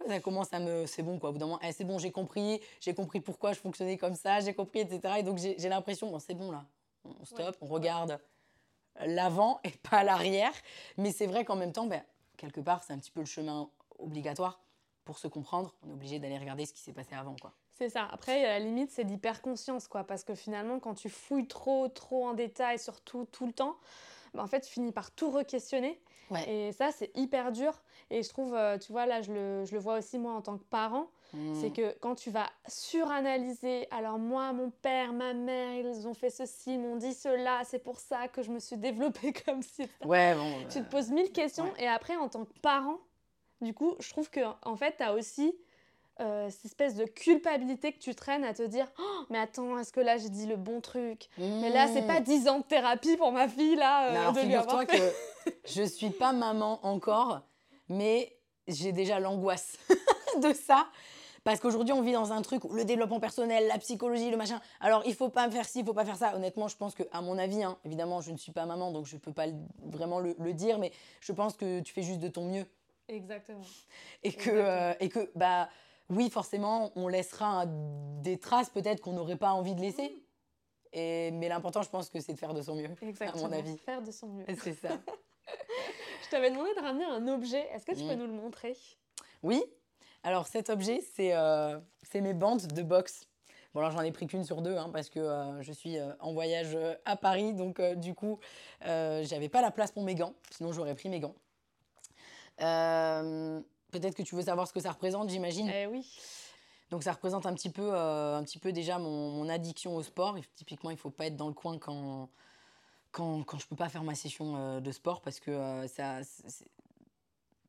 ça 0.09 0.21
commence 0.21 0.53
à 0.53 0.61
me. 0.61 0.87
C'est 0.87 1.03
bon, 1.03 1.19
quoi. 1.19 1.31
Au 1.31 1.33
bout 1.33 1.39
d'un 1.39 1.47
moment, 1.47 1.61
eh, 1.63 1.73
c'est 1.73 1.85
bon, 1.85 1.99
j'ai 1.99 2.13
compris, 2.13 2.61
j'ai 2.81 2.95
compris 2.95 3.21
pourquoi 3.21 3.53
je 3.53 3.59
fonctionnais 3.59 3.97
comme 3.97 4.15
ça, 4.15 4.41
j'ai 4.41 4.55
compris, 4.55 4.81
etc. 4.81 5.15
Et 5.19 5.23
donc, 5.23 5.39
j'ai 5.39 5.69
l'impression, 5.69 6.11
bon, 6.11 6.19
c'est 6.19 6.35
bon, 6.35 6.51
là, 6.51 6.65
on 7.05 7.25
stoppe, 7.25 7.57
on 7.61 7.67
regarde 7.67 8.21
l'avant 9.01 9.61
et 9.65 9.71
pas 9.71 10.05
l'arrière. 10.05 10.53
Mais 10.97 11.13
c'est 11.13 11.27
vrai 11.27 11.45
qu'en 11.45 11.57
même 11.57 11.73
temps, 11.73 11.87
ben, 11.87 12.03
quelque 12.37 12.61
part, 12.61 12.83
c'est 12.83 12.93
un 12.93 12.99
petit 12.99 13.11
peu 13.11 13.21
le 13.21 13.27
chemin 13.27 13.71
obligatoire. 13.99 14.61
Pour 15.05 15.19
se 15.19 15.29
comprendre, 15.29 15.75
on 15.83 15.91
est 15.91 15.93
obligé 15.93 16.19
d'aller 16.19 16.39
regarder 16.39 16.65
ce 16.67 16.73
qui 16.73 16.81
s'est 16.81 16.93
passé 16.93 17.15
avant, 17.15 17.37
quoi. 17.41 17.53
C'est 17.73 17.89
ça. 17.89 18.09
Après, 18.13 18.45
à 18.45 18.59
la 18.59 18.65
limite, 18.65 18.91
c'est 18.91 19.05
d'hyperconscience, 19.05 19.89
quoi. 19.89 20.05
Parce 20.05 20.25
que 20.25 20.35
finalement, 20.35 20.79
quand 20.79 20.95
tu 20.95 21.09
fouilles 21.09 21.49
trop, 21.49 21.89
trop 21.89 22.27
en 22.27 22.35
détail, 22.35 22.79
surtout 22.79 23.27
tout 23.31 23.47
le 23.47 23.53
temps, 23.53 23.77
ben, 24.33 24.43
en 24.43 24.47
fait, 24.47 24.61
tu 24.61 24.73
finis 24.73 24.93
par 24.93 25.11
tout 25.11 25.31
re-questionner. 25.31 26.01
Et 26.49 26.73
ça, 26.73 26.91
c'est 26.91 27.11
hyper 27.17 27.53
dur. 27.53 27.73
Et 28.11 28.23
je 28.23 28.29
trouve, 28.29 28.55
euh, 28.55 28.79
tu 28.79 28.93
vois, 28.93 29.07
là, 29.07 29.23
je 29.23 29.33
le, 29.33 29.65
je 29.65 29.75
le, 29.75 29.79
vois 29.79 29.99
aussi 29.99 30.19
moi 30.19 30.33
en 30.33 30.43
tant 30.43 30.59
que 30.59 30.65
parent. 30.65 31.07
Hmm. 31.33 31.55
C'est 31.55 31.71
que 31.71 31.97
quand 32.01 32.15
tu 32.15 32.31
vas 32.31 32.49
suranalyser, 32.67 33.87
alors 33.91 34.19
moi, 34.19 34.53
mon 34.53 34.71
père, 34.71 35.13
ma 35.13 35.33
mère, 35.33 35.75
ils 35.75 36.07
ont 36.07 36.15
fait 36.15 36.31
ceci, 36.31 36.79
m'ont 36.79 36.97
dit 36.97 37.13
cela, 37.13 37.63
c'est 37.65 37.79
pour 37.79 37.99
ça 37.99 38.29
que 38.29 38.43
je 38.43 38.51
me 38.51 38.59
suis 38.59 38.77
développée 38.77 39.33
comme 39.47 39.63
si. 39.63 39.89
Ouais, 40.05 40.35
bon. 40.35 40.67
Tu 40.71 40.83
te 40.83 40.91
poses 40.91 41.11
mille 41.11 41.33
questions. 41.33 41.73
Et 41.79 41.87
après, 41.87 42.17
en 42.17 42.29
tant 42.29 42.45
que 42.45 42.59
parent, 42.61 42.99
du 43.61 43.75
coup, 43.75 43.95
je 44.01 44.11
trouve 44.11 44.31
que 44.31 44.41
en 44.63 44.77
fait, 44.77 44.97
tu 44.99 45.03
as 45.03 45.15
aussi 45.15 45.55
euh, 46.21 46.49
cette 46.49 46.67
espèce 46.67 46.95
de 46.95 47.07
culpabilité 47.07 47.93
que 47.93 47.99
tu 47.99 48.15
traînes 48.15 48.45
à 48.45 48.55
te 48.55 48.63
dire 48.63 48.87
oh, 49.01 49.25
mais 49.31 49.39
attends 49.39 49.77
est-ce 49.81 49.93
que 49.93 49.99
là 49.99 50.17
j'ai 50.17 50.29
dit 50.29 50.47
le 50.47 50.55
bon 50.55 50.81
truc? 50.81 51.29
Mais 51.39 51.71
là 51.71 51.89
c'est 51.89 52.07
pas 52.07 52.21
10 52.21 52.47
ans 52.47 52.59
de 52.61 52.65
thérapie 52.65 53.17
pour 53.17 53.33
ma 53.33 53.49
fille 53.49 53.75
là 53.75 54.07
euh, 54.07 54.21
alors 54.21 54.39
figure-toi 54.39 54.87
que 54.87 55.13
je 55.65 55.83
suis 55.83 56.11
pas 56.11 56.33
maman 56.33 56.79
encore 56.87 57.41
mais 57.89 58.33
j'ai 58.69 58.93
déjà 58.93 59.19
l'angoisse 59.19 59.77
de 60.41 60.53
ça. 60.53 60.87
Parce 61.43 61.59
qu'aujourd'hui 61.59 61.93
on 61.93 62.01
vit 62.01 62.13
dans 62.13 62.33
un 62.33 62.43
truc 62.43 62.65
où 62.65 62.73
le 62.73 62.85
développement 62.85 63.19
personnel 63.19 63.67
la 63.67 63.79
psychologie 63.79 64.31
le 64.31 64.37
machin. 64.37 64.61
Alors 64.79 65.03
il 65.07 65.17
faut 65.17 65.31
pas 65.31 65.51
faire 65.51 65.67
ci 65.67 65.81
il 65.81 65.85
faut 65.85 65.95
pas 65.95 66.05
faire 66.05 66.17
ça. 66.17 66.37
Honnêtement 66.37 66.69
je 66.69 66.77
pense 66.77 66.95
que 66.95 67.03
à 67.11 67.23
mon 67.23 67.39
avis 67.39 67.65
hein, 67.65 67.77
évidemment 67.85 68.21
je 68.21 68.31
ne 68.31 68.37
suis 68.37 68.53
pas 68.53 68.67
maman 68.67 68.93
donc 68.93 69.07
je 69.07 69.17
peux 69.17 69.33
pas 69.33 69.47
vraiment 69.83 70.21
le, 70.21 70.53
dire 70.53 70.79
mais 70.79 70.93
je 71.21 71.33
pense 71.33 71.57
que 71.57 71.81
tu 71.81 71.93
fais 71.93 72.03
juste 72.03 72.21
de 72.21 72.29
ton 72.29 72.45
mieux 72.45 72.67
exactement 73.09 73.65
et 74.23 74.33
que 74.33 74.51
euh, 74.51 74.95
et 75.01 75.09
que 75.09 75.31
bah 75.35 75.69
oui, 76.11 76.29
forcément, 76.31 76.93
on 76.97 77.09
laissera 77.09 77.65
des 77.67 78.39
traces 78.39 78.71
peut-être 78.71 79.01
qu'on 79.01 79.13
n'aurait 79.13 79.37
pas 79.37 79.53
envie 79.53 79.75
de 79.75 79.81
laisser. 79.81 80.23
Et, 80.93 81.31
mais 81.33 81.49
l'important, 81.49 81.83
je 81.83 81.89
pense 81.89 82.11
que 82.11 82.21
c'est 82.21 82.35
de 82.35 82.39
faire 82.39 82.55
de 82.55 82.63
son 82.63 82.77
mieux, 82.77 82.91
Exactement. 83.03 83.47
à 83.47 83.49
mon 83.49 83.53
avis. 83.53 83.79
Faire 83.79 84.03
de 84.03 84.13
son 84.13 84.29
mieux. 84.29 84.45
C'est 84.63 84.75
ça. 84.75 84.91
je 86.23 86.29
t'avais 86.31 86.51
demandé 86.51 86.71
de 86.77 86.81
ramener 86.81 87.05
un 87.05 87.27
objet. 87.29 87.67
Est-ce 87.73 87.85
que 87.85 87.93
tu 87.93 88.05
peux 88.05 88.15
mm. 88.15 88.19
nous 88.19 88.27
le 88.27 88.33
montrer? 88.33 88.77
Oui. 89.43 89.63
Alors 90.23 90.47
cet 90.47 90.71
objet, 90.71 91.01
euh, 91.19 91.81
c'est 92.03 92.21
mes 92.21 92.33
bandes 92.33 92.67
de 92.67 92.83
boxe. 92.83 93.27
Bon, 93.75 93.81
alors 93.81 93.93
j'en 93.93 94.03
ai 94.03 94.13
pris 94.13 94.27
qu'une 94.27 94.45
sur 94.45 94.63
deux 94.63 94.77
hein, 94.77 94.89
parce 94.91 95.11
que 95.11 95.19
euh, 95.19 95.61
je 95.61 95.73
suis 95.73 95.99
euh, 95.99 96.13
en 96.21 96.33
voyage 96.33 96.79
à 97.05 97.17
Paris, 97.17 97.53
donc 97.55 97.81
du 97.97 98.15
coup, 98.15 98.39
j'avais 98.81 99.49
pas 99.49 99.61
la 99.61 99.71
place 99.71 99.93
pour 99.93 100.03
mes 100.03 100.15
gants, 100.15 100.35
sinon 100.51 100.73
j'aurais 100.73 100.95
pris 100.95 101.09
mes 101.09 101.21
gants. 101.21 101.35
Peut-être 102.59 104.15
que 104.17 104.23
tu 104.23 104.35
veux 104.35 104.43
savoir 104.43 104.67
ce 104.67 104.73
que 104.73 104.81
ça 104.81 104.91
représente, 104.93 105.29
j'imagine. 105.31 105.71
Eh 105.73 105.87
oui. 105.87 106.05
Donc 106.91 107.03
ça 107.03 107.13
représente 107.13 107.47
un 107.47 107.55
petit 107.55 107.71
peu, 107.71 107.95
euh, 107.95 108.37
un 108.37 108.45
petit 108.45 108.59
peu 108.59 108.73
déjà 108.73 108.99
mon, 108.99 109.31
mon 109.31 109.49
addiction 109.49 109.97
au 109.97 110.03
sport. 110.03 110.37
Et 110.39 110.43
typiquement, 110.55 110.91
il 110.91 110.95
ne 110.95 110.99
faut 110.99 111.11
pas 111.11 111.27
être 111.27 111.37
dans 111.37 111.49
le 111.49 111.55
coin 111.55 111.79
quand, 111.79 112.29
quand, 113.11 113.43
quand 113.45 113.59
je 113.59 113.65
ne 113.65 113.69
peux 113.69 113.77
pas 113.77 113.89
faire 113.89 114.05
ma 114.05 114.15
session 114.15 114.57
euh, 114.57 114.81
de 114.81 114.93
sport 114.93 115.21
parce 115.23 115.41
que 115.41 115.51
euh, 115.51 115.87
ça, 115.89 116.23
c'est- 116.25 116.67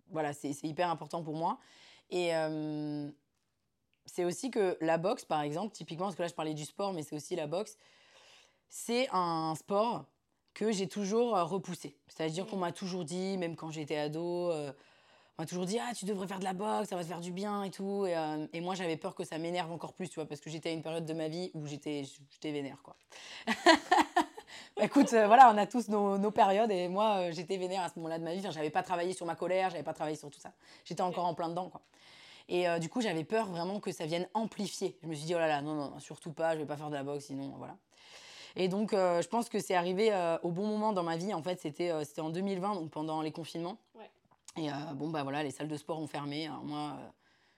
voilà, 0.10 0.34
c'est 0.34 0.54
c'est 0.54 0.68
hyper 0.68 0.90
important 0.90 1.24
pour 1.24 1.36
moi. 1.36 1.60
Et 2.12 2.36
euh, 2.36 3.10
c'est 4.06 4.26
aussi 4.26 4.52
que 4.52 4.78
la 4.82 4.98
boxe, 4.98 5.26
par 5.26 5.42
exemple, 5.42 5.74
typiquement, 5.74 6.06
parce 6.06 6.16
que 6.16 6.22
là 6.22 6.28
je 6.28 6.34
parlais 6.36 6.54
du 6.54 6.66
sport, 6.66 6.94
mais 6.94 7.02
c'est 7.04 7.16
aussi 7.16 7.36
la 7.36 7.48
boxe, 7.48 7.78
c'est 8.70 9.08
un 9.12 9.56
sport 9.56 10.06
que 10.56 10.72
j'ai 10.72 10.88
toujours 10.88 11.36
euh, 11.36 11.44
repoussé. 11.44 11.96
C'est-à-dire 12.08 12.48
qu'on 12.48 12.58
m'a 12.58 12.72
toujours 12.72 13.06
dit, 13.06 13.38
même 13.38 13.56
quand 13.56 13.70
j'étais 13.70 13.98
ado, 13.98 14.50
euh, 14.52 14.72
on 15.38 15.42
m'a 15.42 15.46
toujours 15.46 15.66
dit 15.66 15.78
Ah, 15.78 15.94
tu 15.94 16.06
devrais 16.06 16.28
faire 16.28 16.40
de 16.40 16.46
la 16.46 16.54
boxe, 16.54 16.90
ça 16.90 16.96
va 16.96 17.04
te 17.04 17.08
faire 17.08 17.20
du 17.20 17.32
bien 17.32 17.64
et 17.64 17.70
tout. 17.70 18.06
Et, 18.08 18.18
euh, 18.18 18.48
et 18.54 18.62
moi, 18.62 18.74
j'avais 18.74 18.98
peur 18.98 19.14
que 19.14 19.26
ça 19.26 19.38
m'énerve 19.38 19.72
encore 19.72 19.94
plus, 19.94 20.10
tu 20.10 20.16
vois, 20.16 20.26
parce 20.26 20.42
que 20.42 20.50
j'étais 20.50 20.70
à 20.70 20.72
une 20.72 20.82
période 20.82 21.06
de 21.06 21.14
ma 21.14 21.28
vie 21.28 21.52
où 21.54 21.68
j'étais 21.68 22.04
vénère, 22.42 22.82
quoi. 22.82 22.96
Bah, 24.78 24.84
écoute, 24.84 25.12
euh, 25.14 25.26
voilà, 25.26 25.52
on 25.54 25.58
a 25.58 25.66
tous 25.66 25.88
nos, 25.88 26.18
nos 26.18 26.32
périodes 26.32 26.70
et 26.70 26.90
moi, 26.90 27.32
j'étais 27.32 27.56
vénère 27.56 27.82
à 27.84 27.90
ce 27.90 27.94
moment-là 27.98 28.20
de 28.20 28.24
ma 28.24 28.34
vie. 28.34 28.40
Enfin, 28.40 28.52
j'avais 28.52 28.70
pas 28.70 28.84
travaillé 28.84 29.14
sur 29.14 29.26
ma 29.26 29.36
colère, 29.36 29.70
j'avais 29.70 29.84
pas 29.84 29.94
travaillé 29.94 30.18
sur 30.18 30.30
tout 30.30 30.40
ça. 30.40 30.52
J'étais 30.84 31.02
encore 31.02 31.26
en 31.26 31.34
plein 31.34 31.48
dedans, 31.48 31.70
quoi. 31.70 31.82
Et 32.50 32.68
du 32.80 32.90
coup, 32.90 33.02
j'avais 33.02 33.24
peur 33.24 33.48
vraiment 33.48 33.80
que 33.80 33.92
ça 33.92 34.06
vienne 34.06 34.28
amplifier. 34.34 34.98
Je 35.02 35.08
me 35.08 35.14
suis 35.14 35.26
dit, 35.26 35.36
oh 35.36 35.40
là 35.40 35.48
là, 35.48 35.62
non, 35.62 35.76
non, 35.76 36.00
surtout 36.00 36.32
pas, 36.32 36.54
je 36.54 36.60
vais 36.60 36.66
pas 36.66 36.78
faire 36.78 36.90
de 36.90 36.96
la 36.96 37.04
boxe, 37.04 37.26
sinon, 37.26 37.54
voilà. 37.58 37.78
Et 38.56 38.68
donc, 38.68 38.94
euh, 38.94 39.22
je 39.22 39.28
pense 39.28 39.50
que 39.50 39.60
c'est 39.60 39.76
arrivé 39.76 40.14
euh, 40.14 40.38
au 40.44 40.52
bon 40.52 40.66
moment 40.66 40.94
dans 40.94 41.04
ma 41.04 41.18
vie. 41.18 41.34
En 41.34 41.44
fait, 41.44 41.60
c'était 41.60 41.92
euh, 41.92 42.04
c'était 42.04 42.22
en 42.22 42.30
2020, 42.30 42.76
donc 42.76 42.90
pendant 42.90 43.22
les 43.22 43.32
confinements. 43.32 43.78
Ouais. 43.96 44.10
Et 44.58 44.70
euh, 44.70 44.74
bon, 44.96 45.10
bah 45.10 45.24
voilà, 45.24 45.44
les 45.44 45.52
salles 45.52 45.68
de 45.68 45.76
sport 45.76 46.00
ont 46.00 46.08
fermé. 46.08 46.48
Alors 46.48 46.64
moi, 46.64 46.96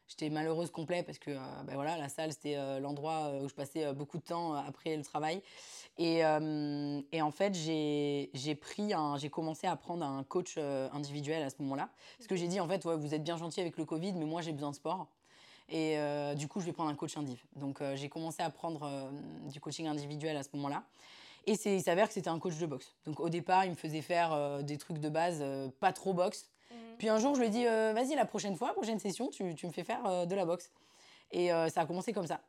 j'étais 0.07 0.29
malheureuse 0.29 0.71
complet 0.71 1.03
parce 1.03 1.19
que, 1.19 1.31
bah 1.31 1.73
voilà, 1.75 1.97
la 1.97 2.09
salle, 2.09 2.31
c'était 2.31 2.79
l'endroit 2.79 3.33
où 3.43 3.47
je 3.47 3.53
passais 3.53 3.93
beaucoup 3.93 4.17
de 4.17 4.23
temps 4.23 4.53
après 4.53 4.97
le 4.97 5.03
travail. 5.03 5.43
Et, 5.99 6.21
et 7.11 7.21
en 7.21 7.31
fait, 7.31 7.53
j'ai 7.53 8.55
pris 8.59 8.93
un, 8.93 9.17
j'ai 9.17 9.29
commencé 9.29 9.67
à 9.67 9.75
prendre 9.75 10.03
un 10.03 10.23
coach 10.23 10.57
individuel 10.57 11.43
à 11.43 11.51
ce 11.51 11.57
moment-là. 11.59 11.89
Parce 12.17 12.27
que 12.27 12.35
j'ai 12.35 12.47
dit, 12.47 12.59
en 12.59 12.67
fait, 12.67 12.83
ouais, 12.85 12.97
vous 12.97 13.13
êtes 13.13 13.23
bien 13.23 13.37
gentil 13.37 13.61
avec 13.61 13.77
le 13.77 13.85
Covid, 13.85 14.13
mais 14.13 14.25
moi, 14.25 14.41
j'ai 14.41 14.53
besoin 14.53 14.71
de 14.71 14.75
sport. 14.75 15.07
Et 15.69 15.97
euh, 15.97 16.33
du 16.33 16.47
coup, 16.47 16.59
je 16.61 16.65
vais 16.65 16.71
prendre 16.71 16.89
un 16.89 16.95
coach 16.95 17.17
indiv. 17.17 17.41
Donc, 17.55 17.81
euh, 17.81 17.95
j'ai 17.95 18.07
commencé 18.07 18.41
à 18.41 18.49
prendre 18.49 18.83
euh, 18.83 19.09
du 19.49 19.59
coaching 19.59 19.87
individuel 19.87 20.37
à 20.37 20.43
ce 20.43 20.49
moment-là. 20.53 20.83
Et 21.45 21.53
il 21.65 21.81
s'avère 21.81 22.07
que 22.07 22.13
c'était 22.13 22.29
un 22.29 22.39
coach 22.39 22.57
de 22.57 22.65
boxe. 22.65 22.93
Donc, 23.05 23.19
au 23.19 23.29
départ, 23.29 23.65
il 23.65 23.71
me 23.71 23.75
faisait 23.75 24.01
faire 24.01 24.61
des 24.63 24.77
trucs 24.77 24.97
de 24.97 25.07
base, 25.07 25.41
pas 25.79 25.93
trop 25.93 26.13
boxe. 26.13 26.49
Puis 26.97 27.07
un 27.07 27.19
jour, 27.19 27.35
je 27.35 27.39
lui 27.39 27.47
ai 27.47 27.49
dit, 27.49 27.63
vas-y, 27.63 28.15
la 28.15 28.25
prochaine 28.25 28.57
fois, 28.57 28.73
prochaine 28.73 28.99
session, 28.99 29.29
tu, 29.29 29.55
tu 29.55 29.65
me 29.65 29.71
fais 29.71 29.85
faire 29.85 30.27
de 30.27 30.35
la 30.35 30.43
boxe. 30.43 30.69
Et 31.31 31.47
ça 31.69 31.81
a 31.81 31.85
commencé 31.85 32.11
comme 32.11 32.27
ça. 32.27 32.41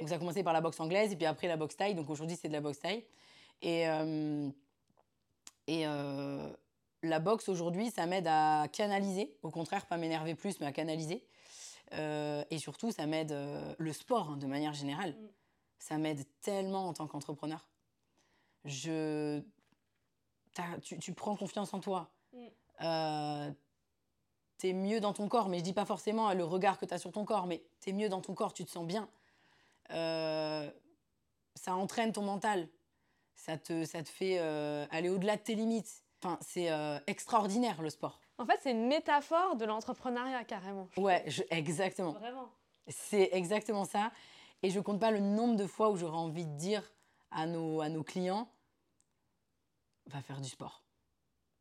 Donc 0.00 0.08
ça 0.08 0.14
a 0.14 0.18
commencé 0.18 0.42
par 0.42 0.54
la 0.54 0.62
boxe 0.62 0.80
anglaise 0.80 1.12
et 1.12 1.16
puis 1.16 1.26
après 1.26 1.48
la 1.48 1.58
boxe 1.58 1.76
thaï. 1.76 1.94
Donc 1.94 2.08
aujourd'hui 2.08 2.38
c'est 2.40 2.48
de 2.48 2.54
la 2.54 2.62
boxe 2.62 2.78
thaï. 2.78 3.04
Et, 3.60 3.82
et 5.66 5.84
la 7.02 7.18
boxe 7.20 7.50
aujourd'hui 7.50 7.90
ça 7.90 8.06
m'aide 8.06 8.26
à 8.26 8.68
canaliser. 8.72 9.36
Au 9.42 9.50
contraire, 9.50 9.84
pas 9.84 9.98
m'énerver 9.98 10.34
plus 10.34 10.58
mais 10.60 10.66
à 10.66 10.72
canaliser. 10.72 11.26
Euh, 11.92 12.44
et 12.50 12.58
surtout 12.58 12.90
ça 12.90 13.06
m'aide, 13.06 13.32
euh, 13.32 13.74
le 13.78 13.92
sport 13.92 14.30
hein, 14.30 14.36
de 14.36 14.46
manière 14.46 14.72
générale, 14.72 15.12
Mm. 15.12 15.28
ça 15.78 15.98
m'aide 15.98 16.24
tellement 16.40 16.88
en 16.88 16.92
tant 16.92 17.06
qu'entrepreneur. 17.06 17.66
Je... 18.64 19.40
Tu, 20.82 20.98
tu 20.98 21.12
prends 21.12 21.36
confiance 21.36 21.74
en 21.74 21.80
toi. 21.80 22.10
Mm. 22.32 22.46
Euh, 22.82 23.52
t'es 24.58 24.72
mieux 24.72 25.00
dans 25.00 25.12
ton 25.12 25.28
corps, 25.28 25.48
mais 25.48 25.58
je 25.58 25.64
dis 25.64 25.72
pas 25.72 25.84
forcément 25.84 26.32
le 26.32 26.44
regard 26.44 26.78
que 26.78 26.86
tu 26.86 26.94
as 26.94 26.98
sur 26.98 27.12
ton 27.12 27.24
corps, 27.24 27.46
mais 27.46 27.62
t'es 27.80 27.92
mieux 27.92 28.08
dans 28.08 28.20
ton 28.20 28.34
corps, 28.34 28.52
tu 28.52 28.64
te 28.64 28.70
sens 28.70 28.86
bien. 28.86 29.08
Euh, 29.90 30.70
ça 31.54 31.74
entraîne 31.74 32.12
ton 32.12 32.22
mental, 32.22 32.68
ça 33.34 33.56
te, 33.58 33.84
ça 33.84 34.02
te 34.02 34.08
fait 34.08 34.38
euh, 34.38 34.86
aller 34.90 35.08
au-delà 35.08 35.36
de 35.36 35.42
tes 35.42 35.54
limites. 35.54 36.02
Enfin, 36.22 36.38
c'est 36.40 36.70
euh, 36.70 36.98
extraordinaire 37.06 37.82
le 37.82 37.90
sport. 37.90 38.20
En 38.38 38.44
fait, 38.46 38.58
c'est 38.62 38.70
une 38.72 38.86
métaphore 38.86 39.56
de 39.56 39.64
l'entrepreneuriat 39.64 40.44
carrément. 40.44 40.88
Ouais, 40.96 41.24
je- 41.26 41.42
exactement. 41.50 42.12
Vraiment. 42.12 42.48
C'est 42.88 43.30
exactement 43.32 43.84
ça. 43.84 44.10
Et 44.62 44.70
je 44.70 44.78
compte 44.80 45.00
pas 45.00 45.10
le 45.10 45.20
nombre 45.20 45.56
de 45.56 45.66
fois 45.66 45.90
où 45.90 45.96
j'aurais 45.96 46.16
envie 46.18 46.44
de 46.46 46.56
dire 46.56 46.82
à 47.30 47.46
nos, 47.46 47.80
à 47.80 47.88
nos 47.88 48.02
clients 48.02 48.48
va 50.06 50.20
faire 50.22 50.40
du 50.40 50.48
sport. 50.48 50.82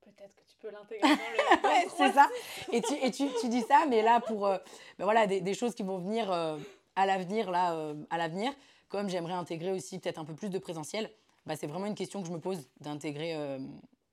Peut-être 0.02 0.36
que 0.36 0.44
tu 0.44 0.56
peux 0.58 0.70
l'intégrer 0.70 1.08
dans 1.10 1.70
le. 1.70 1.90
c'est 1.98 2.12
ça. 2.12 2.28
Et, 2.72 2.82
tu, 2.82 2.94
et 2.94 3.12
tu, 3.12 3.26
tu 3.42 3.50
dis 3.50 3.62
ça, 3.62 3.86
mais 3.90 4.02
là, 4.02 4.20
pour 4.20 4.46
euh, 4.46 4.58
ben 5.00 5.06
voilà, 5.06 5.26
des, 5.28 5.42
des 5.42 5.54
choses 5.54 5.74
qui 5.76 5.84
vont 5.84 5.98
venir 5.98 6.32
euh, 6.32 6.58
à 6.96 7.06
l'avenir, 7.06 7.50
là, 7.52 7.74
euh, 7.74 7.96
à 8.10 8.18
l'avenir, 8.18 8.54
comme 8.90 9.10
j'aimerais 9.10 9.34
intégrer 9.34 9.72
aussi 9.72 9.98
peut-être 10.00 10.20
un 10.20 10.26
peu 10.26 10.36
plus 10.36 10.50
de 10.50 10.60
présentiel, 10.60 11.10
bah, 11.46 11.56
c'est 11.56 11.68
vraiment 11.68 11.88
une 11.88 11.96
question 11.96 12.22
que 12.22 12.28
je 12.28 12.34
me 12.34 12.40
pose 12.40 12.70
d'intégrer 12.82 13.34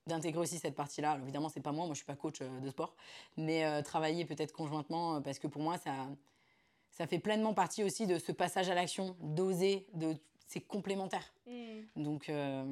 d'intégrer 0.07 0.41
aussi 0.41 0.59
cette 0.59 0.75
partie-là. 0.75 1.13
Alors, 1.13 1.23
évidemment, 1.23 1.49
c'est 1.49 1.61
pas 1.61 1.73
moi, 1.73 1.85
moi 1.87 1.95
je 1.95 1.99
suis 1.99 2.07
pas 2.07 2.17
coach 2.17 2.41
euh, 2.41 2.61
de 2.61 2.71
sport, 2.71 2.95
mais 3.37 3.65
euh, 3.65 3.83
travailler 3.83 4.25
peut-être 4.25 4.53
conjointement, 4.53 5.17
euh, 5.17 5.21
parce 5.21 5.39
que 5.39 5.47
pour 5.47 5.63
moi, 5.63 5.79
ça, 5.79 5.93
ça 6.91 7.07
fait 7.07 7.19
pleinement 7.19 7.55
partie 7.55 7.85
aussi 7.85 8.07
de 8.07 8.19
ce 8.19 8.33
passage 8.33 8.69
à 8.69 8.75
l'action, 8.75 9.17
d'oser, 9.21 9.87
de, 9.95 10.17
c'est 10.47 10.61
complémentaire. 10.61 11.33
Hmm. 11.47 11.83
Donc, 11.97 12.29
euh, 12.29 12.65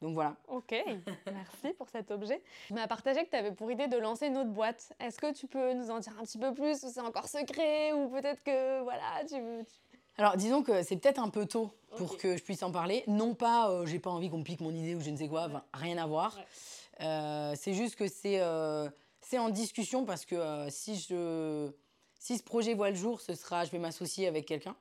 donc 0.00 0.14
voilà. 0.14 0.36
Ok, 0.46 0.72
merci 1.26 1.72
pour 1.76 1.88
cet 1.88 2.12
objet. 2.12 2.40
Tu 2.68 2.74
m'as 2.74 2.86
partagé 2.86 3.24
que 3.24 3.30
tu 3.30 3.36
avais 3.36 3.52
pour 3.52 3.70
idée 3.72 3.88
de 3.88 3.96
lancer 3.96 4.28
une 4.28 4.36
autre 4.36 4.50
boîte. 4.50 4.92
Est-ce 5.00 5.18
que 5.18 5.32
tu 5.32 5.48
peux 5.48 5.72
nous 5.74 5.90
en 5.90 5.98
dire 5.98 6.12
un 6.18 6.22
petit 6.22 6.38
peu 6.38 6.54
plus? 6.54 6.84
Ou 6.84 6.88
c'est 6.88 7.00
encore 7.00 7.26
secret 7.26 7.92
ou 7.92 8.08
peut-être 8.08 8.42
que 8.44 8.82
voilà, 8.82 9.24
tu 9.28 9.40
veux. 9.40 9.64
tu- 9.64 9.87
Alors, 10.18 10.36
disons 10.36 10.64
que 10.64 10.82
c'est 10.82 10.96
peut-être 10.96 11.20
un 11.20 11.30
peu 11.30 11.46
tôt 11.46 11.70
pour 11.96 12.16
que 12.16 12.36
je 12.36 12.42
puisse 12.42 12.64
en 12.64 12.72
parler. 12.72 13.04
Non 13.06 13.34
pas, 13.34 13.70
euh, 13.70 13.86
j'ai 13.86 14.00
pas 14.00 14.10
envie 14.10 14.28
qu'on 14.28 14.38
me 14.38 14.44
pique 14.44 14.60
mon 14.60 14.74
idée 14.74 14.96
ou 14.96 15.00
je 15.00 15.10
ne 15.10 15.16
sais 15.16 15.28
quoi, 15.28 15.46
enfin, 15.46 15.62
rien 15.72 15.96
à 15.96 16.06
voir. 16.06 16.36
Ouais. 16.36 17.06
Euh, 17.06 17.54
c'est 17.56 17.72
juste 17.72 17.94
que 17.94 18.08
c'est 18.08 18.40
euh, 18.40 18.88
c'est 19.20 19.38
en 19.38 19.48
discussion 19.48 20.04
parce 20.04 20.24
que 20.24 20.66
si, 20.70 20.98
je, 20.98 21.70
si 22.18 22.36
ce 22.36 22.42
projet 22.42 22.74
voit 22.74 22.90
le 22.90 22.96
jour, 22.96 23.20
ce 23.20 23.34
sera, 23.34 23.64
je 23.64 23.70
vais 23.70 23.78
m'associer 23.78 24.26
avec 24.26 24.44
quelqu'un. 24.46 24.76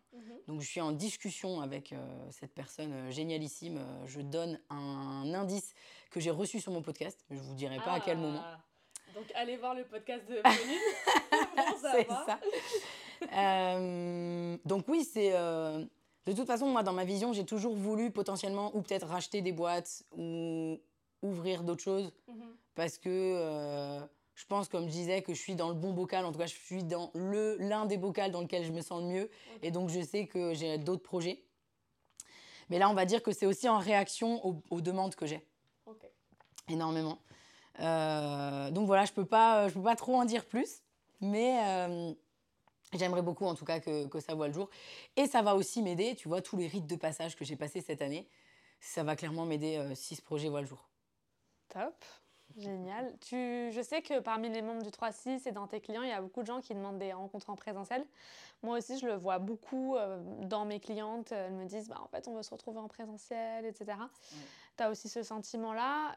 Donc, 0.47 0.61
je 0.61 0.67
suis 0.67 0.79
en 0.79 0.93
discussion 0.93 1.59
avec 1.59 1.93
cette 2.31 2.53
personne 2.53 3.11
génialissime. 3.11 3.81
Je 4.05 4.21
donne 4.21 4.57
un 4.69 5.33
indice 5.33 5.73
que 6.09 6.21
j'ai 6.21 6.31
reçu 6.31 6.61
sur 6.61 6.71
mon 6.71 6.81
podcast. 6.81 7.19
Je 7.29 7.38
vous 7.38 7.53
dirai 7.53 7.77
pas 7.77 7.93
à 7.93 7.99
quel 7.99 8.17
moment. 8.17 8.41
Ah, 8.41 8.57
Donc 9.13 9.25
allez 9.35 9.57
voir 9.57 9.75
le 9.75 9.83
podcast 9.83 10.23
de 10.29 10.41
Pauline 10.41 10.79
c'est 11.81 12.07
ça. 12.07 12.39
Euh, 13.34 14.57
donc 14.65 14.86
oui, 14.88 15.03
c'est... 15.03 15.32
euh, 15.34 15.84
de 16.26 16.34
toute 16.34 16.47
façon, 16.47 16.68
moi, 16.68 16.84
dans 16.84 16.93
ma 16.93 17.05
vision, 17.05 17.32
j'ai 17.34 17.45
toujours 17.45 17.74
voulu 17.76 18.11
potentiellement 18.11 18.76
ou 18.76 18.82
peut-être 18.82 19.07
racheter 19.07 19.41
des 19.41 19.51
boîtes 19.53 20.03
ou 20.15 20.80
ouvrir 21.22 21.63
d'autres 21.63 21.84
choses 21.84 22.11
Mhm. 22.28 22.55
parce 22.76 22.97
que 22.97 23.09
euh, 23.09 23.99
je 24.36 24.45
pense, 24.45 24.68
comme 24.68 24.84
je 24.86 24.91
disais, 24.91 25.22
que 25.22 25.34
je 25.34 25.39
suis 25.39 25.55
dans 25.55 25.70
le 25.70 25.74
bon 25.74 25.93
bocal. 25.93 26.26
En 26.26 26.32
tout 26.32 26.38
cas, 26.38 26.45
je 26.45 26.53
suis 26.55 26.84
dans 26.84 27.11
l'un 27.15 27.86
des 27.86 27.97
bocals 27.97 28.32
dans 28.32 28.41
lequel 28.41 28.63
je 28.65 28.72
me 28.72 28.82
sens 28.82 29.01
le 29.01 29.07
mieux. 29.07 29.30
Et 29.63 29.72
donc, 29.72 29.89
je 29.89 30.01
sais 30.01 30.28
que 30.28 30.53
j'ai 30.53 30.78
d'autres 30.78 31.01
projets. 31.01 31.43
Mais 32.70 32.78
là, 32.78 32.89
on 32.89 32.93
va 32.93 33.05
dire 33.05 33.24
que 33.24 33.32
c'est 33.32 33.45
aussi 33.45 33.68
en 33.70 33.80
réaction 33.80 34.45
aux, 34.45 34.61
aux 34.70 34.82
demandes 34.82 35.15
que 35.15 35.26
j'ai 35.26 35.41
Ok. 35.86 36.05
énormément. 36.70 37.18
Euh, 37.80 38.70
donc 38.72 38.86
voilà, 38.88 39.05
je 39.05 39.13
peux 39.13 39.26
pas, 39.26 39.70
je 39.70 39.74
peux 39.76 39.82
pas 39.84 39.95
trop 39.95 40.15
en 40.15 40.26
dire 40.26 40.45
plus, 40.45 40.82
mais 41.22 41.59
euh, 41.63 42.13
j'aimerais 42.93 43.21
beaucoup 43.21 43.45
en 43.45 43.55
tout 43.55 43.65
cas 43.65 43.79
que, 43.79 44.07
que 44.07 44.19
ça 44.19 44.35
voit 44.35 44.47
le 44.47 44.53
jour. 44.53 44.69
Et 45.15 45.27
ça 45.27 45.41
va 45.41 45.55
aussi 45.55 45.81
m'aider, 45.81 46.15
tu 46.15 46.27
vois, 46.27 46.41
tous 46.41 46.57
les 46.57 46.67
rites 46.67 46.88
de 46.88 46.95
passage 46.95 47.35
que 47.35 47.45
j'ai 47.45 47.55
passés 47.55 47.81
cette 47.81 48.01
année, 48.01 48.27
ça 48.79 49.03
va 49.03 49.15
clairement 49.15 49.45
m'aider 49.45 49.77
euh, 49.77 49.95
si 49.95 50.15
ce 50.15 50.21
projet 50.21 50.49
voit 50.49 50.61
le 50.61 50.67
jour. 50.67 50.88
Top. 51.69 51.95
Génial. 52.55 53.13
Tu, 53.19 53.71
je 53.71 53.81
sais 53.83 54.01
que 54.01 54.19
parmi 54.19 54.49
les 54.49 54.61
membres 54.61 54.81
du 54.81 54.89
3-6 54.89 55.47
et 55.47 55.51
dans 55.51 55.67
tes 55.67 55.79
clients, 55.79 56.01
il 56.01 56.09
y 56.09 56.13
a 56.13 56.21
beaucoup 56.21 56.41
de 56.41 56.47
gens 56.47 56.61
qui 56.61 56.73
demandent 56.73 56.97
des 56.97 57.13
rencontres 57.13 57.49
en 57.49 57.55
présentiel. 57.55 58.05
Moi 58.63 58.77
aussi, 58.77 58.97
je 58.97 59.05
le 59.05 59.15
vois 59.15 59.38
beaucoup 59.38 59.95
euh, 59.95 60.19
dans 60.41 60.65
mes 60.65 60.79
clientes. 60.79 61.31
Elles 61.31 61.53
me 61.53 61.65
disent, 61.65 61.89
bah, 61.89 61.99
en 62.01 62.07
fait, 62.07 62.27
on 62.27 62.33
veut 62.33 62.41
se 62.41 62.49
retrouver 62.49 62.79
en 62.79 62.88
présentiel, 62.88 63.65
etc. 63.65 63.97
Tu 64.78 64.84
as 64.84 64.91
aussi 64.91 65.09
ce 65.09 65.23
sentiment-là. 65.23 66.13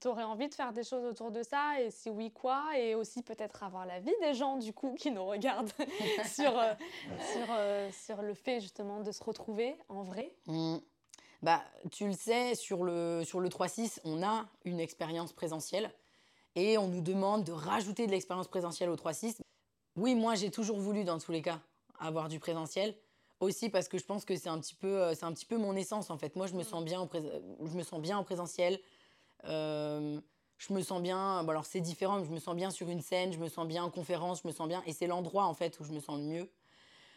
tu 0.00 0.08
aurais 0.08 0.24
envie 0.24 0.48
de 0.48 0.54
faire 0.54 0.72
des 0.72 0.84
choses 0.84 1.04
autour 1.04 1.30
de 1.30 1.42
ça 1.42 1.80
Et 1.80 1.90
si 1.90 2.10
oui, 2.10 2.30
quoi? 2.30 2.64
Et 2.76 2.94
aussi 2.94 3.22
peut-être 3.22 3.62
avoir 3.62 3.86
l'avis 3.86 4.12
des 4.20 4.34
gens, 4.34 4.56
du 4.56 4.72
coup, 4.72 4.94
qui 4.98 5.10
nous 5.10 5.24
regardent 5.24 5.72
sur, 6.26 6.58
euh, 6.58 6.74
sur, 7.32 7.46
euh, 7.50 7.90
sur 7.92 8.22
le 8.22 8.34
fait, 8.34 8.60
justement, 8.60 9.00
de 9.00 9.12
se 9.12 9.22
retrouver 9.24 9.76
en 9.88 10.02
vrai. 10.02 10.34
Mm. 10.46 10.76
Bah, 11.42 11.62
tu 11.90 12.06
le 12.06 12.12
sais, 12.12 12.54
sur 12.54 12.84
le, 12.84 13.22
sur 13.24 13.40
le 13.40 13.48
3-6, 13.48 14.00
on 14.04 14.22
a 14.22 14.46
une 14.64 14.78
expérience 14.78 15.32
présentielle 15.32 15.90
et 16.54 16.76
on 16.76 16.88
nous 16.88 17.00
demande 17.00 17.44
de 17.44 17.52
rajouter 17.52 18.06
de 18.06 18.10
l'expérience 18.10 18.48
présentielle 18.48 18.90
au 18.90 18.96
3-6. 18.96 19.38
Oui, 19.96 20.14
moi, 20.14 20.34
j'ai 20.34 20.50
toujours 20.50 20.78
voulu, 20.78 21.04
dans 21.04 21.18
tous 21.18 21.32
les 21.32 21.40
cas, 21.40 21.60
avoir 21.98 22.28
du 22.28 22.38
présentiel. 22.38 22.94
Aussi 23.40 23.70
parce 23.70 23.88
que 23.88 23.96
je 23.96 24.04
pense 24.04 24.26
que 24.26 24.36
c'est 24.36 24.50
un, 24.50 24.58
petit 24.58 24.74
peu, 24.74 25.02
euh, 25.02 25.14
c'est 25.14 25.24
un 25.24 25.32
petit 25.32 25.46
peu 25.46 25.56
mon 25.56 25.74
essence, 25.74 26.10
en 26.10 26.18
fait. 26.18 26.36
Moi, 26.36 26.46
je 26.46 26.54
me 26.54 26.62
sens 26.62 26.84
bien 26.84 27.00
en, 27.00 27.08
je 27.12 27.76
me 27.76 27.82
sens 27.82 28.00
bien 28.00 28.18
en 28.18 28.22
présentiel. 28.22 28.78
Euh, 29.44 30.20
je 30.58 30.74
me 30.74 30.82
sens 30.82 31.00
bien, 31.00 31.42
bon, 31.42 31.50
alors 31.50 31.64
c'est 31.64 31.80
différent, 31.80 32.18
mais 32.18 32.26
je 32.26 32.30
me 32.30 32.38
sens 32.38 32.54
bien 32.54 32.70
sur 32.70 32.90
une 32.90 33.00
scène, 33.00 33.32
je 33.32 33.38
me 33.38 33.48
sens 33.48 33.66
bien 33.66 33.82
en 33.82 33.90
conférence, 33.90 34.42
je 34.42 34.48
me 34.48 34.52
sens 34.52 34.68
bien. 34.68 34.82
Et 34.86 34.92
c'est 34.92 35.06
l'endroit, 35.06 35.46
en 35.46 35.54
fait, 35.54 35.80
où 35.80 35.84
je 35.84 35.92
me 35.92 36.00
sens 36.00 36.18
le 36.18 36.24
mieux. 36.24 36.50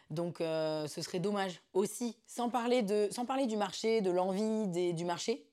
Donc, 0.08 0.40
euh, 0.40 0.86
ce 0.86 1.02
serait 1.02 1.20
dommage 1.20 1.60
aussi, 1.74 2.16
sans 2.26 2.48
parler, 2.48 2.80
de, 2.80 3.08
sans 3.10 3.26
parler 3.26 3.46
du 3.46 3.58
marché, 3.58 4.00
de 4.00 4.10
l'envie 4.10 4.94
du 4.94 5.04
marché. 5.04 5.46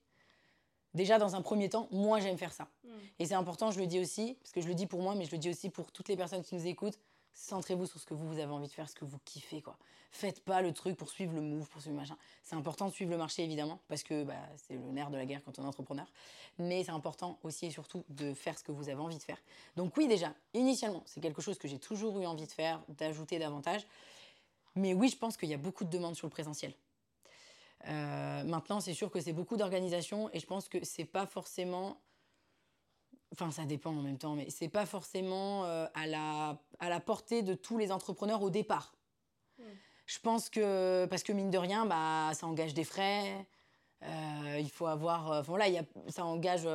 Déjà, 0.94 1.18
dans 1.18 1.36
un 1.36 1.42
premier 1.42 1.68
temps, 1.68 1.88
moi, 1.90 2.18
j'aime 2.20 2.38
faire 2.38 2.52
ça. 2.52 2.68
Mm. 2.84 2.88
Et 3.18 3.26
c'est 3.26 3.34
important, 3.34 3.70
je 3.70 3.78
le 3.78 3.86
dis 3.86 4.00
aussi, 4.00 4.38
parce 4.40 4.52
que 4.52 4.62
je 4.62 4.68
le 4.68 4.74
dis 4.74 4.86
pour 4.86 5.02
moi, 5.02 5.14
mais 5.14 5.26
je 5.26 5.32
le 5.32 5.38
dis 5.38 5.50
aussi 5.50 5.68
pour 5.68 5.92
toutes 5.92 6.08
les 6.08 6.16
personnes 6.16 6.42
qui 6.42 6.54
nous 6.54 6.66
écoutent. 6.66 6.98
Centrez-vous 7.34 7.86
sur 7.86 7.98
ce 7.98 8.06
que 8.06 8.14
vous, 8.14 8.28
vous 8.28 8.38
avez 8.38 8.52
envie 8.52 8.68
de 8.68 8.72
faire, 8.72 8.88
ce 8.88 8.94
que 8.94 9.04
vous 9.04 9.18
kiffez, 9.24 9.62
quoi. 9.62 9.76
Faites 10.10 10.44
pas 10.44 10.60
le 10.60 10.74
truc 10.74 10.96
pour 10.96 11.08
suivre 11.08 11.32
le 11.32 11.40
move, 11.40 11.66
pour 11.70 11.80
suivre 11.80 11.96
le 11.96 12.02
machin. 12.02 12.18
C'est 12.42 12.54
important 12.54 12.86
de 12.86 12.92
suivre 12.92 13.10
le 13.10 13.16
marché, 13.16 13.42
évidemment, 13.42 13.80
parce 13.88 14.02
que 14.02 14.24
bah, 14.24 14.34
c'est 14.56 14.74
le 14.74 14.92
nerf 14.92 15.10
de 15.10 15.16
la 15.16 15.24
guerre 15.24 15.42
quand 15.42 15.58
on 15.58 15.62
est 15.62 15.66
entrepreneur. 15.66 16.06
Mais 16.58 16.84
c'est 16.84 16.90
important 16.90 17.38
aussi 17.42 17.66
et 17.66 17.70
surtout 17.70 18.04
de 18.10 18.34
faire 18.34 18.58
ce 18.58 18.62
que 18.62 18.72
vous 18.72 18.90
avez 18.90 19.00
envie 19.00 19.16
de 19.16 19.22
faire. 19.22 19.38
Donc 19.74 19.96
oui, 19.96 20.08
déjà, 20.08 20.34
initialement, 20.52 21.02
c'est 21.06 21.22
quelque 21.22 21.40
chose 21.40 21.58
que 21.58 21.66
j'ai 21.66 21.78
toujours 21.78 22.20
eu 22.20 22.26
envie 22.26 22.46
de 22.46 22.52
faire, 22.52 22.82
d'ajouter 22.88 23.38
davantage. 23.38 23.86
Mais 24.74 24.92
oui, 24.92 25.08
je 25.08 25.16
pense 25.16 25.38
qu'il 25.38 25.48
y 25.48 25.54
a 25.54 25.58
beaucoup 25.58 25.84
de 25.84 25.90
demandes 25.90 26.14
sur 26.14 26.26
le 26.26 26.30
présentiel. 26.30 26.74
Euh, 27.88 28.44
maintenant, 28.44 28.80
c'est 28.80 28.94
sûr 28.94 29.10
que 29.10 29.20
c'est 29.20 29.32
beaucoup 29.32 29.56
d'organisation 29.56 30.28
et 30.34 30.40
je 30.40 30.46
pense 30.46 30.68
que 30.68 30.84
c'est 30.84 31.06
pas 31.06 31.26
forcément. 31.26 31.98
Enfin, 33.32 33.50
ça 33.50 33.64
dépend 33.64 33.90
en 33.90 34.02
même 34.02 34.18
temps, 34.18 34.34
mais 34.34 34.50
c'est 34.50 34.68
pas 34.68 34.86
forcément 34.86 35.64
euh, 35.64 35.86
à, 35.94 36.06
la, 36.06 36.58
à 36.78 36.88
la 36.88 37.00
portée 37.00 37.42
de 37.42 37.54
tous 37.54 37.78
les 37.78 37.90
entrepreneurs 37.90 38.42
au 38.42 38.50
départ. 38.50 38.94
Hmm. 39.58 39.64
Je 40.06 40.18
pense 40.18 40.50
que, 40.50 41.06
parce 41.06 41.22
que 41.22 41.32
mine 41.32 41.50
de 41.50 41.58
rien, 41.58 41.86
bah, 41.86 42.32
ça 42.34 42.46
engage 42.46 42.74
des 42.74 42.84
frais. 42.84 43.46
Euh, 44.02 44.58
il 44.60 44.70
faut 44.70 44.86
avoir. 44.86 45.42
voilà, 45.44 45.68
y 45.68 45.78
a, 45.78 45.84
ça 46.08 46.24
engage 46.24 46.68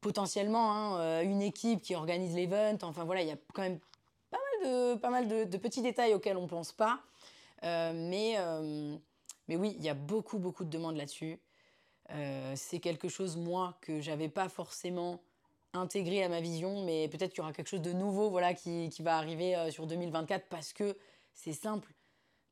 potentiellement 0.00 0.72
hein, 0.72 1.22
une 1.22 1.40
équipe 1.40 1.80
qui 1.80 1.94
organise 1.94 2.34
l'event. 2.34 2.76
Enfin, 2.82 3.04
voilà, 3.04 3.22
il 3.22 3.28
y 3.28 3.32
a 3.32 3.38
quand 3.54 3.62
même 3.62 3.78
pas 4.30 4.38
mal 4.38 4.70
de, 4.70 4.94
pas 4.96 5.10
mal 5.10 5.28
de, 5.28 5.44
de 5.44 5.56
petits 5.56 5.82
détails 5.82 6.14
auxquels 6.14 6.36
on 6.36 6.46
pense 6.46 6.72
pas. 6.72 7.00
mais 7.62 8.36
mais 9.48 9.56
oui, 9.56 9.74
il 9.78 9.84
y 9.84 9.88
a 9.88 9.94
beaucoup, 9.94 10.38
beaucoup 10.38 10.64
de 10.64 10.70
demandes 10.70 10.96
là-dessus. 10.96 11.40
Euh, 12.10 12.52
c'est 12.54 12.78
quelque 12.78 13.08
chose, 13.08 13.36
moi, 13.36 13.76
que 13.80 14.00
j'avais 14.00 14.28
pas 14.28 14.48
forcément 14.48 15.20
intégré 15.78 16.22
à 16.22 16.28
ma 16.28 16.40
vision, 16.40 16.84
mais 16.84 17.08
peut-être 17.08 17.30
qu'il 17.30 17.38
y 17.38 17.40
aura 17.40 17.52
quelque 17.52 17.68
chose 17.68 17.82
de 17.82 17.92
nouveau 17.92 18.30
voilà, 18.30 18.54
qui, 18.54 18.88
qui 18.90 19.02
va 19.02 19.16
arriver 19.16 19.56
euh, 19.56 19.70
sur 19.70 19.86
2024 19.86 20.46
parce 20.48 20.72
que 20.72 20.96
c'est 21.34 21.52
simple. 21.52 21.92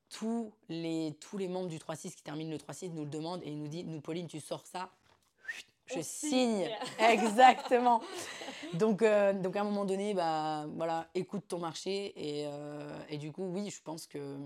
Tous 0.08 0.52
les, 0.68 1.16
tous 1.20 1.36
les 1.36 1.48
membres 1.48 1.68
du 1.68 1.78
3-6 1.78 2.14
qui 2.14 2.22
terminent 2.22 2.50
le 2.50 2.58
3-6 2.58 2.92
nous 2.92 3.04
le 3.04 3.10
demandent 3.10 3.42
et 3.42 3.48
ils 3.48 3.58
nous 3.58 3.68
disent 3.68 3.86
Nous, 3.86 4.00
Pauline, 4.00 4.28
tu 4.28 4.40
sors 4.40 4.64
ça, 4.64 4.90
je 5.86 6.00
signe. 6.00 6.70
Exactement. 6.98 8.00
donc, 8.74 9.02
euh, 9.02 9.32
donc, 9.32 9.56
à 9.56 9.62
un 9.62 9.64
moment 9.64 9.84
donné, 9.84 10.14
bah, 10.14 10.66
voilà, 10.76 11.08
écoute 11.14 11.44
ton 11.48 11.58
marché. 11.58 12.12
Et, 12.16 12.48
et 13.08 13.18
du 13.18 13.32
coup, 13.32 13.44
oui, 13.44 13.70
je 13.70 13.82
pense 13.82 14.06
que 14.06 14.38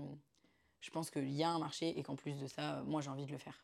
je 0.81 0.89
pense 0.89 1.11
qu'il 1.11 1.31
y 1.31 1.43
a 1.43 1.49
un 1.49 1.59
marché 1.59 1.97
et 1.97 2.03
qu'en 2.03 2.15
plus 2.15 2.37
de 2.39 2.47
ça, 2.47 2.81
moi 2.85 3.01
j'ai 3.01 3.09
envie 3.09 3.25
de 3.25 3.31
le 3.31 3.37
faire, 3.37 3.63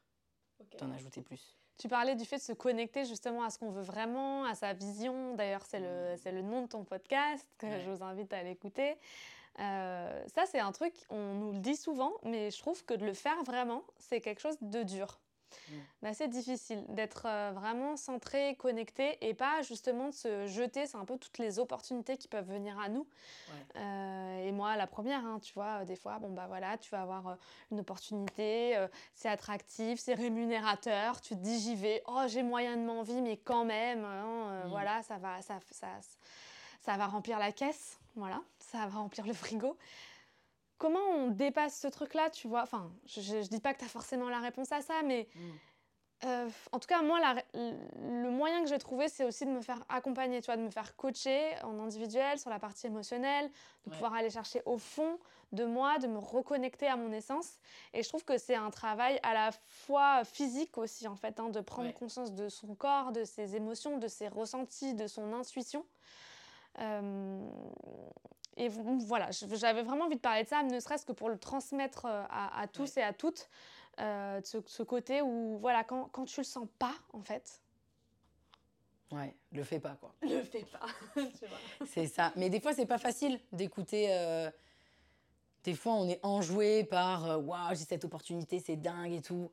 d'en 0.80 0.92
ajouter 0.92 1.22
plus. 1.22 1.57
Tu 1.78 1.88
parlais 1.88 2.16
du 2.16 2.26
fait 2.26 2.38
de 2.38 2.42
se 2.42 2.54
connecter 2.54 3.06
justement 3.06 3.44
à 3.44 3.50
ce 3.50 3.60
qu'on 3.60 3.70
veut 3.70 3.84
vraiment, 3.84 4.46
à 4.46 4.56
sa 4.56 4.74
vision. 4.74 5.36
D'ailleurs, 5.36 5.66
c'est 5.66 5.80
le, 5.80 6.16
mmh. 6.16 6.36
le 6.36 6.42
nom 6.42 6.62
de 6.64 6.68
ton 6.68 6.84
podcast 6.84 7.48
que 7.58 7.68
je 7.80 7.90
vous 7.90 8.04
invite 8.04 8.34
à 8.34 8.44
l'écouter. 8.44 8.98
Euh, 9.60 10.24
ça, 10.28 10.46
c'est 10.46 10.60
un 10.60 10.72
truc, 10.72 10.94
on 11.10 11.34
nous 11.34 11.52
le 11.52 11.60
dit 11.60 11.76
souvent, 11.76 12.14
mais 12.24 12.52
je 12.52 12.60
trouve 12.60 12.84
que 12.86 12.94
de 12.94 13.06
le 13.06 13.14
faire 13.14 13.42
vraiment, 13.44 13.84
c'est 13.98 14.22
quelque 14.22 14.40
chose 14.40 14.58
de 14.62 14.84
dur. 14.84 15.20
Mm. 15.70 16.14
C'est 16.14 16.28
difficile 16.28 16.84
d'être 16.90 17.26
euh, 17.26 17.52
vraiment 17.54 17.98
centré, 17.98 18.56
connecté 18.56 19.18
et 19.28 19.34
pas 19.34 19.62
justement 19.62 20.08
de 20.10 20.14
se 20.14 20.48
jeter. 20.48 20.86
C'est 20.86 20.98
un 20.98 21.06
peu 21.06 21.18
toutes 21.18 21.38
les 21.38 21.60
opportunités 21.60 22.18
qui 22.18 22.28
peuvent 22.28 22.48
venir 22.48 22.80
à 22.80 22.90
nous. 22.90 23.08
Euh, 23.76 24.48
et 24.48 24.52
moi, 24.52 24.76
la 24.76 24.88
première, 24.88 25.26
hein, 25.26 25.40
tu 25.42 25.54
vois, 25.54 25.86
des 25.86 25.96
fois, 25.96 26.20
bon, 26.20 26.32
bah 26.34 26.46
voilà, 26.48 26.78
tu 26.78 26.90
vas 26.92 27.02
avoir 27.02 27.28
euh, 27.28 27.36
une 27.72 27.80
opportunité, 27.80 28.76
c'est 29.14 29.30
attractif, 29.30 30.00
c'est 30.00 30.14
rémunérateur, 30.14 31.22
tu 31.22 31.36
te 31.36 31.40
dis 31.40 31.60
j'y 31.60 31.76
vais, 31.76 32.04
oh, 32.08 32.24
j'ai 32.28 32.44
moyennement 32.44 33.00
envie, 33.00 33.22
mais 33.22 33.38
quand 33.38 33.66
même, 33.66 34.06
hein, 34.06 34.64
mm. 34.66 34.70
voilà, 34.70 35.04
ça 35.04 35.18
va, 35.18 35.42
ça, 35.42 35.60
ça, 35.72 35.88
ça 36.82 36.98
va 36.98 37.08
remplir 37.08 37.40
la 37.40 37.52
caisse, 37.52 38.00
voilà, 38.16 38.42
ça 38.60 38.86
va 38.88 39.00
remplir 39.00 39.26
le 39.26 39.34
frigo. 39.34 39.78
Comment 40.78 41.06
on 41.16 41.28
dépasse 41.28 41.80
ce 41.80 41.88
truc-là, 41.88 42.30
tu 42.30 42.48
vois? 42.48 42.62
Enfin, 42.62 42.92
je, 43.06 43.38
ne 43.38 43.42
dis 43.44 43.60
pas 43.60 43.74
que 43.74 43.80
tu 43.80 43.86
as 43.86 43.90
forcément 43.90 44.30
la 44.30 44.40
réponse 44.40 44.72
à 44.72 44.82
ça, 44.82 45.02
mais 45.04 45.28
mm. 45.34 45.40
euh, 46.26 46.50
en 46.72 46.80
tout 46.80 46.88
cas, 46.88 47.02
moi, 47.02 47.20
le 47.56 48.30
moyen 48.30 48.62
que 48.64 48.70
j'ai 48.70 48.78
trouvé, 48.78 49.10
c'est 49.10 49.26
aussi 49.26 49.46
de 49.46 49.52
me 49.52 49.62
faire 49.62 49.84
accompagner, 49.90 50.40
tu 50.42 50.46
vois, 50.46 50.58
de 50.58 50.62
me 50.62 50.70
faire 50.70 50.96
coacher 50.96 51.56
en 51.64 51.80
individuel 51.80 52.38
sur 52.38 52.52
la 52.52 52.60
partie 52.60 52.88
émotionnelle, 52.88 53.50
de 53.86 53.92
pouvoir 53.92 54.14
aller 54.14 54.30
chercher 54.30 54.62
au 54.66 54.78
fond 54.78 55.18
de 55.52 55.66
moi, 55.66 55.98
de 55.98 56.08
me 56.08 56.20
reconnecter 56.20 56.88
à 56.88 56.96
mon 56.96 57.12
essence. 57.12 57.58
Et 57.94 58.04
je 58.04 58.10
trouve 58.10 58.24
que 58.26 58.38
c'est 58.38 58.56
un 58.56 58.70
travail 58.70 59.20
à 59.24 59.34
la 59.34 59.52
fois 59.52 60.24
physique 60.26 60.78
aussi, 60.78 61.08
en 61.08 61.16
fait, 61.16 61.40
hein, 61.40 61.50
de 61.50 61.62
prendre 61.62 61.92
conscience 61.94 62.34
de 62.34 62.50
son 62.50 62.76
corps, 62.76 63.12
de 63.12 63.24
ses 63.24 63.56
émotions, 63.56 63.98
de 63.98 64.08
ses 64.08 64.28
ressentis, 64.28 64.94
de 64.94 65.08
son 65.08 65.34
intuition. 65.34 65.86
Euh, 66.80 67.50
et 68.58 68.70
voilà, 68.70 69.30
j'avais 69.32 69.84
vraiment 69.84 70.06
envie 70.06 70.16
de 70.16 70.22
parler 70.22 70.44
de 70.44 70.48
ça, 70.48 70.64
ne 70.64 70.80
serait-ce 70.80 71.06
que 71.06 71.12
pour 71.12 71.30
le 71.30 71.38
transmettre 71.38 72.06
euh, 72.06 72.24
à, 72.30 72.68
tous 72.68 72.98
et 72.98 73.04
à 73.04 73.14
toutes, 73.14 73.50
euh, 74.00 74.42
ce, 74.44 74.84
côté 74.84 75.22
où, 75.22 75.60
voilà, 75.60 75.84
quand, 75.84 76.06
quand 76.06 76.26
tu 76.26 76.40
le 76.40 76.46
sens 76.46 76.68
pas, 76.80 76.96
en 77.14 77.22
fait. 77.22 77.62
Ouais, 79.12 79.36
le 79.52 79.64
fais 79.64 79.80
pas, 79.80 79.96
quoi. 79.96 80.14
Le 80.22 80.42
fais 80.42 80.66
pas, 80.66 80.88
C'est 81.86 82.08
ça. 82.08 82.34
Mais 82.36 82.50
des 82.50 82.60
fois, 82.60 82.74
c'est 82.74 82.88
pas 82.88 82.98
facile 82.98 83.40
d'écouter. 83.52 84.08
Euh, 84.10 84.50
des 85.64 85.76
fois, 85.76 85.94
on 85.94 86.10
est 86.10 86.20
enjoué 86.24 86.84
par 86.84 87.40
Waouh, 87.46 87.76
j'ai 87.76 87.86
cette 87.86 88.06
opportunité, 88.06 88.60
c'est 88.60 88.76
dingue 88.76 89.14
et 89.14 89.22
tout. 89.22 89.52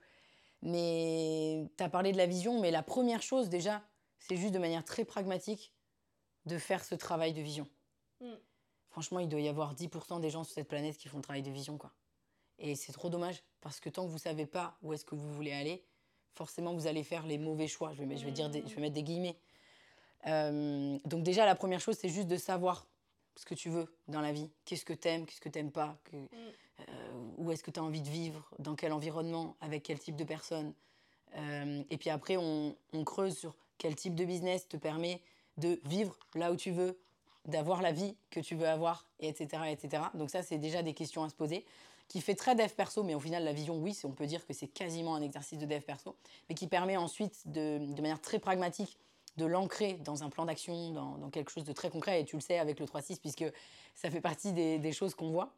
Mais 0.62 1.68
tu 1.76 1.84
as 1.84 1.90
parlé 1.90 2.12
de 2.12 2.16
la 2.16 2.26
vision, 2.26 2.58
mais 2.58 2.70
la 2.70 2.82
première 2.82 3.20
chose, 3.20 3.50
déjà, 3.50 3.82
c'est 4.18 4.36
juste 4.36 4.54
de 4.54 4.58
manière 4.58 4.82
très 4.82 5.04
pragmatique 5.04 5.72
de 6.46 6.56
faire 6.56 6.82
ce 6.82 6.94
travail 6.94 7.34
de 7.34 7.42
vision. 7.42 7.68
Mm 8.22 8.32
franchement, 8.94 9.18
il 9.18 9.28
doit 9.28 9.40
y 9.40 9.48
avoir 9.48 9.74
10% 9.74 10.20
des 10.20 10.30
gens 10.30 10.44
sur 10.44 10.54
cette 10.54 10.68
planète 10.68 10.96
qui 10.96 11.08
font 11.08 11.16
le 11.16 11.22
travail 11.24 11.42
de 11.42 11.50
vision, 11.50 11.76
quoi. 11.76 11.90
Et 12.60 12.76
c'est 12.76 12.92
trop 12.92 13.08
dommage, 13.08 13.42
parce 13.60 13.80
que 13.80 13.88
tant 13.88 14.04
que 14.06 14.10
vous 14.10 14.18
savez 14.18 14.46
pas 14.46 14.78
où 14.84 14.92
est-ce 14.92 15.04
que 15.04 15.16
vous 15.16 15.34
voulez 15.34 15.50
aller, 15.50 15.82
forcément, 16.32 16.72
vous 16.72 16.86
allez 16.86 17.02
faire 17.02 17.26
les 17.26 17.36
mauvais 17.36 17.66
choix. 17.66 17.92
Je 17.92 18.04
vais, 18.04 18.16
je 18.16 18.24
vais, 18.24 18.30
dire 18.30 18.52
je 18.52 18.72
vais 18.72 18.80
mettre 18.80 18.94
des 18.94 19.02
guillemets. 19.02 19.36
Euh, 20.28 20.96
donc 21.06 21.24
déjà, 21.24 21.44
la 21.44 21.56
première 21.56 21.80
chose, 21.80 21.96
c'est 21.98 22.08
juste 22.08 22.28
de 22.28 22.36
savoir 22.36 22.86
ce 23.34 23.44
que 23.44 23.56
tu 23.56 23.68
veux 23.68 23.92
dans 24.06 24.20
la 24.20 24.30
vie. 24.30 24.48
Qu'est-ce 24.64 24.84
que 24.84 24.92
tu 24.92 25.08
aimes, 25.08 25.26
qu'est-ce 25.26 25.40
que 25.40 25.48
tu 25.48 25.58
n'aimes 25.58 25.72
pas, 25.72 25.98
que, 26.04 26.14
mm. 26.14 26.28
euh, 26.88 27.12
où 27.38 27.50
est-ce 27.50 27.64
que 27.64 27.72
tu 27.72 27.80
as 27.80 27.82
envie 27.82 28.00
de 28.00 28.08
vivre, 28.08 28.48
dans 28.60 28.76
quel 28.76 28.92
environnement, 28.92 29.56
avec 29.60 29.82
quel 29.82 29.98
type 29.98 30.14
de 30.14 30.22
personne. 30.22 30.72
Euh, 31.34 31.82
et 31.90 31.98
puis 31.98 32.10
après, 32.10 32.36
on, 32.36 32.76
on, 32.92 33.02
creuse 33.02 33.36
sur 33.36 33.56
quel 33.76 33.96
type 33.96 34.14
de 34.14 34.24
business 34.24 34.68
te 34.68 34.76
permet 34.76 35.20
de 35.56 35.80
vivre 35.82 36.16
là 36.36 36.52
où 36.52 36.56
tu 36.56 36.70
veux, 36.70 36.96
d'avoir 37.46 37.82
la 37.82 37.92
vie 37.92 38.16
que 38.30 38.40
tu 38.40 38.54
veux 38.54 38.68
avoir, 38.68 39.06
et 39.20 39.28
etc., 39.28 39.62
etc. 39.70 40.04
Donc 40.14 40.30
ça, 40.30 40.42
c'est 40.42 40.58
déjà 40.58 40.82
des 40.82 40.94
questions 40.94 41.24
à 41.24 41.28
se 41.28 41.34
poser, 41.34 41.64
qui 42.08 42.20
fait 42.20 42.34
très 42.34 42.54
dev 42.54 42.68
perso, 42.68 43.02
mais 43.02 43.14
au 43.14 43.20
final, 43.20 43.44
la 43.44 43.52
vision, 43.52 43.76
oui, 43.78 43.98
on 44.04 44.10
peut 44.10 44.26
dire 44.26 44.46
que 44.46 44.52
c'est 44.52 44.68
quasiment 44.68 45.14
un 45.14 45.22
exercice 45.22 45.58
de 45.58 45.66
dev 45.66 45.80
perso, 45.80 46.16
mais 46.48 46.54
qui 46.54 46.66
permet 46.66 46.96
ensuite, 46.96 47.42
de, 47.46 47.78
de 47.78 48.02
manière 48.02 48.20
très 48.20 48.38
pragmatique, 48.38 48.98
de 49.36 49.46
l'ancrer 49.46 49.94
dans 49.94 50.22
un 50.22 50.30
plan 50.30 50.44
d'action, 50.44 50.92
dans, 50.92 51.30
quelque 51.30 51.50
chose 51.50 51.64
de 51.64 51.72
très 51.72 51.90
concret, 51.90 52.20
et 52.20 52.24
tu 52.24 52.36
le 52.36 52.40
sais 52.40 52.58
avec 52.58 52.78
le 52.78 52.86
3-6, 52.86 53.18
puisque 53.20 53.44
ça 53.94 54.10
fait 54.10 54.20
partie 54.20 54.52
des, 54.52 54.92
choses 54.92 55.14
qu'on 55.14 55.30
voit. 55.30 55.52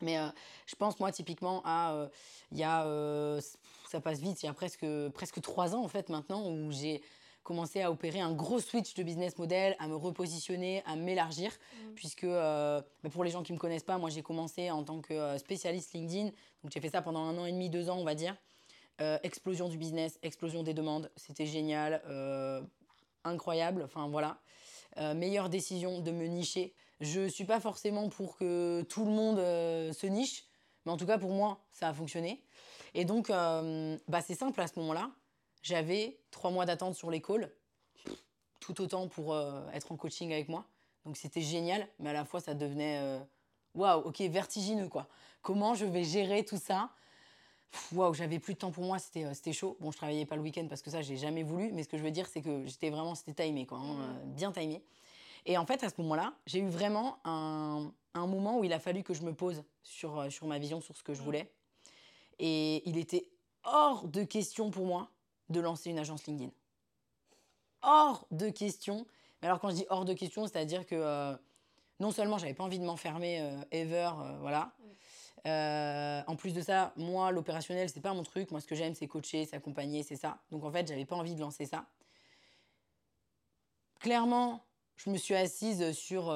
Mais 0.00 0.18
euh, 0.18 0.28
je 0.66 0.74
pense, 0.74 0.98
moi, 0.98 1.12
typiquement, 1.12 1.62
à. 1.64 1.92
Euh, 1.92 2.08
il 2.50 2.58
y 2.58 2.64
a. 2.64 2.86
Euh, 2.86 3.40
ça 3.88 4.00
passe 4.00 4.18
vite, 4.18 4.42
il 4.42 4.46
y 4.46 4.48
a 4.48 4.54
presque, 4.54 4.86
presque 5.10 5.40
trois 5.40 5.74
ans, 5.76 5.84
en 5.84 5.88
fait, 5.88 6.08
maintenant, 6.08 6.48
où 6.48 6.72
j'ai 6.72 7.02
commencé 7.42 7.82
à 7.82 7.90
opérer 7.90 8.20
un 8.20 8.32
gros 8.32 8.60
switch 8.60 8.94
de 8.94 9.02
business 9.02 9.38
model, 9.38 9.76
à 9.78 9.88
me 9.88 9.96
repositionner, 9.96 10.82
à 10.86 10.96
m'élargir, 10.96 11.50
mm. 11.50 11.94
puisque 11.94 12.24
euh, 12.24 12.80
bah, 13.02 13.10
pour 13.10 13.24
les 13.24 13.30
gens 13.30 13.42
qui 13.42 13.52
ne 13.52 13.56
me 13.56 13.60
connaissent 13.60 13.82
pas, 13.82 13.98
moi 13.98 14.10
j'ai 14.10 14.22
commencé 14.22 14.70
en 14.70 14.84
tant 14.84 15.00
que 15.00 15.12
euh, 15.12 15.38
spécialiste 15.38 15.92
LinkedIn, 15.92 16.26
donc 16.26 16.72
j'ai 16.72 16.80
fait 16.80 16.90
ça 16.90 17.02
pendant 17.02 17.20
un 17.20 17.36
an 17.38 17.46
et 17.46 17.52
demi, 17.52 17.70
deux 17.70 17.90
ans 17.90 17.98
on 17.98 18.04
va 18.04 18.14
dire. 18.14 18.36
Euh, 19.00 19.18
explosion 19.22 19.68
du 19.68 19.78
business, 19.78 20.18
explosion 20.22 20.62
des 20.62 20.74
demandes, 20.74 21.10
c'était 21.16 21.46
génial, 21.46 22.02
incroyable, 23.24 23.82
enfin 23.82 24.08
voilà. 24.08 24.38
meilleure 25.14 25.48
décision 25.48 26.00
de 26.00 26.10
me 26.10 26.26
nicher. 26.26 26.74
Je 27.00 27.20
ne 27.20 27.28
suis 27.28 27.44
pas 27.44 27.58
forcément 27.58 28.08
pour 28.08 28.36
que 28.36 28.82
tout 28.82 29.04
le 29.04 29.10
monde 29.10 29.38
se 29.38 30.06
niche, 30.06 30.44
mais 30.84 30.92
en 30.92 30.96
tout 30.96 31.06
cas 31.06 31.18
pour 31.18 31.30
moi 31.30 31.58
ça 31.72 31.88
a 31.88 31.94
fonctionné. 31.94 32.44
Et 32.94 33.04
donc 33.04 33.28
bah, 33.28 34.20
c'est 34.24 34.34
simple 34.34 34.60
à 34.60 34.68
ce 34.68 34.78
moment-là, 34.78 35.10
j'avais 35.62 36.18
trois 36.30 36.50
mois 36.50 36.66
d'attente 36.66 36.94
sur 36.94 37.10
les 37.10 37.20
calls, 37.20 37.50
tout 38.60 38.80
autant 38.80 39.08
pour 39.08 39.32
euh, 39.32 39.60
être 39.72 39.90
en 39.92 39.96
coaching 39.96 40.32
avec 40.32 40.48
moi. 40.48 40.64
Donc 41.04 41.16
c'était 41.16 41.40
génial, 41.40 41.86
mais 41.98 42.10
à 42.10 42.12
la 42.12 42.24
fois 42.24 42.40
ça 42.40 42.54
devenait 42.54 42.98
euh, 43.00 43.18
waouh, 43.74 44.00
ok, 44.06 44.20
vertigineux 44.22 44.88
quoi. 44.88 45.08
Comment 45.42 45.74
je 45.74 45.84
vais 45.84 46.04
gérer 46.04 46.44
tout 46.44 46.58
ça? 46.58 46.90
Waouh, 47.92 48.12
j'avais 48.14 48.38
plus 48.38 48.54
de 48.54 48.58
temps 48.58 48.70
pour 48.70 48.84
moi, 48.84 48.98
c'était 48.98 49.24
euh, 49.24 49.34
c'était 49.34 49.52
chaud. 49.52 49.76
Bon, 49.80 49.90
je 49.90 49.96
travaillais 49.96 50.26
pas 50.26 50.36
le 50.36 50.42
week-end 50.42 50.66
parce 50.68 50.82
que 50.82 50.90
ça 50.90 51.02
j'ai 51.02 51.16
jamais 51.16 51.42
voulu, 51.42 51.72
mais 51.72 51.82
ce 51.82 51.88
que 51.88 51.98
je 51.98 52.02
veux 52.02 52.10
dire 52.10 52.26
c'est 52.28 52.42
que 52.42 52.66
j'étais 52.66 52.90
vraiment, 52.90 53.14
c'était 53.14 53.44
timé 53.44 53.66
quoi, 53.66 53.78
hein, 53.78 54.14
bien 54.26 54.52
timé. 54.52 54.82
Et 55.46 55.58
en 55.58 55.66
fait 55.66 55.82
à 55.82 55.88
ce 55.88 55.94
moment-là, 56.02 56.34
j'ai 56.46 56.60
eu 56.60 56.68
vraiment 56.68 57.18
un, 57.24 57.90
un 58.14 58.26
moment 58.26 58.58
où 58.58 58.64
il 58.64 58.72
a 58.72 58.78
fallu 58.78 59.02
que 59.02 59.14
je 59.14 59.22
me 59.22 59.34
pose 59.34 59.64
sur, 59.82 60.20
euh, 60.20 60.30
sur 60.30 60.46
ma 60.46 60.58
vision, 60.60 60.80
sur 60.80 60.96
ce 60.96 61.02
que 61.02 61.14
je 61.14 61.20
Mm. 61.20 61.24
voulais. 61.24 61.52
Et 62.38 62.88
il 62.88 62.96
était 62.96 63.28
hors 63.64 64.06
de 64.06 64.22
question 64.22 64.70
pour 64.70 64.86
moi 64.86 65.08
de 65.48 65.60
lancer 65.60 65.90
une 65.90 65.98
agence 65.98 66.26
LinkedIn. 66.26 66.52
Hors 67.82 68.26
de 68.30 68.48
question. 68.50 69.06
Mais 69.40 69.48
alors 69.48 69.60
quand 69.60 69.70
je 69.70 69.74
dis 69.74 69.86
hors 69.90 70.04
de 70.04 70.14
question, 70.14 70.46
c'est-à-dire 70.46 70.86
que 70.86 70.94
euh, 70.94 71.36
non 71.98 72.12
seulement 72.12 72.38
j'avais 72.38 72.54
pas 72.54 72.64
envie 72.64 72.78
de 72.78 72.84
m'enfermer 72.84 73.40
euh, 73.40 73.56
ever, 73.72 74.10
euh, 74.20 74.38
voilà. 74.40 74.72
En 76.28 76.36
plus 76.36 76.54
de 76.54 76.60
ça, 76.60 76.92
moi 76.96 77.32
l'opérationnel 77.32 77.88
c'est 77.90 78.00
pas 78.00 78.14
mon 78.14 78.22
truc. 78.22 78.52
Moi 78.52 78.60
ce 78.60 78.66
que 78.66 78.76
j'aime 78.76 78.94
c'est 78.94 79.08
coacher, 79.08 79.44
c'est 79.44 79.56
accompagner, 79.56 80.04
c'est 80.04 80.16
ça. 80.16 80.38
Donc 80.52 80.64
en 80.64 80.70
fait 80.70 80.86
j'avais 80.86 81.04
pas 81.04 81.16
envie 81.16 81.34
de 81.34 81.40
lancer 81.40 81.66
ça. 81.66 81.86
Clairement, 83.98 84.64
je 84.96 85.10
me 85.10 85.16
suis 85.16 85.34
assise 85.34 85.92
sur 85.92 86.32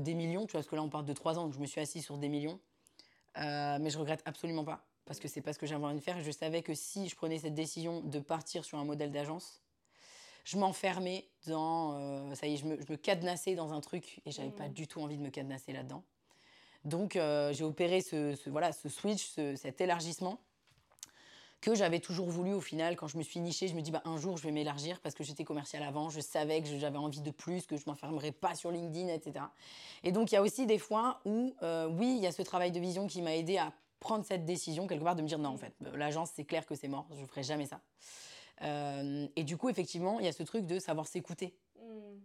des 0.00 0.14
millions, 0.14 0.46
tu 0.46 0.52
vois, 0.52 0.60
parce 0.60 0.68
que 0.68 0.76
là 0.76 0.82
on 0.82 0.88
parle 0.88 1.04
de 1.04 1.12
trois 1.12 1.38
ans, 1.38 1.44
donc 1.44 1.54
je 1.54 1.60
me 1.60 1.66
suis 1.66 1.80
assise 1.80 2.04
sur 2.04 2.18
des 2.18 2.28
millions. 2.28 2.58
Mais 3.36 3.90
je 3.90 3.98
regrette 3.98 4.22
absolument 4.24 4.64
pas, 4.64 4.87
parce 5.08 5.18
que 5.20 5.26
c'est 5.26 5.40
pas 5.40 5.54
ce 5.54 5.58
que 5.58 5.66
j'avais 5.66 5.84
envie 5.86 5.96
de 5.96 6.00
faire. 6.04 6.20
Je 6.22 6.30
savais 6.30 6.60
que 6.62 6.74
si 6.74 7.08
je 7.08 7.16
prenais 7.16 7.38
cette 7.38 7.54
décision 7.54 8.00
de 8.02 8.18
partir 8.20 8.62
sur 8.62 8.76
un 8.78 8.84
modèle 8.84 9.10
d'agence, 9.10 9.62
je 10.44 10.58
m'enfermais 10.58 11.26
dans. 11.46 11.98
euh, 11.98 12.34
ça 12.34 12.46
y 12.46 12.54
est, 12.54 12.56
je 12.58 12.66
me, 12.66 12.76
je 12.78 12.92
me 12.92 12.96
cadenassais 12.98 13.54
dans 13.54 13.72
un 13.72 13.80
truc 13.80 14.20
et 14.26 14.30
j'avais 14.30 14.50
pas 14.50 14.66
Mhm. 14.68 14.74
du 14.74 14.86
tout 14.86 15.00
envie 15.00 15.16
de 15.16 15.22
me 15.22 15.30
cadenasser 15.30 15.72
là-dedans. 15.72 16.04
Donc 16.84 17.16
euh, 17.16 17.54
j'ai 17.54 17.64
opéré 17.64 18.02
ce, 18.02 18.34
ce- 18.36 18.50
voilà, 18.50 18.72
ce 18.72 18.90
switch, 18.90 19.26
ce- 19.30 19.56
cet 19.56 19.80
élargissement 19.80 20.38
que 21.62 21.74
j'avais 21.74 21.98
toujours 22.00 22.28
voulu 22.28 22.52
au 22.52 22.60
final. 22.60 22.94
Quand 22.94 23.08
je 23.08 23.16
me 23.16 23.22
suis 23.22 23.40
nichée, 23.40 23.66
je 23.66 23.74
me 23.74 23.80
dis 23.80 23.90
bah, 23.90 24.02
un 24.04 24.16
jour 24.18 24.36
je 24.36 24.42
vais 24.44 24.52
m'élargir 24.52 25.00
parce 25.00 25.14
que 25.14 25.24
j'étais 25.24 25.42
commerciale 25.44 25.82
avant, 25.84 26.08
je 26.10 26.20
savais 26.20 26.60
que 26.62 26.68
j'avais 26.78 26.98
envie 26.98 27.20
de 27.22 27.30
plus, 27.30 27.66
que 27.66 27.76
je 27.78 27.84
m'enfermerais 27.86 28.30
pas 28.32 28.54
sur 28.54 28.70
LinkedIn, 28.70 29.08
etc. 29.08 29.46
Et 30.04 30.12
donc 30.12 30.30
il 30.30 30.34
y 30.34 30.38
a 30.38 30.42
aussi 30.42 30.66
des 30.66 30.78
fois 30.78 31.20
où, 31.24 31.54
euh, 31.62 31.88
oui, 31.88 32.14
il 32.16 32.22
y 32.22 32.26
a 32.26 32.32
ce 32.32 32.42
travail 32.42 32.72
de 32.72 32.78
vision 32.78 33.06
qui 33.06 33.22
m'a 33.22 33.34
aidé 33.34 33.56
à 33.58 33.72
prendre 34.00 34.24
cette 34.24 34.44
décision 34.44 34.86
quelque 34.86 35.04
part 35.04 35.16
de 35.16 35.22
me 35.22 35.28
dire 35.28 35.38
non 35.38 35.50
en 35.50 35.56
fait, 35.56 35.74
euh, 35.84 35.96
l'agence 35.96 36.30
c'est 36.34 36.44
clair 36.44 36.66
que 36.66 36.74
c'est 36.74 36.88
mort, 36.88 37.06
je 37.12 37.24
ferai 37.24 37.42
jamais 37.42 37.66
ça. 37.66 37.80
Euh, 38.62 39.28
et 39.36 39.44
du 39.44 39.56
coup 39.56 39.68
effectivement 39.68 40.18
il 40.18 40.26
y 40.26 40.28
a 40.28 40.32
ce 40.32 40.42
truc 40.42 40.66
de 40.66 40.78
savoir 40.78 41.06
s'écouter. 41.06 41.54
Mm. 41.76 42.18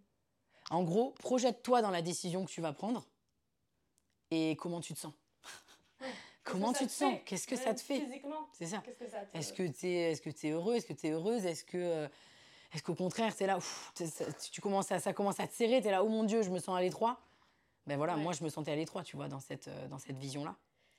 En 0.70 0.84
gros, 0.84 1.12
projette-toi 1.20 1.82
dans 1.82 1.92
la 1.92 2.02
décision 2.02 2.46
que 2.46 2.50
tu 2.50 2.62
vas 2.62 2.74
prendre 2.74 3.06
et 4.32 4.56
comment 4.56 4.82
tu 4.82 4.94
te 4.94 5.00
sens. 5.00 5.14
comment 6.44 6.74
tu 6.74 6.86
te 6.88 6.92
sens 6.92 7.16
Qu'est-ce 7.26 7.48
que 7.48 7.56
ça 7.56 7.74
te 7.74 7.82
fait 7.82 8.00
Physiquement, 8.00 8.48
C'est 8.54 8.68
ça. 8.68 8.82
Est-ce 9.34 9.54
que 9.54 9.68
tu 9.68 9.88
es, 9.88 10.12
est-ce 10.12 10.22
que 10.22 10.30
es 10.30 10.50
heureux 10.52 10.76
Est-ce 10.76 10.86
que 10.88 10.94
tu 10.94 11.08
es 11.08 11.12
heureuse 11.12 11.46
Est-ce 11.46 11.64
que 11.64 11.78
euh, 11.78 12.08
est-ce 12.74 12.82
qu'au 12.82 12.96
contraire, 12.96 13.36
tu 13.36 13.44
es 13.44 13.48
là, 13.48 13.58
ouf, 13.58 13.92
ça, 13.94 14.26
tu 14.52 14.60
commences 14.60 14.92
à, 14.92 15.00
ça 15.00 15.14
commence 15.14 15.40
à 15.40 15.48
te 15.48 15.54
serrer, 15.54 15.80
tu 15.80 15.90
es 15.90 15.92
là, 15.92 16.04
oh 16.04 16.10
mon 16.10 16.24
Dieu, 16.24 16.42
je 16.42 16.50
me 16.50 16.58
sens 16.58 16.76
à 16.76 16.82
l'étroit 16.82 17.22
Ben 17.86 17.98
voilà, 17.98 18.16
Ouais. 18.16 18.24
moi 18.24 18.34
je 18.34 18.44
me 18.44 18.50
sentais 18.50 18.72
à 18.72 18.76
l'étroit, 18.76 19.04
tu 19.04 19.16
vois, 19.16 19.28
dans 19.28 19.40
cette, 19.40 19.70
dans 19.90 20.00
cette 20.00 20.18
vision-là. 20.18 20.56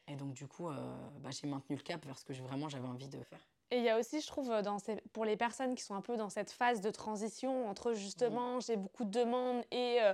Et 0.09 0.17
donc 0.17 0.33
du 0.35 0.47
coup, 0.47 0.69
euh, 0.69 0.75
bah, 1.21 1.31
j'ai 1.31 1.47
maintenu 1.47 1.77
le 1.77 1.83
cap 1.83 2.05
vers 2.05 2.19
ce 2.19 2.25
que 2.25 2.33
vraiment 2.35 2.69
j'avais 2.69 2.87
envie 2.87 3.09
de 3.09 3.19
faire. 3.23 3.39
Et 3.71 3.79
il 3.79 3.83
y 3.85 3.89
a 3.89 3.99
aussi, 3.99 4.21
je 4.21 4.27
trouve, 4.27 4.51
dans 4.63 4.79
ces- 4.79 5.01
pour 5.13 5.25
les 5.25 5.37
personnes 5.37 5.75
qui 5.75 5.83
sont 5.83 5.95
un 5.95 6.01
peu 6.03 6.17
dans 6.17 6.29
cette 6.29 6.51
phase 6.51 6.81
de 6.81 6.91
transition 6.91 7.69
entre 7.69 7.93
justement, 7.95 8.61
j'ai 8.61 8.77
beaucoup 8.77 9.05
de 9.05 9.11
demandes 9.11 9.65
et, 9.71 10.01
euh, 10.03 10.13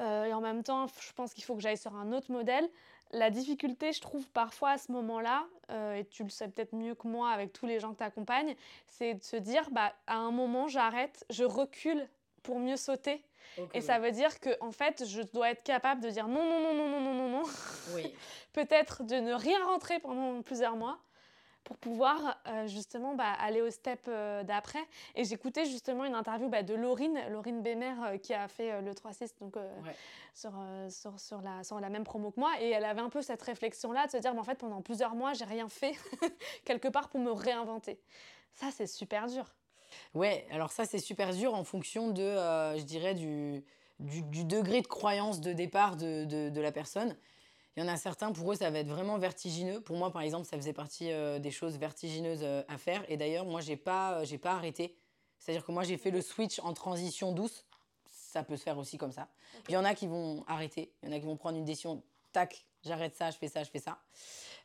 euh, 0.00 0.24
et 0.24 0.34
en 0.34 0.40
même 0.40 0.62
temps, 0.62 0.86
je 1.00 1.12
pense 1.12 1.32
qu'il 1.32 1.44
faut 1.44 1.54
que 1.54 1.62
j'aille 1.62 1.78
sur 1.78 1.94
un 1.94 2.12
autre 2.12 2.30
modèle. 2.32 2.68
La 3.12 3.30
difficulté, 3.30 3.92
je 3.92 4.00
trouve, 4.00 4.28
parfois 4.30 4.70
à 4.70 4.78
ce 4.78 4.90
moment-là, 4.90 5.46
euh, 5.70 5.94
et 5.94 6.04
tu 6.04 6.24
le 6.24 6.30
sais 6.30 6.48
peut-être 6.48 6.74
mieux 6.74 6.96
que 6.96 7.06
moi 7.06 7.30
avec 7.30 7.52
tous 7.52 7.66
les 7.66 7.78
gens 7.78 7.92
que 7.92 7.98
tu 7.98 8.02
accompagnes, 8.04 8.56
c'est 8.88 9.14
de 9.14 9.22
se 9.22 9.36
dire, 9.36 9.70
bah, 9.70 9.92
à 10.08 10.16
un 10.16 10.32
moment, 10.32 10.66
j'arrête, 10.66 11.24
je 11.30 11.44
recule 11.44 12.08
pour 12.42 12.58
mieux 12.58 12.76
sauter. 12.76 13.22
Et 13.72 13.80
ça 13.80 13.98
veut 13.98 14.10
dire 14.10 14.40
que, 14.40 14.50
en 14.60 14.72
fait, 14.72 15.04
je 15.06 15.22
dois 15.22 15.50
être 15.50 15.62
capable 15.62 16.00
de 16.00 16.10
dire 16.10 16.28
non, 16.28 16.44
non, 16.44 16.60
non, 16.60 16.74
non, 16.74 16.88
non, 16.88 17.00
non, 17.00 17.14
non, 17.14 17.28
non. 17.28 17.42
Oui. 17.94 18.14
peut-être 18.52 19.02
de 19.04 19.16
ne 19.16 19.34
rien 19.34 19.64
rentrer 19.64 19.98
pendant 20.00 20.42
plusieurs 20.42 20.76
mois 20.76 20.98
pour 21.64 21.78
pouvoir 21.78 22.38
euh, 22.46 22.66
justement 22.66 23.14
bah, 23.14 23.32
aller 23.40 23.62
au 23.62 23.70
step 23.70 24.00
euh, 24.08 24.42
d'après. 24.44 24.84
Et 25.14 25.24
j'écoutais 25.24 25.64
justement 25.64 26.04
une 26.04 26.14
interview 26.14 26.48
bah, 26.48 26.62
de 26.62 26.74
Laurine, 26.74 27.18
Laurine 27.30 27.62
Bémer, 27.62 27.94
euh, 28.06 28.18
qui 28.18 28.34
a 28.34 28.46
fait 28.48 28.80
le 28.82 28.92
3-6 28.92 29.32
donc, 29.40 29.56
Ouais. 29.56 29.94
sur, 30.34 30.52
sur, 30.90 31.18
sur, 31.18 31.40
la, 31.40 31.64
sur 31.64 31.80
la 31.80 31.88
même 31.88 32.04
promo 32.04 32.30
que 32.30 32.38
moi. 32.38 32.52
Et 32.60 32.70
elle 32.70 32.84
avait 32.84 33.00
un 33.00 33.08
peu 33.08 33.22
cette 33.22 33.42
réflexion-là 33.42 34.06
de 34.06 34.12
se 34.12 34.16
dire, 34.18 34.34
mais 34.34 34.40
en 34.40 34.44
fait, 34.44 34.58
pendant 34.58 34.82
plusieurs 34.82 35.14
mois, 35.14 35.32
j'ai 35.32 35.46
rien 35.46 35.68
fait 35.68 35.94
quelque 36.64 36.88
part 36.88 37.08
pour 37.08 37.20
me 37.20 37.32
réinventer. 37.32 37.98
Ça, 38.52 38.66
c'est 38.70 38.86
super 38.86 39.26
dur. 39.26 39.54
Ouais, 40.14 40.46
alors 40.50 40.70
ça 40.72 40.84
c'est 40.84 40.98
super 40.98 41.32
dur 41.34 41.54
en 41.54 41.64
fonction 41.64 42.10
de, 42.10 42.22
euh, 42.22 42.78
je 42.78 42.82
dirais, 42.84 43.14
du, 43.14 43.64
du, 43.98 44.22
du 44.22 44.44
degré 44.44 44.80
de 44.82 44.86
croyance 44.86 45.40
de 45.40 45.52
départ 45.52 45.96
de, 45.96 46.24
de, 46.24 46.48
de 46.48 46.60
la 46.60 46.72
personne. 46.72 47.16
Il 47.76 47.82
y 47.82 47.86
en 47.86 47.88
a 47.88 47.96
certains, 47.96 48.30
pour 48.30 48.52
eux, 48.52 48.56
ça 48.56 48.70
va 48.70 48.78
être 48.78 48.88
vraiment 48.88 49.18
vertigineux. 49.18 49.80
Pour 49.80 49.96
moi, 49.96 50.12
par 50.12 50.22
exemple, 50.22 50.46
ça 50.46 50.56
faisait 50.56 50.72
partie 50.72 51.10
euh, 51.10 51.40
des 51.40 51.50
choses 51.50 51.76
vertigineuses 51.76 52.42
euh, 52.42 52.62
à 52.68 52.78
faire. 52.78 53.04
Et 53.08 53.16
d'ailleurs, 53.16 53.44
moi, 53.44 53.60
j'ai 53.60 53.76
pas, 53.76 54.22
j'ai 54.24 54.38
pas 54.38 54.52
arrêté. 54.52 54.96
C'est-à-dire 55.40 55.64
que 55.64 55.72
moi, 55.72 55.82
j'ai 55.82 55.98
fait 55.98 56.12
le 56.12 56.20
switch 56.20 56.60
en 56.60 56.72
transition 56.72 57.32
douce. 57.32 57.64
Ça 58.08 58.44
peut 58.44 58.56
se 58.56 58.62
faire 58.62 58.78
aussi 58.78 58.96
comme 58.96 59.10
ça. 59.10 59.28
Il 59.68 59.74
y 59.74 59.76
en 59.76 59.84
a 59.84 59.94
qui 59.94 60.06
vont 60.06 60.44
arrêter. 60.46 60.92
Il 61.02 61.08
y 61.08 61.12
en 61.12 61.16
a 61.16 61.18
qui 61.18 61.26
vont 61.26 61.36
prendre 61.36 61.58
une 61.58 61.64
décision. 61.64 62.02
Tac, 62.32 62.64
j'arrête 62.84 63.16
ça, 63.16 63.30
je 63.30 63.38
fais 63.38 63.48
ça, 63.48 63.64
je 63.64 63.70
fais 63.70 63.80
ça. 63.80 63.98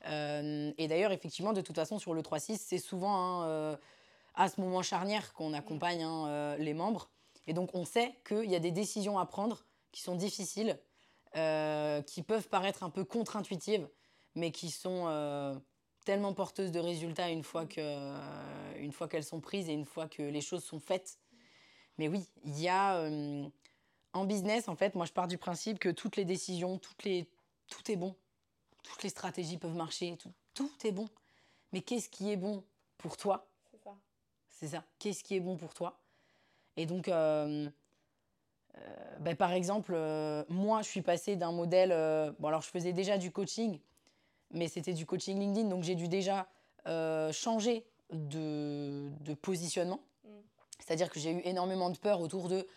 Euh, 0.06 0.72
et 0.78 0.88
d'ailleurs, 0.88 1.12
effectivement, 1.12 1.54
de 1.54 1.62
toute 1.62 1.76
façon, 1.76 1.98
sur 1.98 2.14
le 2.14 2.22
3-6, 2.22 2.58
c'est 2.58 2.78
souvent 2.78 3.42
hein, 3.44 3.78
à 4.40 4.48
ce 4.48 4.62
moment 4.62 4.82
charnière 4.82 5.34
qu'on 5.34 5.54
accompagne 5.54 6.02
hein, 6.02 6.28
euh, 6.28 6.58
les 6.58 6.74
membres. 6.74 7.12
Et 7.46 7.54
donc, 7.54 7.76
on 7.76 7.84
sait 7.84 8.16
qu'il 8.26 8.50
y 8.50 8.56
a 8.56 8.60
des 8.60 8.72
décisions 8.72 9.20
à 9.20 9.26
prendre 9.26 9.66
qui 9.92 10.02
sont 10.02 10.16
difficiles, 10.16 10.80
euh, 11.36 12.02
qui 12.02 12.24
peuvent 12.24 12.48
paraître 12.48 12.84
un 12.84 12.90
peu 12.90 13.04
contre-intuitives, 13.04 13.88
mais 14.36 14.52
qui 14.52 14.72
sont 14.72 15.08
euh, 15.08 15.60
tellement 16.06 16.34
porteuses 16.34 16.72
de 16.72 16.80
résultats 16.80 17.30
une 17.30 17.44
fois 17.44 17.66
que, 17.66 18.16
une 18.80 18.94
fois 18.94 19.10
qu'elles 19.10 19.26
sont 19.26 19.42
prises 19.42 19.68
et 19.68 19.74
une 19.74 19.86
fois 19.86 20.08
que 20.08 20.24
les 20.24 20.42
choses 20.42 20.64
sont 20.64 20.80
faites. 20.80 21.20
Mais 21.98 22.08
oui, 22.08 22.26
il 22.46 22.58
y 22.62 22.70
a 22.70 23.10
en 24.14 24.24
business, 24.24 24.70
en 24.70 24.78
fait, 24.78 24.96
moi 24.96 25.06
je 25.06 25.12
pars 25.12 25.28
du 25.28 25.38
principe 25.38 25.80
que 25.80 25.90
toutes 25.90 26.16
les 26.16 26.24
décisions, 26.24 26.78
toutes 26.78 27.04
les, 27.04 27.30
tout 27.68 27.92
est 27.92 27.98
bon, 27.98 28.16
toutes 28.84 29.04
les 29.04 29.10
stratégies 29.10 29.58
peuvent 29.58 29.76
marcher, 29.76 30.16
tout, 30.18 30.32
tout 30.54 30.72
est 30.86 30.94
bon. 30.94 31.10
Mais 31.74 31.82
qu'est-ce 31.82 32.08
qui 32.10 32.32
est 32.32 32.38
bon 32.38 32.64
pour 32.98 33.18
toi. 33.18 33.49
C'est 34.60 34.68
ça. 34.68 34.84
Qu'est-ce 35.00 35.24
qui 35.24 35.36
est 35.36 35.40
bon 35.40 35.56
pour 35.56 35.74
toi? 35.74 35.98
Et 36.76 36.86
donc, 36.86 37.08
euh, 37.08 37.70
euh, 38.78 39.18
ben, 39.22 39.36
par 39.36 39.54
exemple, 39.54 39.94
euh, 39.96 40.44
moi, 40.50 40.82
je 40.82 40.90
suis 40.90 41.02
passée 41.02 41.38
d'un 41.38 41.54
modèle. 41.54 41.90
bon, 42.40 42.50
alors, 42.50 42.62
je 42.62 42.68
faisais 42.68 42.92
déjà 42.92 43.18
du 43.18 43.32
coaching, 43.32 43.80
mais 44.52 44.68
c'était 44.68 44.94
du 44.94 45.06
coaching 45.06 45.40
LinkedIn, 45.40 45.70
donc 45.70 45.84
j'ai 45.84 45.96
dû 45.96 46.08
déjà 46.08 46.48
changer 47.32 47.86
de, 48.12 49.10
de 49.22 49.34
positionnement. 49.34 50.02
Mm. 50.26 50.30
C'est-à-dire 50.80 51.10
que 51.10 51.20
j'ai 51.20 51.32
eu 51.32 51.42
énormément 51.46 51.90
de 51.90 51.98
peur 51.98 52.20
autour 52.20 52.50
de 52.50 52.68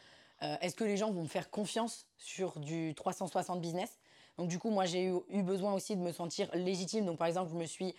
est-ce 0.61 0.75
que 0.75 0.83
les 0.83 0.97
gens 0.97 1.13
vont 1.13 1.23
me 1.23 1.29
faire 1.29 1.51
confiance 1.51 2.09
sur 2.17 2.59
du 2.59 2.95
360 2.97 3.61
business? 3.61 4.01
Donc, 4.39 4.49
du 4.49 4.59
coup, 4.59 4.71
moi, 4.71 4.87
j'ai 4.87 5.05
eu, 5.05 5.15
eu 5.31 5.43
besoin 5.43 5.73
aussi 5.73 5.95
de 5.95 6.01
me 6.01 6.11
sentir 6.11 6.49
légitime. 6.55 7.07
Donc, 7.07 7.19
par 7.19 7.29
exemple, 7.29 7.51
je 7.53 7.57
me 7.57 7.67
suis 7.67 7.95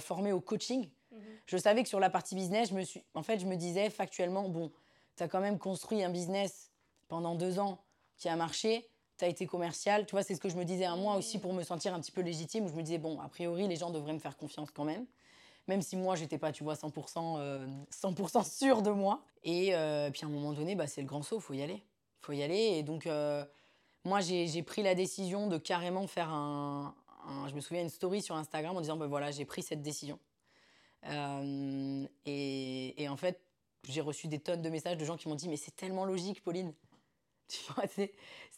formée 0.00 0.32
au 0.32 0.40
coaching 0.40 0.88
Mhm. 1.14 1.20
je 1.46 1.56
savais 1.56 1.82
que 1.82 1.88
sur 1.88 2.00
la 2.00 2.10
partie 2.10 2.34
business, 2.34 2.70
je 2.70 2.74
me 2.74 2.82
en 3.14 3.22
fait, 3.22 3.38
je 3.38 3.46
me 3.46 3.56
disais 3.56 3.90
factuellement, 3.90 4.48
bon, 4.48 4.70
tu 5.16 5.22
as 5.22 5.28
quand 5.28 5.40
même 5.40 5.58
construit 5.58 6.02
un 6.02 6.10
business 6.10 6.70
pendant 7.08 7.34
deux 7.34 7.58
ans 7.58 7.78
qui 8.16 8.28
a 8.28 8.36
marché, 8.36 8.88
tu 9.18 9.24
as 9.24 9.28
été 9.28 9.46
commercial, 9.46 10.06
tu 10.06 10.12
vois, 10.12 10.22
c'est 10.22 10.34
ce 10.34 10.40
que 10.40 10.48
je 10.48 10.56
me 10.56 10.64
disais 10.64 10.84
à 10.86 10.96
moi 10.96 11.16
aussi 11.16 11.38
pour 11.38 11.52
me 11.52 11.62
sentir 11.62 11.94
un 11.94 12.00
petit 12.00 12.12
peu 12.12 12.20
légitime, 12.20 12.66
je 12.68 12.74
me 12.74 12.82
disais, 12.82 12.98
bon, 12.98 13.20
a 13.20 13.28
priori, 13.28 13.68
les 13.68 13.76
gens 13.76 13.90
devraient 13.90 14.12
me 14.12 14.18
faire 14.18 14.36
confiance 14.36 14.70
quand 14.72 14.84
même, 14.84 15.06
même 15.68 15.82
si 15.82 15.96
moi, 15.96 16.16
j'étais 16.16 16.38
pas, 16.38 16.52
tu 16.52 16.64
vois, 16.64 16.74
100%, 16.74 17.38
euh, 17.38 17.66
100 17.90 18.42
sûre 18.44 18.82
de 18.82 18.90
moi. 18.90 19.22
Et 19.44 19.74
euh, 19.74 20.10
puis 20.10 20.24
à 20.24 20.26
un 20.26 20.30
moment 20.30 20.52
donné, 20.52 20.74
bah, 20.74 20.86
c'est 20.86 21.00
le 21.00 21.06
grand 21.06 21.22
saut, 21.22 21.40
faut 21.40 21.54
y 21.54 21.62
aller. 21.62 21.82
faut 22.20 22.32
y 22.32 22.42
aller. 22.42 22.56
Et 22.78 22.82
donc, 22.82 23.06
euh, 23.06 23.44
moi, 24.04 24.20
j'ai 24.20 24.62
pris 24.62 24.82
la 24.82 24.94
décision 24.94 25.46
de 25.46 25.56
carrément 25.58 26.06
faire 26.06 26.30
un, 26.30 26.94
un- 27.26 27.48
Je 27.48 27.54
me 27.54 27.60
souviens 27.60 27.82
une 27.82 27.88
story 27.88 28.20
sur 28.20 28.36
Instagram 28.36 28.76
en 28.76 28.80
disant, 28.80 28.96
ben 28.96 29.06
voilà, 29.06 29.30
j'ai 29.30 29.44
pris 29.46 29.62
cette 29.62 29.80
décision. 29.82 30.18
Euh, 31.06 32.06
et, 32.26 33.06
en 33.08 33.16
fait, 33.16 33.40
j'ai 33.88 34.00
reçu 34.00 34.28
des 34.28 34.38
tonnes 34.38 34.62
de 34.62 34.70
messages 34.70 34.96
de 34.96 35.04
gens 35.04 35.16
qui 35.16 35.28
m'ont 35.28 35.34
dit 35.34 35.48
Mais 35.48 35.56
c'est 35.56 35.76
tellement 35.76 36.04
logique, 36.04 36.42
Pauline. 36.42 36.72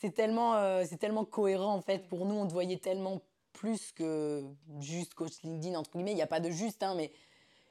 C'est 0.01 0.15
tellement, 0.15 0.55
euh, 0.55 0.85
tellement 1.01 1.25
cohérent 1.25 1.75
en 1.75 1.81
fait. 1.81 2.07
Pour 2.07 2.25
nous, 2.25 2.37
on 2.37 2.47
te 2.47 2.53
voyait 2.53 2.77
tellement 2.77 3.21
plus 3.53 3.91
que 3.93 4.45
juste 4.81 5.15
coach 5.15 5.43
LinkedIn, 5.43 5.77
entre 5.77 5.91
guillemets. 5.93 6.13
Il 6.13 6.17
n'y 6.17 6.23
a 6.23 6.27
pas 6.29 6.41
de 6.41 6.51
juste, 6.51 6.83
hein, 6.83 6.95
mais 6.95 7.11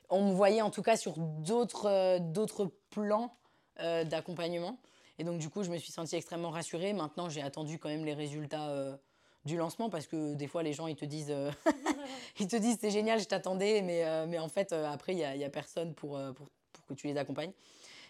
on 0.10 0.30
me 0.30 0.34
voyait 0.34 0.62
en 0.62 0.72
tout 0.72 0.82
cas 0.82 0.98
sur 0.98 1.14
d'autres 1.18 1.88
euh, 1.88 2.68
plans 2.90 3.36
euh, 3.80 4.04
d'accompagnement. 4.04 4.80
Et 5.18 5.24
donc, 5.24 5.40
du 5.40 5.50
coup, 5.50 5.64
je 5.64 5.70
me 5.70 5.78
suis 5.78 5.92
sentie 5.92 6.16
extrêmement 6.16 6.50
rassurée. 6.50 6.94
Maintenant, 6.94 7.30
j'ai 7.30 7.42
attendu 7.42 7.80
quand 7.80 7.90
même 7.90 8.06
les 8.06 8.14
résultats 8.14 8.70
euh, 8.70 8.98
du 9.46 9.58
lancement 9.58 9.90
parce 9.90 10.08
que 10.08 10.34
des 10.34 10.48
fois, 10.48 10.64
les 10.64 10.74
gens, 10.74 10.88
ils 10.88 10.96
te 10.96 11.06
disent, 11.06 11.32
euh, 11.32 11.52
ils 12.40 12.48
te 12.48 12.56
disent 12.56 12.78
c'est 12.82 12.92
génial, 12.92 13.20
je 13.20 13.26
t'attendais, 13.26 13.82
mais, 13.82 14.04
euh, 14.04 14.26
mais 14.28 14.40
en 14.40 14.50
fait, 14.50 14.74
euh, 14.74 14.86
après, 14.90 15.14
il 15.14 15.18
n'y 15.18 15.24
a, 15.24 15.36
y 15.36 15.44
a 15.44 15.50
personne 15.50 15.94
pour, 15.94 16.20
pour, 16.36 16.50
pour 16.74 16.86
que 16.86 16.94
tu 16.94 17.08
les 17.08 17.18
accompagnes. 17.18 17.52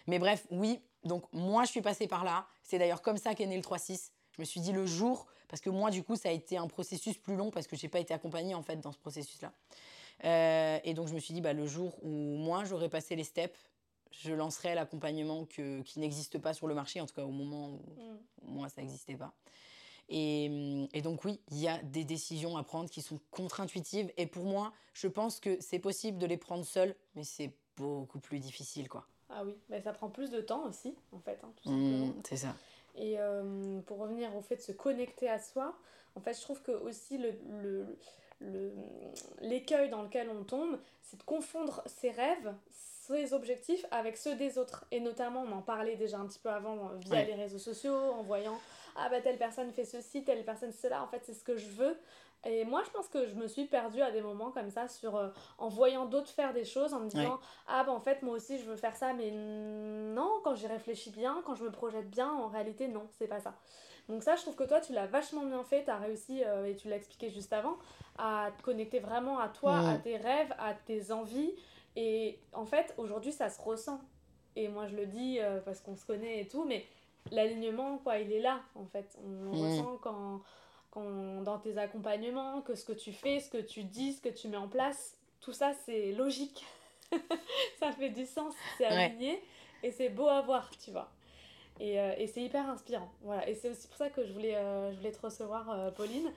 Mais 0.06 0.18
bref, 0.18 0.46
oui, 0.50 0.80
donc 1.04 1.24
moi, 1.32 1.64
je 1.64 1.70
suis 1.70 1.82
passée 1.82 2.06
par 2.06 2.24
là. 2.24 2.46
C'est 2.62 2.78
d'ailleurs 2.78 3.02
comme 3.02 3.16
ça 3.16 3.34
qu'est 3.34 3.46
né 3.46 3.56
le 3.56 3.62
3-6. 3.62 4.10
Je 4.36 4.42
me 4.42 4.44
suis 4.44 4.60
dit 4.60 4.72
le 4.72 4.86
jour, 4.86 5.26
Parce 5.48 5.60
que 5.62 5.70
moi, 5.70 5.90
du 5.90 6.02
coup, 6.02 6.16
ça 6.16 6.28
a 6.28 6.32
été 6.32 6.56
un 6.56 6.66
processus 6.66 7.16
plus 7.16 7.36
long 7.36 7.50
parce 7.50 7.66
que 7.66 7.76
j'ai 7.76 7.88
pas 7.88 8.00
été 8.00 8.12
accompagnée 8.12 8.54
en 8.54 8.62
fait 8.62 8.76
dans 8.76 8.92
ce 8.92 8.98
processus-là. 8.98 9.52
Euh, 10.24 10.78
et 10.84 10.94
donc, 10.94 11.08
je 11.08 11.14
me 11.14 11.20
suis 11.20 11.34
dit, 11.34 11.40
bah, 11.40 11.52
le 11.52 11.66
jour 11.66 11.96
où 12.02 12.08
moi, 12.08 12.64
j'aurais 12.64 12.88
passé 12.88 13.16
les 13.16 13.24
steps, 13.24 13.58
je 14.10 14.32
lancerai 14.32 14.74
l'accompagnement 14.74 15.44
qui 15.44 15.98
n'existe 15.98 16.38
pas 16.38 16.54
sur 16.54 16.66
le 16.66 16.74
marché, 16.74 17.00
en 17.00 17.06
tout 17.06 17.14
cas 17.14 17.24
au 17.24 17.30
moment 17.30 17.68
où 17.68 18.00
mm. 18.00 18.18
moi, 18.42 18.68
ça 18.68 18.80
n'existait 18.80 19.16
pas. 19.16 19.34
Et, 20.08 20.88
et, 20.92 21.02
donc 21.02 21.24
oui, 21.24 21.40
il 21.50 21.58
y 21.58 21.68
a 21.68 21.82
des 21.82 22.04
décisions 22.04 22.56
à 22.56 22.62
prendre 22.62 22.88
qui 22.88 23.02
sont 23.02 23.18
contre-intuitives. 23.30 24.12
Et 24.16 24.26
pour 24.26 24.44
moi, 24.44 24.72
je 24.94 25.08
pense 25.08 25.40
que 25.40 25.56
c'est 25.60 25.80
possible 25.80 26.18
de 26.18 26.26
les 26.26 26.36
prendre 26.36 26.64
seul, 26.64 26.94
mais 27.14 27.24
c'est 27.24 27.52
beaucoup 27.76 28.20
plus 28.20 28.38
difficile, 28.38 28.88
quoi. 28.88 29.06
Ah 29.28 29.42
oui, 29.44 29.56
mais 29.68 29.80
ça 29.80 29.92
prend 29.92 30.08
plus 30.08 30.30
de 30.30 30.40
temps 30.40 30.64
aussi, 30.68 30.94
en 31.12 31.18
fait, 31.18 31.38
hein, 31.42 31.52
tout 31.56 31.70
mmh, 31.70 31.92
simplement. 31.92 32.22
c'est 32.28 32.36
ça. 32.36 32.54
Et 32.94 33.16
euh, 33.18 33.80
pour 33.82 33.98
revenir 33.98 34.34
au 34.36 34.40
fait 34.40 34.56
de 34.56 34.62
se 34.62 34.72
connecter 34.72 35.28
à 35.28 35.38
soi, 35.38 35.76
en 36.14 36.20
fait, 36.20 36.34
je 36.34 36.40
trouve 36.40 36.62
que 36.62 36.72
aussi 36.72 37.18
le, 37.18 37.34
le, 38.40 38.72
l'écueil 39.40 39.90
dans 39.90 40.02
lequel 40.02 40.30
on 40.30 40.44
tombe, 40.44 40.78
c'est 41.02 41.18
de 41.18 41.22
confondre 41.24 41.82
ses 41.86 42.10
rêves, 42.10 42.54
ses 42.70 43.32
objectifs 43.32 43.84
avec 43.90 44.16
ceux 44.16 44.34
des 44.36 44.58
autres. 44.58 44.84
Et 44.90 45.00
notamment, 45.00 45.42
on 45.42 45.52
en 45.52 45.62
parlait 45.62 45.96
déjà 45.96 46.18
un 46.18 46.26
petit 46.26 46.38
peu 46.38 46.50
avant 46.50 46.88
euh, 46.88 46.96
via 47.00 47.24
les 47.24 47.34
réseaux 47.34 47.58
sociaux, 47.58 47.94
en 47.94 48.22
voyant 48.22 48.58
ah 48.98 49.08
bah 49.08 49.20
telle 49.20 49.38
personne 49.38 49.72
fait 49.72 49.84
ceci, 49.84 50.24
telle 50.24 50.44
personne 50.44 50.72
cela, 50.72 51.02
en 51.02 51.08
fait 51.08 51.22
c'est 51.24 51.34
ce 51.34 51.44
que 51.44 51.56
je 51.56 51.68
veux. 51.68 51.96
Et 52.44 52.64
moi, 52.64 52.82
je 52.84 52.90
pense 52.90 53.08
que 53.08 53.26
je 53.26 53.34
me 53.34 53.48
suis 53.48 53.64
perdue 53.64 54.02
à 54.02 54.12
des 54.12 54.20
moments 54.20 54.52
comme 54.52 54.70
ça 54.70 54.86
sur, 54.86 55.16
euh, 55.16 55.30
en 55.58 55.68
voyant 55.68 56.06
d'autres 56.06 56.30
faire 56.30 56.52
des 56.52 56.64
choses, 56.64 56.94
en 56.94 57.00
me 57.00 57.08
disant 57.08 57.40
Ah, 57.66 57.82
bah 57.82 57.92
en 57.92 57.98
fait, 57.98 58.22
moi 58.22 58.36
aussi, 58.36 58.58
je 58.58 58.64
veux 58.64 58.76
faire 58.76 58.94
ça, 58.94 59.12
mais 59.14 59.32
non, 59.32 60.30
quand 60.44 60.54
j'y 60.54 60.68
réfléchis 60.68 61.10
bien, 61.10 61.42
quand 61.44 61.54
je 61.56 61.64
me 61.64 61.72
projette 61.72 62.08
bien, 62.08 62.30
en 62.30 62.46
réalité, 62.46 62.86
non, 62.86 63.08
c'est 63.18 63.26
pas 63.26 63.40
ça. 63.40 63.54
Donc, 64.08 64.22
ça, 64.22 64.36
je 64.36 64.42
trouve 64.42 64.54
que 64.54 64.62
toi, 64.64 64.80
tu 64.80 64.92
l'as 64.92 65.06
vachement 65.06 65.44
bien 65.44 65.64
fait, 65.64 65.84
tu 65.84 65.90
as 65.90 65.96
réussi, 65.96 66.44
euh, 66.44 66.66
et 66.66 66.76
tu 66.76 66.88
l'as 66.88 66.96
expliqué 66.96 67.30
juste 67.30 67.52
avant, 67.52 67.78
à 68.16 68.50
te 68.56 68.62
connecter 68.62 69.00
vraiment 69.00 69.40
à 69.40 69.48
toi, 69.48 69.78
à 69.78 69.98
tes 69.98 70.16
rêves, 70.16 70.54
à 70.58 70.74
tes 70.74 71.10
envies. 71.10 71.52
Et 71.96 72.38
en 72.52 72.66
fait, 72.66 72.94
aujourd'hui, 72.98 73.32
ça 73.32 73.48
se 73.48 73.60
ressent. 73.60 74.00
Et 74.54 74.68
moi, 74.68 74.86
je 74.86 74.94
le 74.94 75.06
dis 75.06 75.38
euh, 75.40 75.60
parce 75.60 75.80
qu'on 75.80 75.96
se 75.96 76.06
connaît 76.06 76.40
et 76.40 76.46
tout, 76.46 76.64
mais 76.64 76.86
l'alignement, 77.30 77.98
quoi, 77.98 78.18
il 78.18 78.32
est 78.32 78.40
là, 78.40 78.60
en 78.74 78.86
fait. 78.86 79.18
On 79.24 79.52
ressent 79.52 79.98
quand 80.02 80.42
dans 81.42 81.58
tes 81.58 81.76
accompagnements, 81.78 82.62
que 82.62 82.74
ce 82.74 82.84
que 82.84 82.92
tu 82.92 83.12
fais, 83.12 83.40
ce 83.40 83.50
que 83.50 83.58
tu 83.58 83.84
dis, 83.84 84.14
ce 84.14 84.22
que 84.22 84.28
tu 84.28 84.48
mets 84.48 84.56
en 84.56 84.68
place, 84.68 85.16
tout 85.40 85.52
ça 85.52 85.72
c'est 85.84 86.12
logique. 86.12 86.64
ça 87.78 87.92
fait 87.92 88.10
du 88.10 88.26
sens, 88.26 88.54
c'est 88.78 88.86
aligné 88.86 89.40
et 89.82 89.90
c'est 89.90 90.08
beau 90.08 90.26
à 90.26 90.40
voir, 90.40 90.70
tu 90.78 90.90
vois. 90.90 91.10
Et, 91.78 92.00
euh, 92.00 92.14
et 92.16 92.26
c'est 92.26 92.42
hyper 92.42 92.68
inspirant. 92.68 93.10
Voilà. 93.22 93.48
Et 93.48 93.54
c'est 93.54 93.68
aussi 93.68 93.86
pour 93.86 93.96
ça 93.96 94.08
que 94.08 94.24
je 94.24 94.32
voulais, 94.32 94.56
euh, 94.56 94.90
je 94.92 94.96
voulais 94.96 95.12
te 95.12 95.20
recevoir, 95.20 95.70
euh, 95.70 95.90
Pauline. 95.90 96.30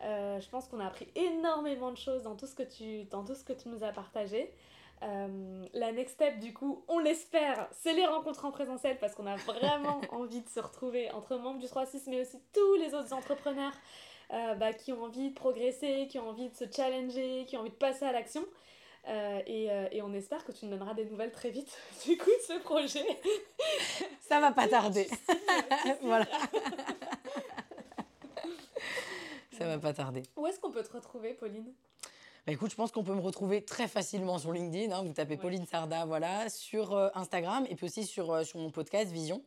je 0.00 0.48
pense 0.48 0.68
qu'on 0.68 0.80
a 0.80 0.86
appris 0.86 1.08
énormément 1.16 1.90
de 1.90 1.96
choses 1.96 2.22
dans 2.22 2.36
tout 2.36 2.46
ce 2.46 2.54
que 2.54 2.62
tu, 2.62 3.04
dans 3.04 3.24
tout 3.24 3.34
ce 3.34 3.42
que 3.42 3.52
tu 3.52 3.68
nous 3.68 3.82
as 3.82 3.90
partagé. 3.90 4.52
Euh, 5.04 5.66
la 5.74 5.92
next 5.92 6.14
step, 6.14 6.38
du 6.40 6.52
coup, 6.54 6.84
on 6.88 6.98
l'espère, 6.98 7.68
c'est 7.72 7.92
les 7.92 8.06
rencontres 8.06 8.44
en 8.44 8.50
présentiel 8.50 8.98
parce 8.98 9.14
qu'on 9.14 9.26
a 9.26 9.36
vraiment 9.36 10.00
envie 10.10 10.40
de 10.40 10.48
se 10.48 10.60
retrouver 10.60 11.10
entre 11.10 11.36
membres 11.36 11.60
du 11.60 11.66
3-6, 11.66 12.04
mais 12.08 12.22
aussi 12.22 12.38
tous 12.52 12.74
les 12.76 12.94
autres 12.94 13.12
entrepreneurs 13.12 13.72
euh, 14.32 14.54
bah, 14.54 14.72
qui 14.72 14.92
ont 14.92 15.04
envie 15.04 15.30
de 15.30 15.34
progresser, 15.34 16.08
qui 16.08 16.18
ont 16.18 16.30
envie 16.30 16.48
de 16.48 16.54
se 16.54 16.64
challenger, 16.74 17.44
qui 17.46 17.56
ont 17.56 17.60
envie 17.60 17.70
de 17.70 17.74
passer 17.74 18.04
à 18.04 18.12
l'action. 18.12 18.44
Euh, 19.06 19.42
et, 19.46 19.68
et, 19.92 20.00
on 20.00 20.14
espère 20.14 20.46
que 20.46 20.52
tu 20.52 20.64
nous 20.64 20.70
donneras 20.70 20.94
des 20.94 21.04
nouvelles 21.04 21.32
très 21.32 21.50
vite 21.50 21.76
du 22.06 22.16
coup 22.16 22.30
de 22.30 22.54
ce 22.54 22.58
projet. 22.60 23.04
Ça 24.22 24.40
va 24.40 24.50
pas 24.52 24.66
tarder. 24.66 25.06
voilà. 26.00 26.26
Ça 29.58 29.66
va 29.66 29.78
pas 29.78 29.92
tarder. 29.92 30.22
Où 30.36 30.46
est-ce 30.46 30.58
qu'on 30.58 30.72
peut 30.72 30.82
te 30.82 30.92
retrouver, 30.92 31.34
Pauline? 31.34 31.72
Bah, 32.46 32.52
écoute, 32.52 32.70
je 32.70 32.76
pense 32.76 32.92
qu'on 32.92 33.04
peut 33.04 33.14
me 33.14 33.22
retrouver 33.22 33.64
très 33.64 33.88
facilement 33.88 34.38
sur 34.38 34.52
LinkedIn. 34.52 34.94
Hein. 34.94 35.02
vous 35.02 35.14
tapez 35.14 35.38
Pauline 35.38 35.64
Sarda, 35.64 36.04
voilà, 36.04 36.50
sur 36.50 36.92
euh, 36.92 37.08
Instagram 37.14 37.66
et 37.70 37.74
puis 37.74 37.86
aussi 37.86 38.04
sur, 38.04 38.30
euh, 38.32 38.44
sur 38.44 38.60
mon 38.60 38.70
podcast 38.70 39.10
Vision. 39.10 39.42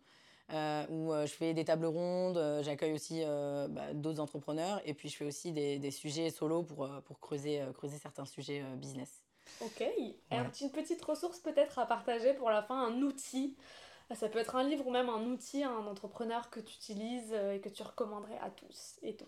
Euh, 0.54 0.86
où 0.88 1.12
je 1.14 1.34
fais 1.34 1.54
des 1.54 1.66
tables 1.66 1.88
rondes, 1.88 2.42
j'accueille 2.64 2.94
aussi 2.94 3.22
bah, 3.22 3.94
d'autres 3.94 4.22
entrepreneurs 4.22 4.80
et 4.86 4.94
puis 4.94 5.10
je 5.10 5.18
fais 5.18 5.26
aussi 5.26 5.52
des, 5.52 5.78
des 5.78 5.92
sujets 5.92 6.30
solo 6.30 6.64
pour, 6.64 6.90
pour 7.04 7.20
creuser, 7.20 7.62
creuser 7.74 7.98
certains 7.98 8.24
sujets 8.24 8.64
business. 8.78 9.26
Ok, 9.60 9.84
une 10.32 10.72
petite 10.72 11.04
ressource 11.04 11.40
peut-être 11.40 11.80
à 11.80 11.86
partager 11.86 12.34
pour 12.34 12.50
la 12.50 12.64
fin, 12.64 12.82
un 12.82 13.02
outil. 13.02 13.58
Ça 14.16 14.30
peut 14.30 14.40
être 14.40 14.56
un 14.56 14.64
livre 14.64 14.88
ou 14.88 14.92
même 14.92 15.10
un 15.10 15.26
outil, 15.26 15.66
un 15.66 15.86
entrepreneur 15.86 16.50
que 16.50 16.62
tu 16.62 16.76
utilises 16.76 17.34
et 17.34 17.60
que 17.60 17.68
tu 17.68 17.84
recommanderais 17.84 18.40
à 18.42 18.50
tous 18.50 19.00
et 19.02 19.18
toutes. 19.18 19.28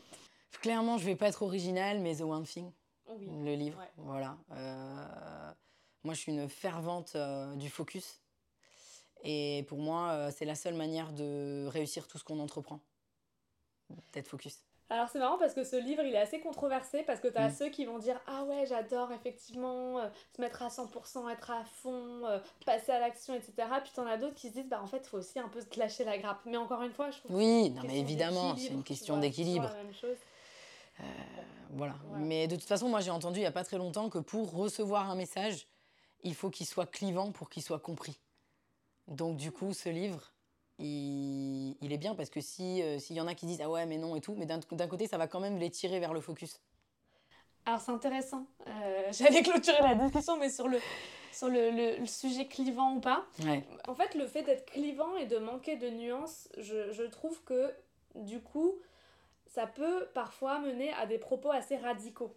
Clairement, 0.61 0.97
je 0.97 1.03
vais 1.03 1.17
pas 1.17 1.27
être 1.27 1.43
original, 1.43 1.99
mais 1.99 2.15
The 2.15 2.21
One 2.21 2.43
Thing 2.43 2.71
le 3.17 3.55
livre. 3.55 3.81
Voilà. 3.97 4.37
Euh, 4.51 5.51
moi, 6.03 6.13
je 6.13 6.19
suis 6.19 6.31
une 6.31 6.49
fervente 6.49 7.13
euh, 7.15 7.55
du 7.55 7.69
focus. 7.69 8.21
Et 9.23 9.65
pour 9.67 9.79
moi, 9.79 10.11
euh, 10.11 10.31
c'est 10.33 10.45
la 10.45 10.55
seule 10.55 10.75
manière 10.75 11.11
de 11.11 11.67
réussir 11.67 12.07
tout 12.07 12.17
ce 12.17 12.23
qu'on 12.23 12.39
entreprend. 12.39 12.79
D'être 14.13 14.27
focus. 14.27 14.59
Alors 14.91 15.07
c'est 15.07 15.19
marrant 15.19 15.37
parce 15.37 15.53
que 15.53 15.63
ce 15.63 15.75
livre 15.75 16.01
il 16.03 16.15
est 16.15 16.19
assez 16.19 16.39
controversé 16.39 17.03
parce 17.03 17.19
que 17.19 17.27
tu 17.27 17.37
as 17.37 17.49
mm. 17.49 17.53
ceux 17.53 17.69
qui 17.69 17.85
vont 17.85 17.99
dire 17.99 18.19
ah 18.25 18.43
ouais 18.45 18.65
j'adore 18.65 19.11
effectivement 19.11 20.01
se 20.35 20.41
mettre 20.41 20.63
à 20.63 20.69
100%, 20.69 21.31
être 21.31 21.51
à 21.51 21.63
fond, 21.63 22.23
passer 22.65 22.91
à 22.91 22.99
l'action 22.99 23.35
etc. 23.35 23.53
Puis 23.83 23.91
tu 23.93 23.99
en 23.99 24.07
as 24.07 24.17
d'autres 24.17 24.33
qui 24.33 24.49
se 24.49 24.53
disent 24.53 24.67
bah 24.67 24.81
en 24.81 24.87
fait 24.87 25.01
il 25.03 25.07
faut 25.07 25.19
aussi 25.19 25.37
un 25.37 25.47
peu 25.47 25.61
se 25.61 25.79
lâcher 25.79 26.05
la 26.05 26.17
grappe. 26.17 26.39
Mais 26.45 26.57
encore 26.57 26.81
une 26.81 26.91
fois 26.91 27.11
je 27.11 27.19
trouve 27.19 27.35
Oui, 27.35 27.69
non 27.69 27.83
mais 27.85 27.99
évidemment 27.99 28.55
c'est 28.57 28.69
une 28.69 28.83
question 28.83 29.19
d'équilibre. 29.19 29.69
Euh, 30.99 31.03
voilà. 31.69 31.95
Mais 32.17 32.47
de 32.47 32.55
toute 32.55 32.65
façon, 32.65 32.89
moi 32.89 32.99
j'ai 32.99 33.11
entendu 33.11 33.39
il 33.39 33.41
n'y 33.41 33.47
a 33.47 33.51
pas 33.51 33.63
très 33.63 33.77
longtemps 33.77 34.09
que 34.09 34.17
pour 34.17 34.51
recevoir 34.51 35.09
un 35.09 35.15
message, 35.15 35.67
il 36.23 36.35
faut 36.35 36.49
qu'il 36.49 36.65
soit 36.65 36.89
clivant 36.89 37.31
pour 37.31 37.49
qu'il 37.49 37.63
soit 37.63 37.79
compris. 37.79 38.19
Donc 39.07 39.37
du 39.37 39.51
coup, 39.51 39.73
ce 39.73 39.89
livre, 39.89 40.33
il, 40.79 41.75
est 41.81 41.97
bien 41.97 42.15
parce 42.15 42.29
que 42.29 42.41
si 42.41 42.81
euh, 42.81 42.99
s'il 42.99 43.15
y 43.15 43.21
en 43.21 43.27
a 43.27 43.35
qui 43.35 43.45
disent 43.45 43.61
ah 43.61 43.69
ouais 43.69 43.85
mais 43.85 43.97
non 43.97 44.15
et 44.15 44.21
tout, 44.21 44.35
mais 44.37 44.45
d'un 44.45 44.87
côté 44.87 45.07
ça 45.07 45.17
va 45.17 45.27
quand 45.27 45.39
même 45.39 45.57
les 45.57 45.69
tirer 45.69 45.99
vers 45.99 46.13
le 46.13 46.21
focus. 46.21 46.59
Alors 47.65 47.81
c'est 47.81 47.91
intéressant. 47.91 48.45
Euh, 48.67 49.03
j'allais 49.11 49.43
clôturer 49.43 49.81
la 49.81 49.95
discussion, 49.95 50.37
mais 50.37 50.49
sur 50.49 50.67
le 50.67 50.79
sur 51.31 51.49
le, 51.49 52.05
sujet 52.05 52.47
clivant 52.47 52.95
ou 52.95 52.99
pas. 52.99 53.25
En 53.87 53.93
fait, 53.93 54.15
le 54.15 54.25
fait 54.25 54.41
d'être 54.41 54.65
clivant 54.65 55.15
et 55.17 55.27
de 55.27 55.37
manquer 55.37 55.75
de 55.75 55.89
nuances, 55.89 56.49
je, 56.57 56.91
je 56.91 57.03
trouve 57.03 57.43
que 57.43 57.71
du 58.15 58.41
coup, 58.41 58.79
ça 59.49 59.67
peut 59.67 60.07
parfois 60.13 60.59
mener 60.59 60.93
à 60.93 61.05
des 61.05 61.17
propos 61.17 61.51
assez 61.51 61.75
radicaux. 61.77 62.35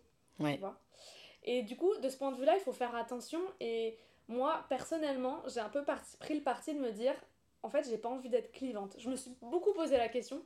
et 1.44 1.62
du 1.62 1.76
coup, 1.76 1.94
de 1.96 2.08
ce 2.08 2.16
point 2.16 2.32
de 2.32 2.36
vue-là, 2.36 2.56
il 2.56 2.60
faut 2.60 2.72
faire 2.72 2.94
attention. 2.94 3.40
Et 3.60 3.98
moi, 4.28 4.64
personnellement, 4.68 5.42
j'ai 5.48 5.60
un 5.60 5.68
peu 5.68 5.84
pris 6.20 6.34
le 6.34 6.42
parti 6.42 6.74
de 6.74 6.80
me 6.80 6.92
dire, 6.92 7.14
en 7.62 7.68
fait, 7.68 7.88
j'ai 7.88 7.98
pas 7.98 8.08
envie 8.08 8.28
d'être 8.28 8.52
clivante. 8.52 8.94
Je 8.98 9.08
me 9.08 9.16
suis 9.16 9.32
beaucoup 9.42 9.72
posé 9.72 9.96
la 9.96 10.08
question, 10.08 10.42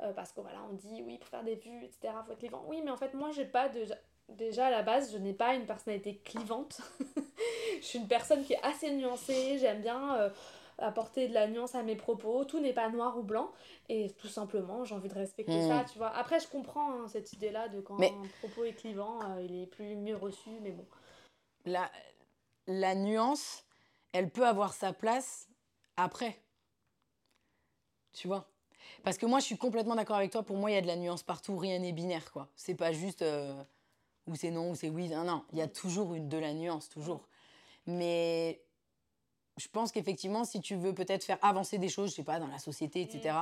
euh, 0.00 0.12
parce 0.12 0.32
que 0.32 0.40
voilà, 0.40 0.58
on 0.70 0.74
dit, 0.74 1.02
oui, 1.04 1.18
pour 1.18 1.28
faire 1.28 1.44
des 1.44 1.56
vues, 1.56 1.84
etc., 1.84 2.14
faut 2.24 2.32
être 2.32 2.38
clivant. 2.38 2.64
Oui, 2.66 2.80
mais 2.84 2.90
en 2.90 2.96
fait, 2.96 3.14
moi, 3.14 3.30
j'ai 3.32 3.44
pas 3.44 3.68
de... 3.68 3.84
Déjà, 4.28 4.66
à 4.66 4.70
la 4.70 4.82
base, 4.82 5.12
je 5.12 5.18
n'ai 5.18 5.34
pas 5.34 5.54
une 5.54 5.66
personnalité 5.66 6.16
clivante. 6.24 6.80
je 7.80 7.84
suis 7.84 7.98
une 7.98 8.08
personne 8.08 8.44
qui 8.44 8.54
est 8.54 8.62
assez 8.62 8.90
nuancée, 8.90 9.58
j'aime 9.58 9.82
bien... 9.82 10.16
Euh, 10.16 10.30
apporter 10.78 11.28
de 11.28 11.34
la 11.34 11.48
nuance 11.48 11.74
à 11.74 11.82
mes 11.82 11.96
propos, 11.96 12.44
tout 12.44 12.60
n'est 12.60 12.72
pas 12.72 12.88
noir 12.90 13.16
ou 13.18 13.22
blanc, 13.22 13.50
et 13.88 14.10
tout 14.18 14.28
simplement, 14.28 14.84
j'ai 14.84 14.94
envie 14.94 15.08
de 15.08 15.14
respecter 15.14 15.66
ça, 15.66 15.82
hmm. 15.82 15.86
tu 15.90 15.98
vois. 15.98 16.10
Après, 16.10 16.40
je 16.40 16.48
comprends 16.48 16.92
hein, 16.92 17.08
cette 17.08 17.32
idée-là 17.32 17.68
de 17.68 17.80
quand 17.80 18.00
un 18.00 18.28
propos 18.40 18.64
est 18.64 18.74
clivant, 18.74 19.20
euh, 19.22 19.42
il 19.42 19.62
est 19.62 19.66
plus 19.66 19.96
mieux 19.96 20.16
reçu, 20.16 20.50
mais 20.62 20.72
bon. 20.72 20.86
La, 21.64 21.90
la 22.66 22.94
nuance, 22.94 23.64
elle 24.12 24.30
peut 24.30 24.46
avoir 24.46 24.74
sa 24.74 24.92
place 24.92 25.48
après. 25.96 26.40
Tu 28.12 28.28
vois? 28.28 28.48
Parce 29.02 29.18
que 29.18 29.26
moi, 29.26 29.40
je 29.40 29.44
suis 29.44 29.58
complètement 29.58 29.94
d'accord 29.94 30.16
avec 30.16 30.32
toi, 30.32 30.42
pour 30.42 30.56
moi, 30.56 30.70
il 30.70 30.74
y 30.74 30.78
a 30.78 30.82
de 30.82 30.86
la 30.86 30.96
nuance 30.96 31.22
partout, 31.22 31.56
rien 31.56 31.78
n'est 31.78 31.92
binaire, 31.92 32.32
quoi. 32.32 32.48
C'est 32.54 32.74
pas 32.74 32.92
juste 32.92 33.22
euh, 33.22 33.62
ou 34.26 34.34
c'est 34.34 34.50
non, 34.50 34.70
ou 34.70 34.74
c'est 34.74 34.88
oui, 34.88 35.08
non, 35.08 35.24
non, 35.24 35.44
il 35.52 35.58
y 35.58 35.62
a 35.62 35.68
toujours 35.68 36.14
une, 36.14 36.28
de 36.28 36.38
la 36.38 36.52
nuance, 36.52 36.88
toujours. 36.88 37.28
Mais 37.86 38.60
je 39.56 39.68
pense 39.68 39.92
qu'effectivement, 39.92 40.44
si 40.44 40.60
tu 40.60 40.74
veux 40.76 40.94
peut-être 40.94 41.24
faire 41.24 41.38
avancer 41.42 41.78
des 41.78 41.88
choses, 41.88 42.10
je 42.10 42.16
sais 42.16 42.22
pas, 42.22 42.38
dans 42.38 42.46
la 42.46 42.58
société, 42.58 43.00
etc., 43.00 43.36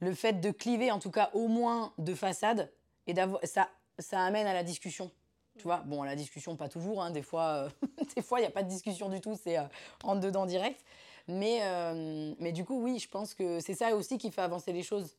le 0.00 0.14
fait 0.14 0.34
de 0.34 0.50
cliver, 0.50 0.90
en 0.90 0.98
tout 0.98 1.10
cas 1.10 1.30
au 1.32 1.48
moins 1.48 1.92
de 1.98 2.14
façade, 2.14 2.70
et 3.06 3.14
ça, 3.44 3.70
ça 3.98 4.20
amène 4.20 4.46
à 4.46 4.52
la 4.52 4.62
discussion. 4.62 5.10
Tu 5.56 5.62
vois, 5.62 5.78
bon, 5.86 6.02
la 6.02 6.16
discussion, 6.16 6.54
pas 6.56 6.68
toujours, 6.68 7.02
hein, 7.02 7.10
des 7.10 7.22
fois, 7.22 7.44
euh, 7.44 7.70
des 8.16 8.22
fois, 8.22 8.40
il 8.40 8.42
n'y 8.42 8.48
a 8.48 8.50
pas 8.50 8.62
de 8.62 8.68
discussion 8.68 9.08
du 9.08 9.20
tout, 9.20 9.38
c'est 9.42 9.58
euh, 9.58 9.64
en 10.04 10.16
dedans 10.16 10.44
direct. 10.44 10.84
Mais, 11.28 11.60
euh, 11.62 12.34
mais 12.38 12.52
du 12.52 12.64
coup, 12.64 12.80
oui, 12.82 12.98
je 12.98 13.08
pense 13.08 13.34
que 13.34 13.58
c'est 13.60 13.74
ça 13.74 13.96
aussi 13.96 14.18
qui 14.18 14.30
fait 14.30 14.42
avancer 14.42 14.72
les 14.72 14.82
choses. 14.82 15.16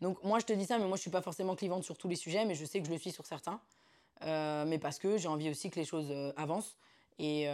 Donc, 0.00 0.22
moi, 0.22 0.38
je 0.38 0.46
te 0.46 0.52
dis 0.52 0.64
ça, 0.64 0.78
mais 0.78 0.86
moi, 0.86 0.96
je 0.96 1.02
suis 1.02 1.10
pas 1.10 1.20
forcément 1.22 1.56
clivante 1.56 1.84
sur 1.84 1.98
tous 1.98 2.08
les 2.08 2.16
sujets, 2.16 2.44
mais 2.44 2.54
je 2.54 2.64
sais 2.64 2.80
que 2.80 2.86
je 2.86 2.92
le 2.92 2.98
suis 2.98 3.10
sur 3.10 3.26
certains. 3.26 3.60
mais 4.22 4.78
parce 4.78 4.98
que 4.98 5.18
j'ai 5.18 5.28
envie 5.28 5.50
aussi 5.50 5.70
que 5.70 5.78
les 5.78 5.84
choses 5.84 6.10
avancent. 6.36 6.76
Et, 7.18 7.46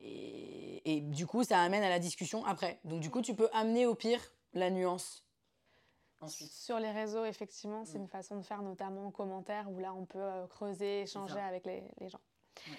et, 0.00 1.00
du 1.02 1.26
coup, 1.26 1.44
ça 1.44 1.60
amène 1.60 1.82
à 1.82 1.88
la 1.88 1.98
discussion 1.98 2.44
après. 2.46 2.80
Donc 2.84 3.00
du 3.00 3.10
coup, 3.10 3.20
tu 3.22 3.34
peux 3.34 3.48
amener 3.52 3.86
au 3.86 3.94
pire 3.94 4.20
la 4.54 4.70
nuance. 4.70 5.24
ensuite. 6.22 6.50
Sur 6.52 6.78
les 6.78 6.90
réseaux, 6.90 7.24
effectivement, 7.24 7.84
c'est 7.86 7.98
Mm. 7.98 8.02
une 8.02 8.08
façon 8.08 8.36
de 8.36 8.42
faire, 8.42 8.60
notamment 8.62 9.06
en 9.06 9.10
commentaire, 9.10 9.70
où 9.70 9.78
là, 9.78 9.94
on 9.94 10.04
peut 10.04 10.18
euh, 10.20 10.46
creuser, 10.48 11.02
échanger 11.02 11.40
avec 11.40 11.64
les, 11.64 11.82
les 11.98 12.08
gens. 12.10 12.20
Ouais. 12.68 12.76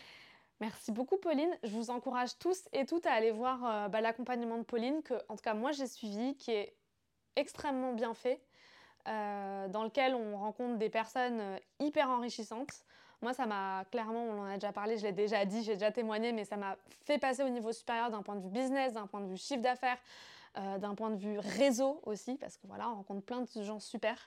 Merci 0.59 0.91
beaucoup, 0.91 1.17
Pauline. 1.17 1.49
Je 1.63 1.71
vous 1.71 1.89
encourage 1.89 2.37
tous 2.37 2.69
et 2.71 2.85
toutes 2.85 3.07
à 3.07 3.13
aller 3.13 3.31
voir 3.31 3.65
euh, 3.65 3.87
bah, 3.87 3.99
l'accompagnement 3.99 4.59
de 4.59 4.63
Pauline, 4.63 5.01
que, 5.01 5.15
en 5.27 5.35
tout 5.35 5.41
cas, 5.41 5.55
moi, 5.55 5.71
j'ai 5.71 5.87
suivi, 5.87 6.35
qui 6.37 6.51
est 6.51 6.75
extrêmement 7.35 7.93
bien 7.93 8.13
fait, 8.13 8.39
euh, 9.07 9.67
dans 9.69 9.83
lequel 9.85 10.13
on 10.13 10.37
rencontre 10.37 10.77
des 10.77 10.91
personnes 10.91 11.41
hyper 11.79 12.11
enrichissantes. 12.11 12.85
Moi, 13.21 13.33
ça 13.33 13.45
m'a 13.45 13.85
clairement, 13.91 14.23
on 14.23 14.41
en 14.41 14.45
a 14.45 14.55
déjà 14.55 14.71
parlé, 14.71 14.97
je 14.97 15.03
l'ai 15.03 15.11
déjà 15.11 15.45
dit, 15.45 15.63
j'ai 15.63 15.73
déjà 15.73 15.91
témoigné, 15.91 16.31
mais 16.31 16.43
ça 16.43 16.57
m'a 16.57 16.75
fait 17.05 17.19
passer 17.19 17.43
au 17.43 17.49
niveau 17.49 17.71
supérieur 17.71 18.09
d'un 18.09 18.23
point 18.23 18.35
de 18.35 18.41
vue 18.41 18.49
business, 18.49 18.93
d'un 18.93 19.07
point 19.07 19.21
de 19.21 19.27
vue 19.27 19.37
chiffre 19.37 19.61
d'affaires, 19.61 19.97
euh, 20.57 20.77
d'un 20.79 20.95
point 20.95 21.11
de 21.11 21.17
vue 21.17 21.37
réseau 21.39 22.01
aussi, 22.05 22.35
parce 22.35 22.57
que 22.57 22.67
voilà, 22.67 22.89
on 22.89 22.95
rencontre 22.95 23.21
plein 23.21 23.41
de 23.41 23.63
gens 23.63 23.79
super. 23.79 24.17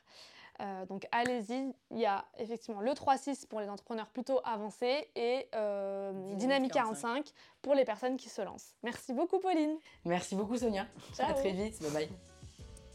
Euh, 0.61 0.86
donc 0.86 1.07
allez-y, 1.11 1.74
il 1.90 1.99
y 1.99 2.07
a 2.07 2.24
effectivement 2.38 2.80
le 2.80 2.92
3-6 2.92 3.49
pour 3.49 3.61
les 3.61 3.68
entrepreneurs 3.68 4.07
plutôt 4.07 4.40
avancés 4.45 5.09
et 5.16 5.49
euh, 5.55 6.12
Dynamique 6.12 6.38
Dynamique 6.38 6.72
45 6.72 7.24
45 7.24 7.32
pour 7.61 7.74
les 7.74 7.84
personnes 7.84 8.16
qui 8.16 8.28
se 8.28 8.40
lancent. 8.40 8.76
Merci 8.84 9.12
beaucoup 9.12 9.40
Pauline. 9.40 9.76
Merci 10.05 10.36
beaucoup, 10.36 10.57
Sonia. 10.57 10.86
Ciao. 11.12 11.28
À 11.28 11.34
très 11.34 11.51
vite. 11.51 11.82
Bye 11.82 11.90
bye. 11.90 12.09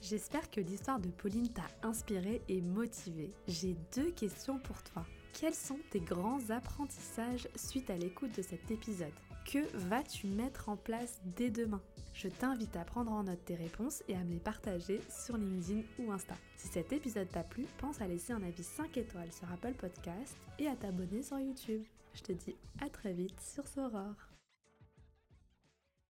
J'espère 0.02 0.50
que 0.50 0.62
l'histoire 0.62 1.00
de 1.00 1.10
Pauline 1.10 1.50
t'a 1.50 1.64
inspiré 1.86 2.41
et 2.47 2.62
motivé. 2.62 3.34
J'ai 3.47 3.76
deux 3.93 4.12
questions 4.12 4.58
pour 4.60 4.82
toi. 4.82 5.04
Quels 5.34 5.56
sont 5.56 5.80
tes 5.90 6.00
grands 6.00 6.50
apprentissages 6.50 7.48
suite 7.56 7.90
à 7.90 7.96
l'écoute 7.96 8.36
de 8.36 8.42
cet 8.42 8.72
épisode? 8.72 9.14
Que 9.46 9.66
vas-tu 9.78 10.28
mettre 10.28 10.70
en 10.70 10.76
place 10.76 11.20
dès 11.24 11.50
demain? 11.50 11.82
Je 12.14 12.28
t'invite 12.28 12.76
à 12.76 12.84
prendre 12.84 13.12
en 13.12 13.24
note 13.24 13.44
tes 13.46 13.56
réponses 13.56 14.04
et 14.08 14.16
à 14.16 14.24
me 14.24 14.34
les 14.34 14.40
partager 14.40 15.02
sur 15.10 15.38
LinkedIn 15.38 15.82
ou 16.00 16.12
Insta. 16.12 16.36
Si 16.58 16.68
cet 16.68 16.92
épisode 16.92 17.30
t'a 17.30 17.44
plu, 17.44 17.66
pense 17.78 18.02
à 18.02 18.08
laisser 18.08 18.34
un 18.34 18.44
avis 18.44 18.64
5 18.64 18.98
étoiles 18.98 19.32
sur 19.32 19.50
Apple 19.52 19.74
Podcast 19.74 20.36
et 20.60 20.68
à 20.68 20.76
t'abonner 20.76 21.24
sur 21.24 21.40
YouTube. 21.40 21.84
Je 22.14 22.22
te 22.22 22.32
dis 22.34 22.56
à 22.82 22.90
très 22.90 23.14
vite 23.14 23.40
sur 23.40 23.68
Soror. 23.68 24.29